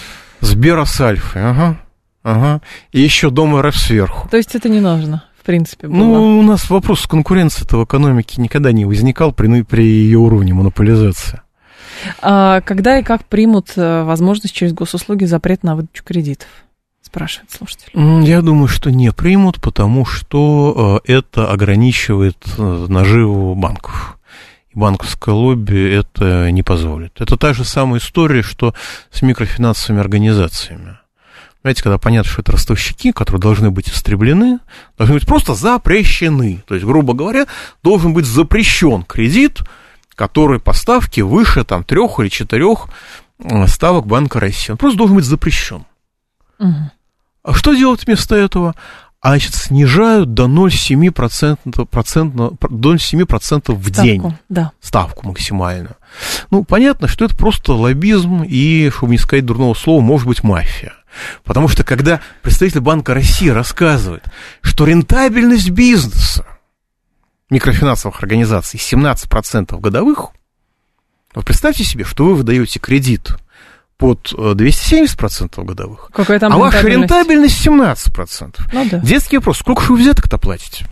Сбера 0.40 0.84
с 0.84 1.00
Альфой, 1.00 1.42
ага, 1.42 1.80
ага. 2.22 2.60
И 2.92 3.00
еще 3.00 3.30
Дом 3.30 3.60
РФ 3.60 3.76
сверху. 3.76 4.28
То 4.28 4.36
есть 4.36 4.54
это 4.54 4.68
не 4.68 4.80
нужно, 4.80 5.24
в 5.40 5.44
принципе, 5.44 5.88
было. 5.88 5.96
Ну, 5.96 6.38
у 6.38 6.42
нас 6.42 6.68
вопрос 6.70 7.06
конкуренции-то 7.06 7.78
в 7.78 7.84
экономике 7.84 8.40
никогда 8.40 8.72
не 8.72 8.84
возникал 8.84 9.32
при, 9.32 9.62
при 9.62 9.84
ее 9.84 10.18
уровне 10.18 10.54
монополизации. 10.54 11.40
А 12.22 12.60
когда 12.62 12.98
и 12.98 13.02
как 13.02 13.26
примут 13.26 13.72
э, 13.76 14.02
возможность 14.04 14.54
через 14.54 14.72
госуслуги 14.72 15.24
запрет 15.24 15.62
на 15.62 15.76
выдачу 15.76 16.02
кредитов? 16.04 16.48
спрашивает 17.02 17.50
слушатель. 17.50 17.90
Я 18.24 18.40
думаю, 18.40 18.68
что 18.68 18.90
не 18.90 19.10
примут, 19.10 19.60
потому 19.60 20.04
что 20.04 21.02
э, 21.04 21.12
это 21.12 21.50
ограничивает 21.50 22.36
э, 22.56 22.86
наживу 22.88 23.56
банков 23.56 24.16
и 24.74 24.78
банковское 24.78 25.34
лобби 25.34 25.92
это 25.92 26.50
не 26.50 26.62
позволит. 26.62 27.20
Это 27.20 27.36
та 27.36 27.52
же 27.52 27.64
самая 27.64 28.00
история, 28.00 28.42
что 28.42 28.74
с 29.10 29.22
микрофинансовыми 29.22 30.00
организациями. 30.00 30.98
Знаете, 31.62 31.82
когда 31.82 31.98
понятно, 31.98 32.30
что 32.30 32.40
это 32.40 32.52
ростовщики, 32.52 33.12
которые 33.12 33.40
должны 33.40 33.70
быть 33.70 33.88
истреблены, 33.88 34.60
должны 34.96 35.16
быть 35.16 35.26
просто 35.26 35.54
запрещены. 35.54 36.64
То 36.66 36.74
есть, 36.74 36.86
грубо 36.86 37.12
говоря, 37.12 37.46
должен 37.82 38.14
быть 38.14 38.24
запрещен 38.24 39.02
кредит, 39.02 39.58
который 40.14 40.58
по 40.58 40.72
ставке 40.72 41.22
выше 41.22 41.64
там, 41.64 41.84
трех 41.84 42.18
или 42.20 42.28
четырех 42.28 42.86
э, 43.38 43.66
ставок 43.66 44.06
Банка 44.06 44.40
России. 44.40 44.72
Он 44.72 44.78
просто 44.78 44.96
должен 44.96 45.16
быть 45.16 45.26
запрещен. 45.26 45.84
Угу. 46.58 46.90
А 47.42 47.54
что 47.54 47.74
делать 47.74 48.06
вместо 48.06 48.36
этого? 48.36 48.74
А 49.20 49.28
значит, 49.28 49.54
снижают 49.54 50.32
до 50.32 50.46
0,7%, 50.46 51.86
процентно, 51.86 52.52
до 52.70 52.94
0,7% 52.94 53.74
в 53.74 53.88
ставку, 53.88 54.02
день. 54.02 54.22
Да. 54.48 54.72
Ставку 54.80 55.28
максимально. 55.28 55.96
Ну, 56.50 56.64
понятно, 56.64 57.06
что 57.06 57.26
это 57.26 57.36
просто 57.36 57.74
лоббизм 57.74 58.42
и, 58.42 58.90
чтобы 58.90 59.12
не 59.12 59.18
сказать 59.18 59.44
дурного 59.44 59.74
слова, 59.74 60.00
может 60.00 60.26
быть, 60.26 60.42
мафия. 60.42 60.94
Потому 61.44 61.68
что 61.68 61.84
когда 61.84 62.20
представитель 62.42 62.80
Банка 62.80 63.12
России 63.12 63.48
рассказывает, 63.48 64.24
что 64.62 64.86
рентабельность 64.86 65.70
бизнеса 65.70 66.46
микрофинансовых 67.50 68.20
организаций 68.20 68.80
17% 68.80 69.78
годовых, 69.80 70.28
вы 71.34 71.42
представьте 71.42 71.84
себе, 71.84 72.04
что 72.04 72.24
вы 72.24 72.36
выдаете 72.36 72.78
кредит– 72.78 73.36
под 74.00 74.32
270% 74.32 75.50
э, 75.56 75.62
годовых, 75.62 76.10
Какая 76.12 76.40
там 76.40 76.52
а 76.54 76.56
ваша 76.56 76.88
рентабельность 76.88 77.64
17%. 77.64 78.56
Ну, 78.72 78.86
да. 78.90 78.98
Детский 78.98 79.36
вопрос, 79.36 79.58
сколько 79.58 79.82
же 79.82 79.92
вы 79.92 79.98
взяток-то 79.98 80.38
платите? 80.38 80.86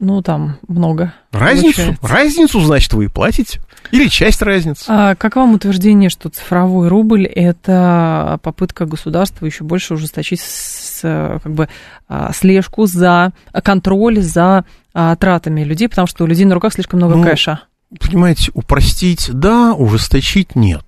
Ну, 0.00 0.20
там 0.20 0.58
много. 0.66 1.14
Разницу? 1.30 1.76
Получается. 1.76 2.06
Разницу, 2.06 2.60
значит, 2.60 2.92
вы 2.94 3.04
и 3.04 3.08
платите. 3.08 3.60
Или 3.92 4.08
часть 4.08 4.42
разницы. 4.42 4.86
А 4.88 5.14
как 5.14 5.36
вам 5.36 5.54
утверждение, 5.54 6.10
что 6.10 6.30
цифровой 6.30 6.88
рубль– 6.88 7.26
это 7.26 8.40
попытка 8.42 8.86
государства 8.86 9.46
еще 9.46 9.62
больше 9.62 9.94
ужесточить 9.94 10.40
с, 10.40 11.02
как 11.02 11.52
бы, 11.52 11.68
а, 12.08 12.32
слежку 12.32 12.86
за 12.86 13.32
контроль 13.62 14.20
за 14.20 14.64
а, 14.94 15.14
тратами 15.16 15.62
людей, 15.62 15.88
потому 15.88 16.06
что 16.06 16.24
у 16.24 16.26
людей 16.26 16.46
на 16.46 16.54
руках 16.54 16.72
слишком 16.72 16.98
много 16.98 17.16
ну, 17.16 17.22
кэша? 17.22 17.60
Понимаете, 18.00 18.50
упростить– 18.54 19.30
да, 19.32 19.74
ужесточить– 19.74 20.54
нет. 20.56 20.86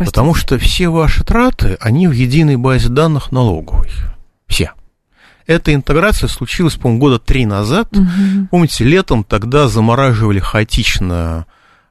Простите. 0.00 0.14
Потому 0.14 0.34
что 0.34 0.56
все 0.56 0.88
ваши 0.88 1.24
траты, 1.24 1.76
они 1.78 2.08
в 2.08 2.12
единой 2.12 2.56
базе 2.56 2.88
данных 2.88 3.32
налоговой. 3.32 3.90
Все. 4.46 4.72
Эта 5.46 5.74
интеграция 5.74 6.26
случилась, 6.26 6.76
по-моему, 6.76 7.00
года 7.00 7.18
три 7.18 7.44
назад. 7.44 7.94
Угу. 7.94 8.48
Помните, 8.50 8.84
летом 8.84 9.24
тогда 9.24 9.68
замораживали 9.68 10.38
хаотично 10.38 11.44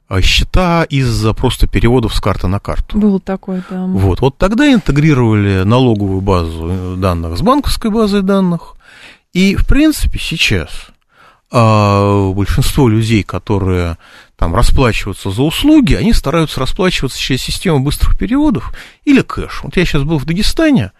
а, 0.07 0.21
счета 0.23 0.85
из-за 0.85 1.35
просто 1.35 1.67
переводов 1.67 2.15
с 2.15 2.19
карты 2.19 2.47
на 2.47 2.59
карту. 2.59 2.97
Был 2.97 3.19
такой, 3.19 3.61
да. 3.69 3.85
Вот, 3.85 4.21
вот 4.21 4.39
тогда 4.39 4.73
интегрировали 4.73 5.61
налоговую 5.61 6.21
базу 6.21 6.95
данных 6.97 7.37
с 7.37 7.41
банковской 7.41 7.91
базой 7.91 8.23
данных. 8.23 8.73
И, 9.33 9.55
в 9.55 9.67
принципе, 9.67 10.17
сейчас 10.17 10.69
а, 11.51 12.31
большинство 12.31 12.89
людей, 12.89 13.21
которые 13.21 13.97
там 14.39 14.55
расплачиваются 14.55 15.31
за 15.31 15.43
услуги, 15.43 15.95
они 15.95 16.13
стараются 16.13 16.61
расплачиваться 16.61 17.19
через 17.19 17.41
систему 17.41 17.81
быстрых 17.81 18.17
переводов 18.17 18.73
или 19.03 19.21
кэш. 19.21 19.63
Вот 19.63 19.75
я 19.75 19.83
сейчас 19.83 20.03
был 20.03 20.17
в 20.17 20.25
Дагестане, 20.25 20.93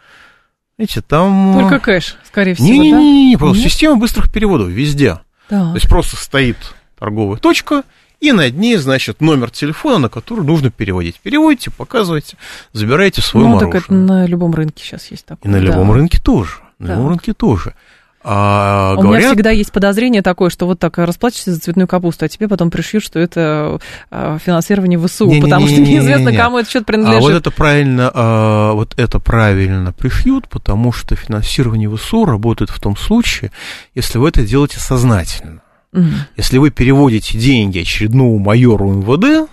видите, 0.78 1.02
там... 1.02 1.58
Только 1.58 1.80
кэш, 1.80 2.18
скорее 2.28 2.54
всего, 2.54 2.68
не, 2.68 2.80
не, 2.80 2.92
да? 2.92 3.00
Не-не-не, 3.00 3.38
просто 3.38 3.64
Нет? 3.64 3.72
система 3.72 3.96
быстрых 3.96 4.30
переводов 4.30 4.68
везде. 4.68 5.20
Да. 5.50 5.70
То 5.70 5.76
есть 5.76 5.88
просто 5.88 6.18
стоит 6.18 6.58
торговая 7.00 7.38
точка, 7.38 7.84
и 8.20 8.34
над 8.34 8.56
ней, 8.56 8.76
значит, 8.76 9.22
номер 9.22 9.52
телефона, 9.52 10.00
на 10.00 10.10
который 10.10 10.44
нужно 10.44 10.70
переводить. 10.70 11.18
Переводите, 11.22 11.72
показывайте, 11.72 12.36
забирайте 12.74 13.22
свой 13.22 13.46
ну, 13.46 13.52
мороженое. 13.52 13.72
так 13.72 13.84
это 13.86 13.94
на 13.94 14.26
любом 14.26 14.54
рынке 14.54 14.84
сейчас 14.84 15.10
есть 15.12 15.26
такое. 15.26 15.50
И 15.50 15.56
на 15.56 15.62
да. 15.62 15.66
любом 15.66 15.94
рынке 15.94 16.20
тоже. 16.20 16.56
На 16.78 16.88
да. 16.88 16.94
любом 16.96 17.10
рынке 17.12 17.34
тоже. 17.34 17.74
А, 18.22 18.96
У 18.98 19.02
говорят... 19.02 19.22
меня 19.22 19.34
всегда 19.34 19.52
есть 19.52 19.72
подозрение 19.72 20.22
такое, 20.22 20.50
что 20.50 20.66
вот 20.66 20.80
так 20.80 20.98
расплачешься 20.98 21.54
за 21.54 21.62
цветную 21.62 21.88
капусту, 21.88 22.26
а 22.26 22.28
тебе 22.28 22.50
потом 22.50 22.70
пришьют, 22.70 23.04
что 23.04 23.18
это 23.18 23.80
а, 24.12 24.38
финансирование 24.40 25.00
ВСУ, 25.00 25.28
не, 25.28 25.42
потому 25.42 25.66
не, 25.68 25.78
не, 25.78 25.84
что 25.84 25.92
неизвестно, 25.94 26.34
кому 26.34 26.58
это 26.60 26.70
счет 26.70 26.86
принадлежит. 26.86 27.22
А 27.22 27.22
вот 27.22 27.34
это 27.34 27.52
правильно, 27.52 28.12
а, 28.14 28.74
вот 28.74 28.94
это 28.98 29.20
правильно 29.20 29.94
пришьют, 29.94 30.50
потому 30.50 30.92
что 30.92 31.16
финансирование 31.16 31.90
ВСУ 31.96 32.26
работает 32.26 32.70
в 32.70 32.80
том 32.82 32.98
случае, 32.98 33.52
если 33.96 34.18
вы 34.18 34.30
это 34.30 34.44
делаете 34.44 34.80
сознательно. 34.80 35.62
Угу. 35.94 36.04
Если 36.38 36.58
вы 36.58 36.72
переводите 36.72 37.38
деньги 37.38 37.80
очередному 37.80 38.38
майору 38.38 38.92
МВД, 38.92 39.50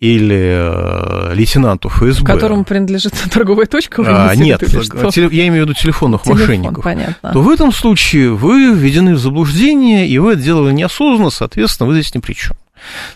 или 0.00 1.30
э, 1.30 1.34
лейтенанту 1.34 1.88
ФСБ. 1.88 2.24
Которому 2.24 2.64
принадлежит 2.64 3.12
торговая 3.32 3.66
точка? 3.66 4.02
А, 4.06 4.34
нет, 4.36 4.60
теле, 4.60 5.28
я 5.32 5.48
имею 5.48 5.64
в 5.64 5.68
виду 5.68 5.74
телефонных 5.74 6.22
Телефон, 6.22 6.40
мошенников. 6.40 6.84
Понятно. 6.84 7.32
То 7.32 7.42
в 7.42 7.48
этом 7.48 7.72
случае 7.72 8.32
вы 8.32 8.72
введены 8.72 9.14
в 9.14 9.18
заблуждение, 9.18 10.06
и 10.06 10.18
вы 10.18 10.34
это 10.34 10.42
делали 10.42 10.72
неосознанно, 10.72 11.30
соответственно, 11.30 11.88
вы 11.88 11.94
здесь 11.94 12.14
ни 12.14 12.20
при 12.20 12.34
чем. 12.34 12.56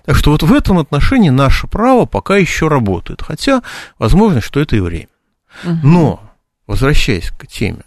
Так 0.04 0.16
что 0.16 0.32
вот 0.32 0.42
в 0.42 0.52
этом 0.52 0.78
отношении 0.78 1.30
наше 1.30 1.68
право 1.68 2.04
пока 2.04 2.36
еще 2.36 2.66
работает. 2.66 3.22
Хотя, 3.22 3.62
возможно, 3.98 4.40
что 4.40 4.58
это 4.58 4.74
и 4.74 4.80
время. 4.80 5.06
Угу. 5.64 5.78
Но, 5.84 6.20
возвращаясь 6.66 7.30
к 7.30 7.46
теме, 7.46 7.84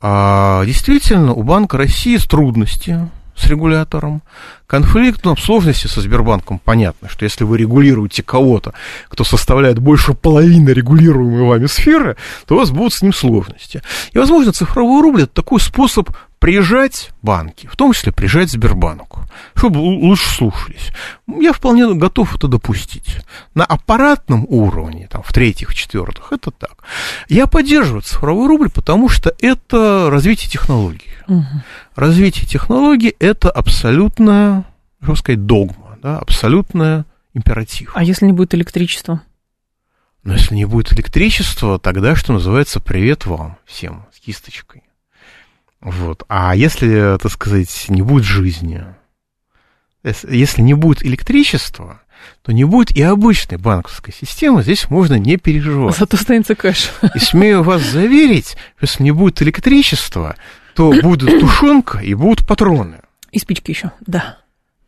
а, 0.00 0.64
действительно, 0.64 1.34
у 1.34 1.42
Банка 1.42 1.76
России 1.76 2.16
трудности 2.16 2.98
с 3.42 3.46
регулятором. 3.46 4.22
Конфликт, 4.66 5.24
ну, 5.24 5.36
сложности 5.36 5.86
со 5.86 6.00
Сбербанком 6.00 6.58
понятно, 6.58 7.08
что 7.08 7.24
если 7.24 7.44
вы 7.44 7.58
регулируете 7.58 8.22
кого-то, 8.22 8.72
кто 9.08 9.24
составляет 9.24 9.78
больше 9.78 10.14
половины 10.14 10.70
регулируемой 10.70 11.42
вами 11.46 11.66
сферы, 11.66 12.16
то 12.46 12.54
у 12.54 12.58
вас 12.58 12.70
будут 12.70 12.94
с 12.94 13.02
ним 13.02 13.12
сложности. 13.12 13.82
И, 14.12 14.18
возможно, 14.18 14.52
цифровой 14.52 15.02
рубль– 15.02 15.22
это 15.24 15.34
такой 15.34 15.60
способ 15.60 16.10
прижать 16.42 17.12
банки, 17.22 17.68
в 17.68 17.76
том 17.76 17.92
числе 17.92 18.10
прижать 18.10 18.50
Сбербанку, 18.50 19.20
чтобы 19.54 19.78
лучше 19.78 20.28
слушались. 20.28 20.90
Я 21.28 21.52
вполне 21.52 21.94
готов 21.94 22.34
это 22.34 22.48
допустить. 22.48 23.18
На 23.54 23.64
аппаратном 23.64 24.44
уровне, 24.48 25.06
там, 25.08 25.22
в 25.22 25.32
третьих, 25.32 25.68
в 25.68 25.74
четвертых, 25.76 26.32
это 26.32 26.50
так. 26.50 26.82
Я 27.28 27.46
поддерживаю 27.46 28.02
цифровой 28.02 28.48
рубль, 28.48 28.70
потому 28.70 29.08
что 29.08 29.32
это 29.40 30.08
развитие 30.10 30.50
технологий. 30.50 31.12
Угу. 31.28 31.44
Развитие 31.94 32.48
технологий– 32.48 33.14
это 33.20 33.48
абсолютная, 33.48 34.64
что 35.00 35.14
сказать, 35.14 35.46
догма, 35.46 35.96
да, 36.02 36.18
абсолютная 36.18 37.04
императив. 37.34 37.92
А 37.94 38.02
если 38.02 38.26
не 38.26 38.32
будет 38.32 38.52
электричества? 38.52 39.22
Но 40.24 40.32
если 40.32 40.56
не 40.56 40.64
будет 40.64 40.92
электричества, 40.92 41.78
тогда, 41.78 42.16
что 42.16 42.32
называется, 42.32 42.80
привет 42.80 43.26
вам 43.26 43.58
всем 43.64 44.06
с 44.12 44.18
кисточкой. 44.18 44.82
Вот. 45.82 46.22
А 46.28 46.54
если, 46.54 47.18
так 47.20 47.30
сказать, 47.32 47.86
не 47.88 48.02
будет 48.02 48.24
жизни, 48.24 48.84
если 50.02 50.62
не 50.62 50.74
будет 50.74 51.04
электричества, 51.04 52.00
то 52.42 52.52
не 52.52 52.64
будет 52.64 52.96
и 52.96 53.02
обычной 53.02 53.58
банковской 53.58 54.14
системы, 54.14 54.62
здесь 54.62 54.88
можно 54.90 55.14
не 55.14 55.36
переживать. 55.36 55.96
Зато 55.96 56.16
останется 56.16 56.54
кэш. 56.54 56.90
И 57.14 57.18
смею 57.18 57.62
вас 57.62 57.82
заверить, 57.82 58.56
что 58.76 58.86
если 58.86 59.02
не 59.02 59.10
будет 59.10 59.42
электричества, 59.42 60.36
то 60.74 60.92
будет 61.02 61.40
тушенка 61.40 61.98
и 61.98 62.14
будут 62.14 62.46
патроны. 62.46 63.00
И 63.32 63.38
спички 63.38 63.72
еще, 63.72 63.90
да. 64.00 64.38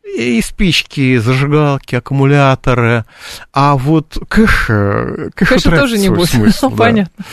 И 0.05 0.39
спички, 0.41 1.17
зажигалки, 1.17 1.95
аккумуляторы. 1.95 3.05
А 3.53 3.75
вот 3.75 4.05
кэш... 4.29 4.67
Кэш 5.35 5.49
Кэша 5.49 5.71
тоже 5.71 5.97
не 5.97 6.09
будет. 6.09 6.29
Смысл, 6.29 6.69
да. 6.77 6.83
Понятно. 6.83 7.23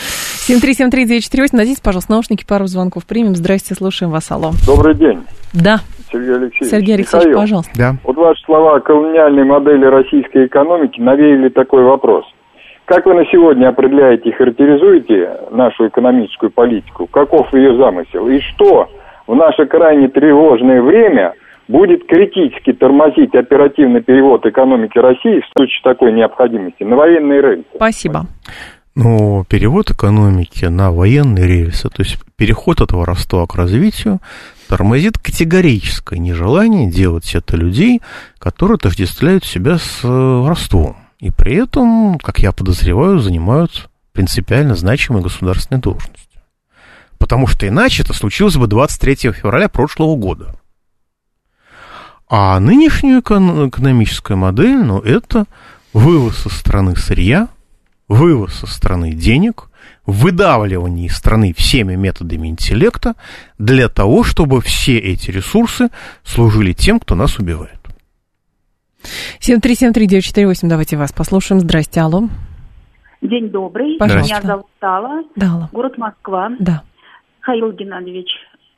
7373948, 0.49 1.49
надейтесь, 1.53 1.81
пожалуйста, 1.81 2.13
наушники, 2.13 2.47
пару 2.49 2.67
звонков 2.67 3.07
примем. 3.07 3.37
Здрасте, 3.37 3.75
слушаем 3.75 4.11
вас, 4.11 4.31
алло. 4.31 4.53
Добрый 4.67 4.95
день. 4.95 5.23
Да. 5.53 5.81
Сергей 6.11 6.35
Алексеевич. 6.35 6.71
Сергей 6.71 6.95
Алексеевич, 6.95 7.27
Михаил, 7.27 7.41
пожалуйста. 7.41 7.73
Да. 7.77 7.97
Вот 8.05 8.17
ваши 8.17 8.43
слова 8.45 8.77
о 8.77 8.81
колониальной 8.81 9.45
модели 9.45 9.85
российской 9.85 10.47
экономики 10.47 10.99
навеяли 10.99 11.51
такой 11.51 11.85
вопрос. 11.85 12.25
Как 12.87 13.05
вы 13.05 13.15
на 13.15 13.25
сегодня 13.27 13.69
определяете 13.69 14.31
и 14.31 14.33
характеризуете 14.33 15.31
нашу 15.51 15.89
экономическую 15.89 16.51
политику? 16.51 17.07
Каков 17.07 17.53
ее 17.53 17.77
замысел? 17.77 18.27
И 18.29 18.41
что 18.41 18.89
в 19.27 19.35
наше 19.35 19.67
крайне 19.67 20.09
тревожное 20.09 20.83
время 20.83 21.35
будет 21.73 22.07
критически 22.07 22.73
тормозить 22.75 23.35
оперативный 23.35 24.03
перевод 24.03 24.45
экономики 24.47 24.99
России 24.99 25.41
в 25.41 25.47
случае 25.57 25.81
такой 25.83 26.13
необходимости 26.13 26.85
на 26.85 26.97
военные 26.97 27.41
рельсы? 27.41 27.67
Спасибо. 27.75 28.27
Ну, 28.95 29.45
перевод 29.49 29.91
экономики 29.91 30.67
на 30.67 30.93
военные 30.93 31.47
рельсы, 31.47 31.89
то 31.89 32.03
есть 32.03 32.19
переход 32.37 32.83
от 32.83 32.93
воровства 32.93 33.47
к 33.47 33.55
развитию, 33.55 34.21
тормозит 34.69 35.17
категорическое 35.17 36.19
нежелание 36.19 36.91
делать 36.91 37.35
это 37.35 37.57
людей, 37.57 38.03
которые 38.39 38.77
отождествляют 38.77 39.45
себя 39.45 39.79
с 39.79 40.01
воровством. 40.05 40.97
И 41.21 41.31
при 41.31 41.55
этом, 41.55 42.19
как 42.19 42.41
я 42.41 42.53
подозреваю, 42.53 43.19
занимают 43.19 43.89
принципиально 44.13 44.75
значимые 44.75 45.23
государственные 45.23 45.81
должности. 45.81 46.41
Потому 47.19 47.47
что 47.47 47.67
иначе 47.67 48.03
это 48.03 48.13
случилось 48.13 48.57
бы 48.57 48.67
23 48.67 49.33
февраля 49.33 49.71
прошлого 49.71 50.17
года. 50.17 50.55
А 52.35 52.59
нынешняя 52.61 53.21
экономическая 53.21 54.37
модель, 54.37 54.79
ну, 54.79 55.01
это 55.01 55.45
вывоз 55.93 56.39
со 56.39 56.49
страны 56.49 56.97
сырья, 56.97 57.49
вывоз 58.09 58.55
со 58.55 58.67
страны 58.67 59.13
денег, 59.13 59.69
выдавливание 60.07 61.09
из 61.09 61.15
страны 61.15 61.53
всеми 61.53 61.95
методами 61.95 62.49
интеллекта 62.49 63.17
для 63.59 63.91
того, 63.91 64.25
чтобы 64.25 64.63
все 64.63 64.97
эти 64.97 65.31
ресурсы 65.31 65.91
служили 66.23 66.73
тем, 66.73 67.01
кто 67.01 67.15
нас 67.15 67.39
убивает. 67.39 67.79
7373948, 69.41 70.69
давайте 70.69 70.97
вас 70.97 71.13
послушаем. 71.13 71.61
Здрасте, 71.61 72.01
алло. 72.01 72.31
День 73.21 73.51
добрый. 73.51 73.99
Пожалуйста. 73.99 74.37
Меня 74.37 74.43
зовут 74.43 74.67
Алла. 74.81 75.23
Да, 75.37 75.69
Город 75.71 75.99
Москва. 75.99 76.49
Да. 76.59 76.83
Хаил 77.41 77.73
Геннадьевич, 77.73 78.31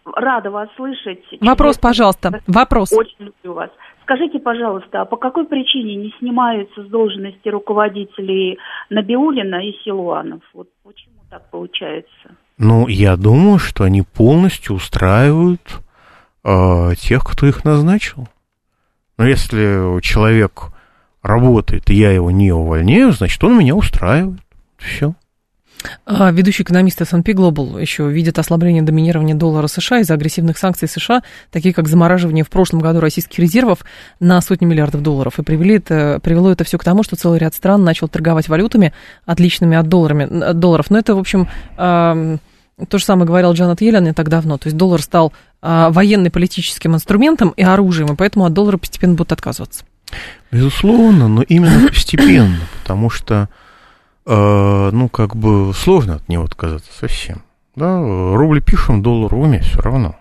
рада 0.04 0.50
вас 0.50 0.68
слышать. 0.76 1.22
Вопрос, 1.40 1.78
пожалуйста. 1.78 2.40
Вопрос. 2.46 2.92
Очень 2.92 3.26
люблю 3.26 3.54
вас. 3.54 3.70
Скажите, 4.02 4.38
пожалуйста, 4.38 5.02
а 5.02 5.04
по 5.06 5.16
какой 5.16 5.46
причине 5.46 5.96
не 5.96 6.14
снимаются 6.18 6.82
с 6.82 6.86
должности 6.88 7.48
руководителей 7.48 8.58
Набиулина 8.90 9.66
и 9.66 9.72
Силуанов? 9.82 10.42
Вот 10.52 10.68
почему 10.82 11.14
так 11.30 11.50
получается? 11.50 12.36
Ну, 12.58 12.86
я 12.86 13.16
думаю, 13.16 13.58
что 13.58 13.84
они 13.84 14.02
полностью 14.02 14.76
устраивают 14.76 15.80
э, 16.44 16.94
тех, 16.98 17.24
кто 17.24 17.46
их 17.46 17.64
назначил. 17.64 18.28
Но 19.16 19.26
если 19.26 20.00
человек 20.02 20.70
работает, 21.22 21.88
и 21.88 21.94
я 21.94 22.12
его 22.12 22.30
не 22.30 22.52
увольняю, 22.52 23.12
значит, 23.12 23.42
он 23.42 23.58
меня 23.58 23.74
устраивает. 23.74 24.40
Все. 24.76 25.14
А, 26.06 26.30
ведущий 26.30 26.62
экономист 26.62 27.00
S&P 27.00 27.32
Global 27.32 27.80
еще 27.80 28.08
видит 28.10 28.38
ослабление 28.38 28.82
доминирования 28.82 29.34
доллара 29.34 29.66
США 29.66 30.00
из-за 30.00 30.14
агрессивных 30.14 30.58
санкций 30.58 30.88
США, 30.88 31.22
такие 31.50 31.74
как 31.74 31.88
замораживание 31.88 32.44
в 32.44 32.50
прошлом 32.50 32.80
году 32.80 33.00
российских 33.00 33.38
резервов 33.38 33.84
на 34.20 34.40
сотни 34.40 34.66
миллиардов 34.66 35.02
долларов. 35.02 35.38
И 35.38 35.42
привели 35.42 35.76
это, 35.76 36.20
привело 36.22 36.50
это 36.50 36.64
все 36.64 36.78
к 36.78 36.84
тому, 36.84 37.02
что 37.02 37.16
целый 37.16 37.38
ряд 37.38 37.54
стран 37.54 37.84
начал 37.84 38.08
торговать 38.08 38.48
валютами, 38.48 38.92
отличными 39.26 39.76
от, 39.76 39.88
долларами, 39.88 40.42
от 40.42 40.58
долларов. 40.58 40.86
Но 40.90 40.98
это, 40.98 41.14
в 41.14 41.18
общем, 41.18 41.48
то 41.76 42.98
же 42.98 43.04
самое 43.04 43.26
говорил 43.26 43.52
Джанет 43.52 43.80
Йеллен 43.80 44.04
не 44.04 44.12
так 44.12 44.28
давно. 44.28 44.58
То 44.58 44.66
есть 44.66 44.76
доллар 44.76 45.00
стал 45.00 45.32
а, 45.62 45.90
военно-политическим 45.90 46.94
инструментом 46.94 47.50
и 47.50 47.62
оружием, 47.62 48.12
и 48.12 48.16
поэтому 48.16 48.44
от 48.44 48.52
доллара 48.52 48.78
постепенно 48.78 49.14
будут 49.14 49.32
отказываться. 49.32 49.84
Безусловно, 50.50 51.28
но 51.28 51.42
именно 51.42 51.88
постепенно, 51.88 52.58
потому 52.82 53.10
что, 53.10 53.48
э, 53.48 53.63
ну, 54.26 55.08
как 55.10 55.36
бы 55.36 55.72
сложно 55.74 56.16
от 56.16 56.28
него 56.28 56.44
отказаться 56.44 56.92
совсем. 56.92 57.42
Да, 57.76 58.00
рубль 58.00 58.62
пишем, 58.62 59.02
доллар 59.02 59.34
в 59.34 59.38
уме, 59.38 59.60
все 59.60 59.80
равно. 59.80 60.16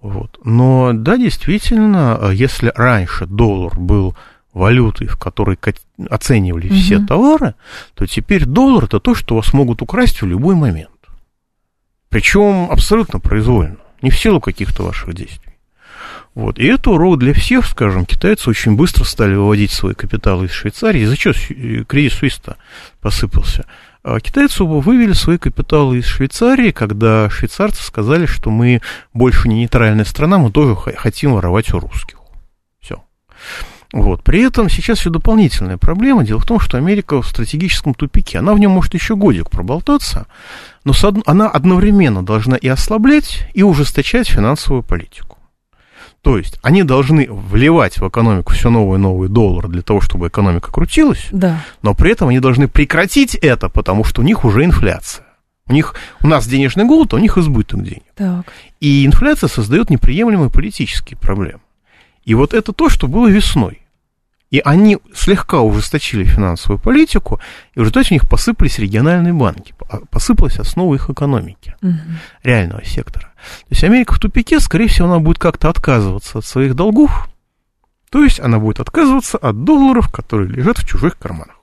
Вот. 0.00 0.38
Но 0.44 0.92
да, 0.92 1.16
действительно, 1.16 2.30
если 2.32 2.72
раньше 2.74 3.26
доллар 3.26 3.78
был 3.78 4.16
валютой, 4.52 5.06
в 5.06 5.16
которой 5.16 5.58
оценивали 6.08 6.68
угу. 6.68 6.74
все 6.76 6.98
товары, 6.98 7.54
то 7.94 8.06
теперь 8.06 8.46
доллар 8.46 8.84
это 8.84 9.00
то, 9.00 9.14
что 9.14 9.36
вас 9.36 9.52
могут 9.52 9.82
украсть 9.82 10.22
в 10.22 10.26
любой 10.26 10.54
момент. 10.54 10.90
Причем 12.08 12.70
абсолютно 12.70 13.20
произвольно, 13.20 13.76
не 14.00 14.10
в 14.10 14.18
силу 14.18 14.40
каких-то 14.40 14.82
ваших 14.82 15.12
действий. 15.14 15.45
Вот. 16.36 16.58
И 16.58 16.66
это 16.66 16.90
урок 16.90 17.18
для 17.18 17.32
всех, 17.32 17.66
скажем, 17.66 18.04
китайцы 18.04 18.50
очень 18.50 18.76
быстро 18.76 19.04
стали 19.04 19.34
выводить 19.34 19.72
свои 19.72 19.94
капиталы 19.94 20.44
из 20.46 20.50
Швейцарии. 20.52 21.00
Из-за 21.00 21.16
чего 21.16 21.32
кризис 21.86 22.18
Суиста 22.18 22.58
посыпался? 23.00 23.64
А 24.02 24.20
китайцы 24.20 24.62
вывели 24.62 25.14
свои 25.14 25.38
капиталы 25.38 25.96
из 25.96 26.04
Швейцарии, 26.04 26.72
когда 26.72 27.30
швейцарцы 27.30 27.82
сказали, 27.82 28.26
что 28.26 28.50
мы 28.50 28.82
больше 29.14 29.48
не 29.48 29.60
нейтральная 29.60 30.04
страна, 30.04 30.36
мы 30.36 30.52
тоже 30.52 30.76
хотим 30.76 31.32
воровать 31.32 31.72
у 31.72 31.80
русских. 31.80 32.18
Все. 32.80 33.02
Вот. 33.94 34.22
При 34.22 34.42
этом 34.42 34.68
сейчас 34.68 34.98
еще 34.98 35.08
дополнительная 35.08 35.78
проблема. 35.78 36.22
Дело 36.22 36.38
в 36.38 36.44
том, 36.44 36.60
что 36.60 36.76
Америка 36.76 37.22
в 37.22 37.26
стратегическом 37.26 37.94
тупике. 37.94 38.40
Она 38.40 38.52
в 38.52 38.58
нем 38.58 38.72
может 38.72 38.92
еще 38.92 39.16
годик 39.16 39.48
проболтаться, 39.48 40.26
но 40.84 40.92
она 41.24 41.48
одновременно 41.48 42.22
должна 42.22 42.56
и 42.56 42.68
ослаблять, 42.68 43.48
и 43.54 43.62
ужесточать 43.62 44.28
финансовую 44.28 44.82
политику. 44.82 45.35
То 46.26 46.38
есть 46.38 46.58
они 46.62 46.82
должны 46.82 47.28
вливать 47.30 47.98
в 47.98 48.08
экономику 48.08 48.52
все 48.52 48.68
новые 48.68 48.98
и 48.98 49.00
новые 49.00 49.28
доллары 49.28 49.68
для 49.68 49.82
того, 49.82 50.00
чтобы 50.00 50.26
экономика 50.26 50.72
крутилась, 50.72 51.28
да. 51.30 51.64
но 51.82 51.94
при 51.94 52.10
этом 52.10 52.26
они 52.26 52.40
должны 52.40 52.66
прекратить 52.66 53.36
это, 53.36 53.68
потому 53.68 54.02
что 54.02 54.22
у 54.22 54.24
них 54.24 54.44
уже 54.44 54.64
инфляция. 54.64 55.24
У 55.68 55.72
них, 55.72 55.94
у 56.22 56.26
нас 56.26 56.48
денежный 56.48 56.84
голод, 56.84 57.12
а 57.12 57.16
у 57.16 57.20
них 57.20 57.38
избыток 57.38 57.84
денег. 57.84 58.02
Так. 58.16 58.44
И 58.80 59.06
инфляция 59.06 59.46
создает 59.46 59.88
неприемлемые 59.88 60.50
политические 60.50 61.16
проблемы. 61.16 61.60
И 62.24 62.34
вот 62.34 62.54
это 62.54 62.72
то, 62.72 62.88
что 62.88 63.06
было 63.06 63.28
весной. 63.28 63.82
И 64.50 64.60
они 64.64 64.98
слегка 65.12 65.60
ужесточили 65.60 66.24
финансовую 66.24 66.78
политику, 66.78 67.40
и 67.74 67.80
в 67.80 67.82
результате 67.82 68.10
у 68.10 68.14
них 68.14 68.28
посыпались 68.28 68.78
региональные 68.78 69.32
банки, 69.32 69.74
посыпалась 70.10 70.58
основа 70.58 70.94
их 70.94 71.10
экономики, 71.10 71.74
угу. 71.82 71.94
реального 72.44 72.84
сектора. 72.84 73.32
То 73.34 73.70
есть 73.70 73.82
Америка 73.82 74.14
в 74.14 74.20
тупике, 74.20 74.60
скорее 74.60 74.86
всего, 74.86 75.08
она 75.08 75.18
будет 75.18 75.38
как-то 75.38 75.68
отказываться 75.68 76.38
от 76.38 76.44
своих 76.44 76.74
долгов, 76.74 77.28
то 78.10 78.22
есть 78.22 78.38
она 78.38 78.58
будет 78.60 78.78
отказываться 78.78 79.36
от 79.36 79.64
долларов, 79.64 80.12
которые 80.12 80.48
лежат 80.48 80.78
в 80.78 80.86
чужих 80.86 81.18
карманах. 81.18 81.56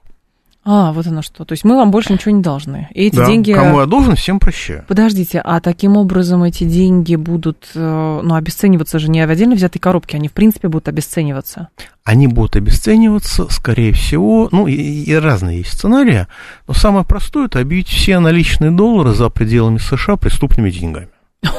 А, 0.66 0.93
вот 0.93 1.05
оно 1.07 1.22
что. 1.22 1.43
То 1.43 1.51
есть 1.53 1.66
мы 1.66 1.76
вам 1.76 1.91
больше 1.91 2.14
ничего 2.14 2.32
не 2.32 2.41
должны. 2.41 2.88
И 2.93 3.07
эти 3.07 3.18
да, 3.18 3.26
деньги... 3.26 3.51
кому 3.51 3.82
я 3.82 3.86
должен, 3.86 4.16
всем 4.16 4.39
прощаю. 4.39 4.86
Подождите, 4.88 5.41
а 5.43 5.59
таким 5.59 5.97
образом 5.97 6.43
эти 6.43 6.64
деньги 6.64 7.16
будут, 7.16 7.72
э, 7.76 8.22
ну, 8.24 8.34
обесцениваться 8.36 8.97
же 8.97 9.09
не 9.09 9.26
в 9.28 9.30
отдельно 9.30 9.55
взятой 9.55 9.80
коробке, 9.80 10.18
они, 10.18 10.30
в 10.30 10.32
принципе, 10.32 10.70
будут 10.70 10.88
обесцениваться? 10.88 11.68
Они 12.05 12.28
будут 12.28 12.55
обесцениваться, 12.55 13.47
скорее 13.49 13.91
всего, 13.91 14.47
ну, 14.51 14.68
и, 14.68 14.74
и 14.74 15.14
разные 15.16 15.59
есть 15.59 15.74
сценарии, 15.74 16.28
но 16.68 16.74
самое 16.74 17.05
простое– 17.05 17.45
это 17.47 17.59
объявить 17.59 17.89
все 17.89 18.20
наличные 18.20 18.72
доллары 18.72 19.14
за 19.14 19.30
пределами 19.30 19.80
США 19.80 20.16
преступными 20.16 20.70
деньгами. 20.70 21.09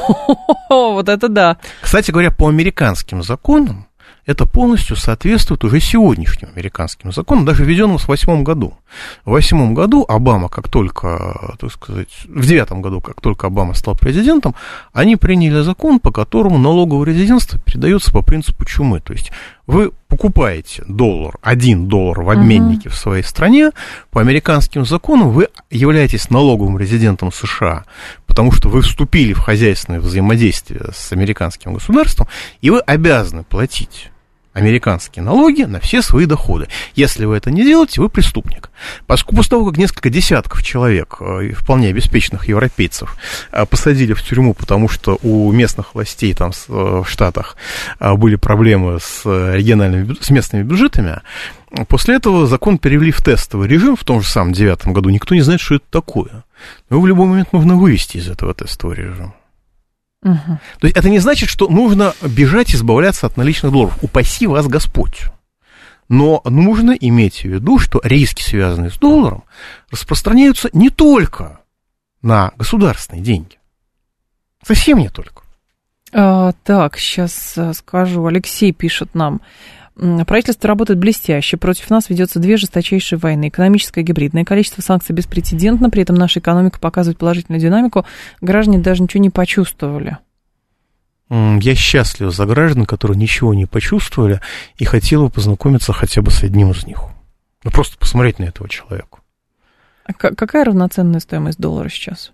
Вот 0.70 1.08
это 1.08 1.28
да. 1.28 1.58
Кстати 1.80 2.10
говоря, 2.10 2.30
по 2.30 2.48
американским 2.48 3.22
законам, 3.22 3.86
это 4.26 4.46
полностью 4.46 4.96
соответствует 4.96 5.64
уже 5.64 5.80
сегодняшним 5.80 6.48
американским 6.54 7.12
законам, 7.12 7.44
даже 7.44 7.64
введенным 7.64 7.98
в 7.98 8.08
восьмом 8.08 8.44
году. 8.44 8.74
В 9.24 9.32
восьмом 9.32 9.74
году 9.74 10.04
Обама, 10.08 10.48
как 10.48 10.68
только, 10.68 11.54
так 11.58 11.72
сказать, 11.72 12.08
в 12.26 12.46
девятом 12.46 12.80
году, 12.80 13.00
как 13.00 13.20
только 13.20 13.48
Обама 13.48 13.74
стал 13.74 13.96
президентом, 13.96 14.54
они 14.92 15.16
приняли 15.16 15.60
закон, 15.60 16.00
по 16.00 16.10
которому 16.10 16.58
налоговое 16.58 17.06
резидентство 17.06 17.58
передается 17.58 18.12
по 18.12 18.22
принципу 18.22 18.64
чумы. 18.64 19.00
То 19.00 19.12
есть 19.12 19.30
вы 19.66 19.92
покупаете 20.14 20.84
доллар, 20.86 21.38
один 21.42 21.88
доллар 21.88 22.22
в 22.22 22.30
обменнике 22.30 22.88
uh-huh. 22.88 22.92
в 22.92 22.96
своей 22.96 23.24
стране, 23.24 23.72
по 24.12 24.20
американским 24.20 24.84
законам 24.84 25.30
вы 25.30 25.48
являетесь 25.72 26.30
налоговым 26.30 26.78
резидентом 26.78 27.32
США, 27.32 27.84
потому 28.28 28.52
что 28.52 28.68
вы 28.68 28.82
вступили 28.82 29.32
в 29.32 29.40
хозяйственное 29.40 29.98
взаимодействие 29.98 30.90
с 30.94 31.10
американским 31.10 31.74
государством, 31.74 32.28
и 32.60 32.70
вы 32.70 32.78
обязаны 32.78 33.42
платить 33.42 34.10
американские 34.54 35.22
налоги 35.22 35.62
на 35.62 35.80
все 35.80 36.00
свои 36.00 36.26
доходы. 36.26 36.68
Если 36.94 37.26
вы 37.26 37.36
это 37.36 37.50
не 37.50 37.64
делаете, 37.64 38.00
вы 38.00 38.08
преступник. 38.08 38.70
Поскольку 39.06 39.36
после 39.36 39.50
того, 39.50 39.66
как 39.66 39.76
несколько 39.76 40.10
десятков 40.10 40.62
человек, 40.62 41.16
э, 41.20 41.52
вполне 41.52 41.88
обеспеченных 41.88 42.48
европейцев, 42.48 43.16
э, 43.52 43.66
посадили 43.66 44.14
в 44.14 44.22
тюрьму, 44.22 44.54
потому 44.54 44.88
что 44.88 45.18
у 45.22 45.50
местных 45.52 45.94
властей 45.94 46.32
там 46.34 46.52
э, 46.52 46.72
в 47.04 47.06
Штатах 47.06 47.56
были 48.00 48.36
проблемы 48.36 48.98
с 49.00 49.24
региональными, 49.24 50.16
с 50.20 50.30
местными 50.30 50.62
бюджетами, 50.62 51.20
после 51.88 52.16
этого 52.16 52.46
закон 52.46 52.78
перевели 52.78 53.10
в 53.10 53.22
тестовый 53.22 53.68
режим 53.68 53.96
в 53.96 54.04
том 54.04 54.22
же 54.22 54.28
самом 54.28 54.52
девятом 54.52 54.92
году. 54.92 55.10
Никто 55.10 55.34
не 55.34 55.40
знает, 55.40 55.60
что 55.60 55.76
это 55.76 55.84
такое. 55.90 56.44
Но 56.90 57.00
в 57.00 57.06
любой 57.06 57.26
момент 57.26 57.52
можно 57.52 57.74
вывести 57.74 58.18
из 58.18 58.28
этого 58.28 58.54
тестового 58.54 58.94
режима. 58.94 59.34
Угу. 60.24 60.58
То 60.80 60.86
есть 60.86 60.96
это 60.96 61.10
не 61.10 61.18
значит, 61.18 61.48
что 61.48 61.68
нужно 61.68 62.14
бежать 62.22 62.74
избавляться 62.74 63.26
от 63.26 63.36
наличных 63.36 63.70
долларов. 63.70 63.98
Упаси 64.02 64.46
вас 64.46 64.66
Господь. 64.66 65.24
Но 66.08 66.42
нужно 66.44 66.92
иметь 66.92 67.42
в 67.42 67.44
виду, 67.44 67.78
что 67.78 68.00
риски, 68.02 68.42
связанные 68.42 68.90
с 68.90 68.98
долларом, 68.98 69.44
распространяются 69.90 70.68
не 70.72 70.90
только 70.90 71.60
на 72.22 72.52
государственные 72.56 73.22
деньги. 73.22 73.58
Совсем 74.66 74.98
не 74.98 75.08
только. 75.08 75.42
А, 76.12 76.52
так, 76.62 76.98
сейчас 76.98 77.54
э, 77.56 77.72
скажу. 77.74 78.24
Алексей 78.24 78.72
пишет 78.72 79.14
нам. 79.14 79.40
Правительство 79.96 80.68
работает 80.68 80.98
блестяще. 80.98 81.56
Против 81.56 81.88
нас 81.88 82.10
ведется 82.10 82.40
две 82.40 82.56
жесточайшие 82.56 83.18
войны. 83.18 83.48
Экономическая 83.48 84.00
и 84.00 84.04
гибридная. 84.04 84.44
Количество 84.44 84.82
санкций 84.82 85.14
беспрецедентно. 85.14 85.88
При 85.88 86.02
этом 86.02 86.16
наша 86.16 86.40
экономика 86.40 86.80
показывает 86.80 87.18
положительную 87.18 87.60
динамику. 87.60 88.04
Граждане 88.40 88.78
даже 88.78 89.02
ничего 89.02 89.22
не 89.22 89.30
почувствовали. 89.30 90.18
Я 91.30 91.74
счастлив 91.74 92.34
за 92.34 92.44
граждан, 92.44 92.86
которые 92.86 93.16
ничего 93.16 93.54
не 93.54 93.66
почувствовали 93.66 94.40
и 94.76 94.84
хотел 94.84 95.24
бы 95.24 95.30
познакомиться 95.30 95.92
хотя 95.92 96.22
бы 96.22 96.30
с 96.30 96.42
одним 96.42 96.72
из 96.72 96.86
них. 96.86 97.00
Ну, 97.62 97.70
просто 97.70 97.96
посмотреть 97.96 98.38
на 98.38 98.44
этого 98.44 98.68
человека. 98.68 99.18
А 100.04 100.12
какая 100.12 100.64
равноценная 100.64 101.20
стоимость 101.20 101.58
доллара 101.58 101.88
сейчас? 101.88 102.32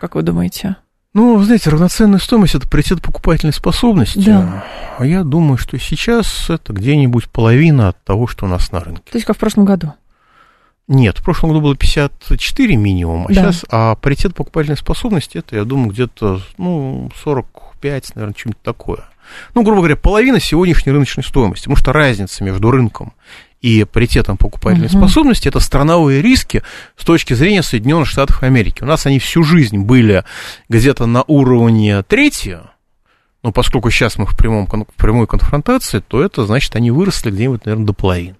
Как 0.00 0.14
вы 0.14 0.22
думаете? 0.22 0.76
Ну, 1.14 1.36
вы 1.36 1.44
знаете, 1.44 1.68
равноценная 1.68 2.18
стоимость– 2.18 2.54
это 2.56 2.66
паритет 2.68 3.02
покупательной 3.02 3.52
способности. 3.52 4.18
Да. 4.18 4.64
А 4.98 5.04
я 5.04 5.24
думаю, 5.24 5.58
что 5.58 5.78
сейчас 5.78 6.48
это 6.48 6.72
где-нибудь 6.72 7.28
половина 7.28 7.88
от 7.88 8.02
того, 8.02 8.26
что 8.26 8.46
у 8.46 8.48
нас 8.48 8.72
на 8.72 8.80
рынке. 8.80 9.10
То 9.10 9.18
есть, 9.18 9.26
как 9.26 9.36
в 9.36 9.40
прошлом 9.40 9.66
году? 9.66 9.92
Нет, 10.88 11.18
в 11.18 11.22
прошлом 11.22 11.50
году 11.50 11.60
было 11.60 11.76
54 11.76 12.76
минимум, 12.76 13.26
а 13.26 13.28
да. 13.28 13.34
сейчас 13.34 13.64
а 13.70 13.94
паритет 13.94 14.34
покупательной 14.34 14.76
способности 14.76 15.38
это, 15.38 15.56
я 15.56 15.64
думаю, 15.64 15.90
где-то 15.90 16.40
ну, 16.58 17.10
45, 17.22 18.16
наверное, 18.16 18.34
что-нибудь 18.36 18.62
такое. 18.62 19.04
Ну, 19.54 19.62
грубо 19.62 19.78
говоря, 19.80 19.96
половина 19.96 20.40
сегодняшней 20.40 20.92
рыночной 20.92 21.24
стоимости, 21.24 21.64
потому 21.64 21.76
что 21.76 21.92
разница 21.92 22.42
между 22.42 22.70
рынком 22.70 23.12
и 23.62 23.84
паритетом 23.84 24.36
покупательной 24.36 24.88
угу. 24.88 24.98
способности 24.98 25.48
это 25.48 25.60
страновые 25.60 26.20
риски 26.20 26.62
с 26.96 27.04
точки 27.04 27.32
зрения 27.32 27.62
Соединенных 27.62 28.08
Штатов 28.08 28.42
Америки. 28.42 28.82
У 28.82 28.86
нас 28.86 29.06
они 29.06 29.18
всю 29.18 29.44
жизнь 29.44 29.78
были 29.78 30.24
где-то 30.68 31.06
на 31.06 31.22
уровне 31.22 32.02
третьего, 32.02 32.72
но 33.42 33.52
поскольку 33.52 33.90
сейчас 33.90 34.18
мы 34.18 34.26
в, 34.26 34.36
прямом, 34.36 34.66
в 34.66 35.00
прямой 35.00 35.26
конфронтации, 35.26 36.00
то 36.00 36.22
это 36.22 36.44
значит, 36.44 36.76
они 36.76 36.90
выросли 36.90 37.30
где-нибудь, 37.30 37.64
наверное, 37.64 37.86
до 37.86 37.92
половины. 37.92 38.36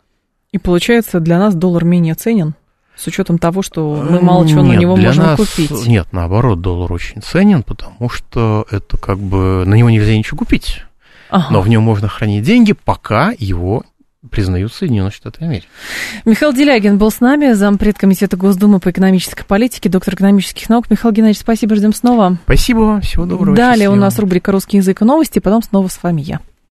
И 0.53 0.59
получается, 0.59 1.18
для 1.20 1.39
нас 1.39 1.55
доллар 1.55 1.85
менее 1.85 2.14
ценен? 2.14 2.55
С 2.95 3.07
учетом 3.07 3.39
того, 3.39 3.62
что 3.62 4.07
мы 4.09 4.20
мало 4.20 4.47
чего 4.47 4.61
нет, 4.61 4.77
на 4.77 4.81
него 4.81 4.97
можем 4.97 5.25
нас, 5.25 5.37
купить. 5.41 5.87
Нет, 5.87 6.09
наоборот, 6.12 6.61
доллар 6.61 6.93
очень 6.93 7.23
ценен, 7.23 7.62
потому 7.62 8.11
что 8.11 8.66
это 8.70 8.99
как 8.99 9.18
бы 9.18 9.64
на 9.66 9.75
него 9.75 9.89
нельзя 9.89 10.16
ничего 10.16 10.37
купить. 10.39 10.83
Ага. 11.31 11.47
Но 11.51 11.62
в 11.62 11.68
нем 11.68 11.83
можно 11.83 12.09
хранить 12.09 12.45
деньги, 12.45 12.75
пока 12.75 13.33
его 13.39 13.85
признают 14.31 14.73
Соединенные 14.73 15.11
Штаты 15.11 15.45
Америки. 15.45 15.66
Михаил 16.25 16.53
Делягин 16.53 16.99
был 16.99 17.11
с 17.11 17.20
нами, 17.20 17.53
зампред 17.53 17.99
комитета 17.99 18.37
Госдумы 18.37 18.79
по 18.79 18.91
экономической 18.91 19.45
политике, 19.45 19.89
доктор 19.89 20.14
экономических 20.14 20.68
наук. 20.68 20.91
Михаил 20.91 21.12
Геннадьевич, 21.12 21.41
спасибо, 21.41 21.75
ждем 21.77 21.93
снова. 21.93 22.39
Спасибо 22.45 22.79
вам, 22.81 23.01
всего 23.01 23.27
доброго. 23.27 23.57
Далее 23.57 23.87
счастливо. 23.87 23.93
у 23.93 23.97
нас 23.97 24.18
рубрика 24.18 24.53
«Русский 24.53 24.77
язык 24.79 25.03
и 25.03 25.05
новости», 25.05 25.39
потом 25.39 25.62
снова 25.62 25.89
с 25.89 26.03
вами 26.03 26.20
я. 26.23 26.41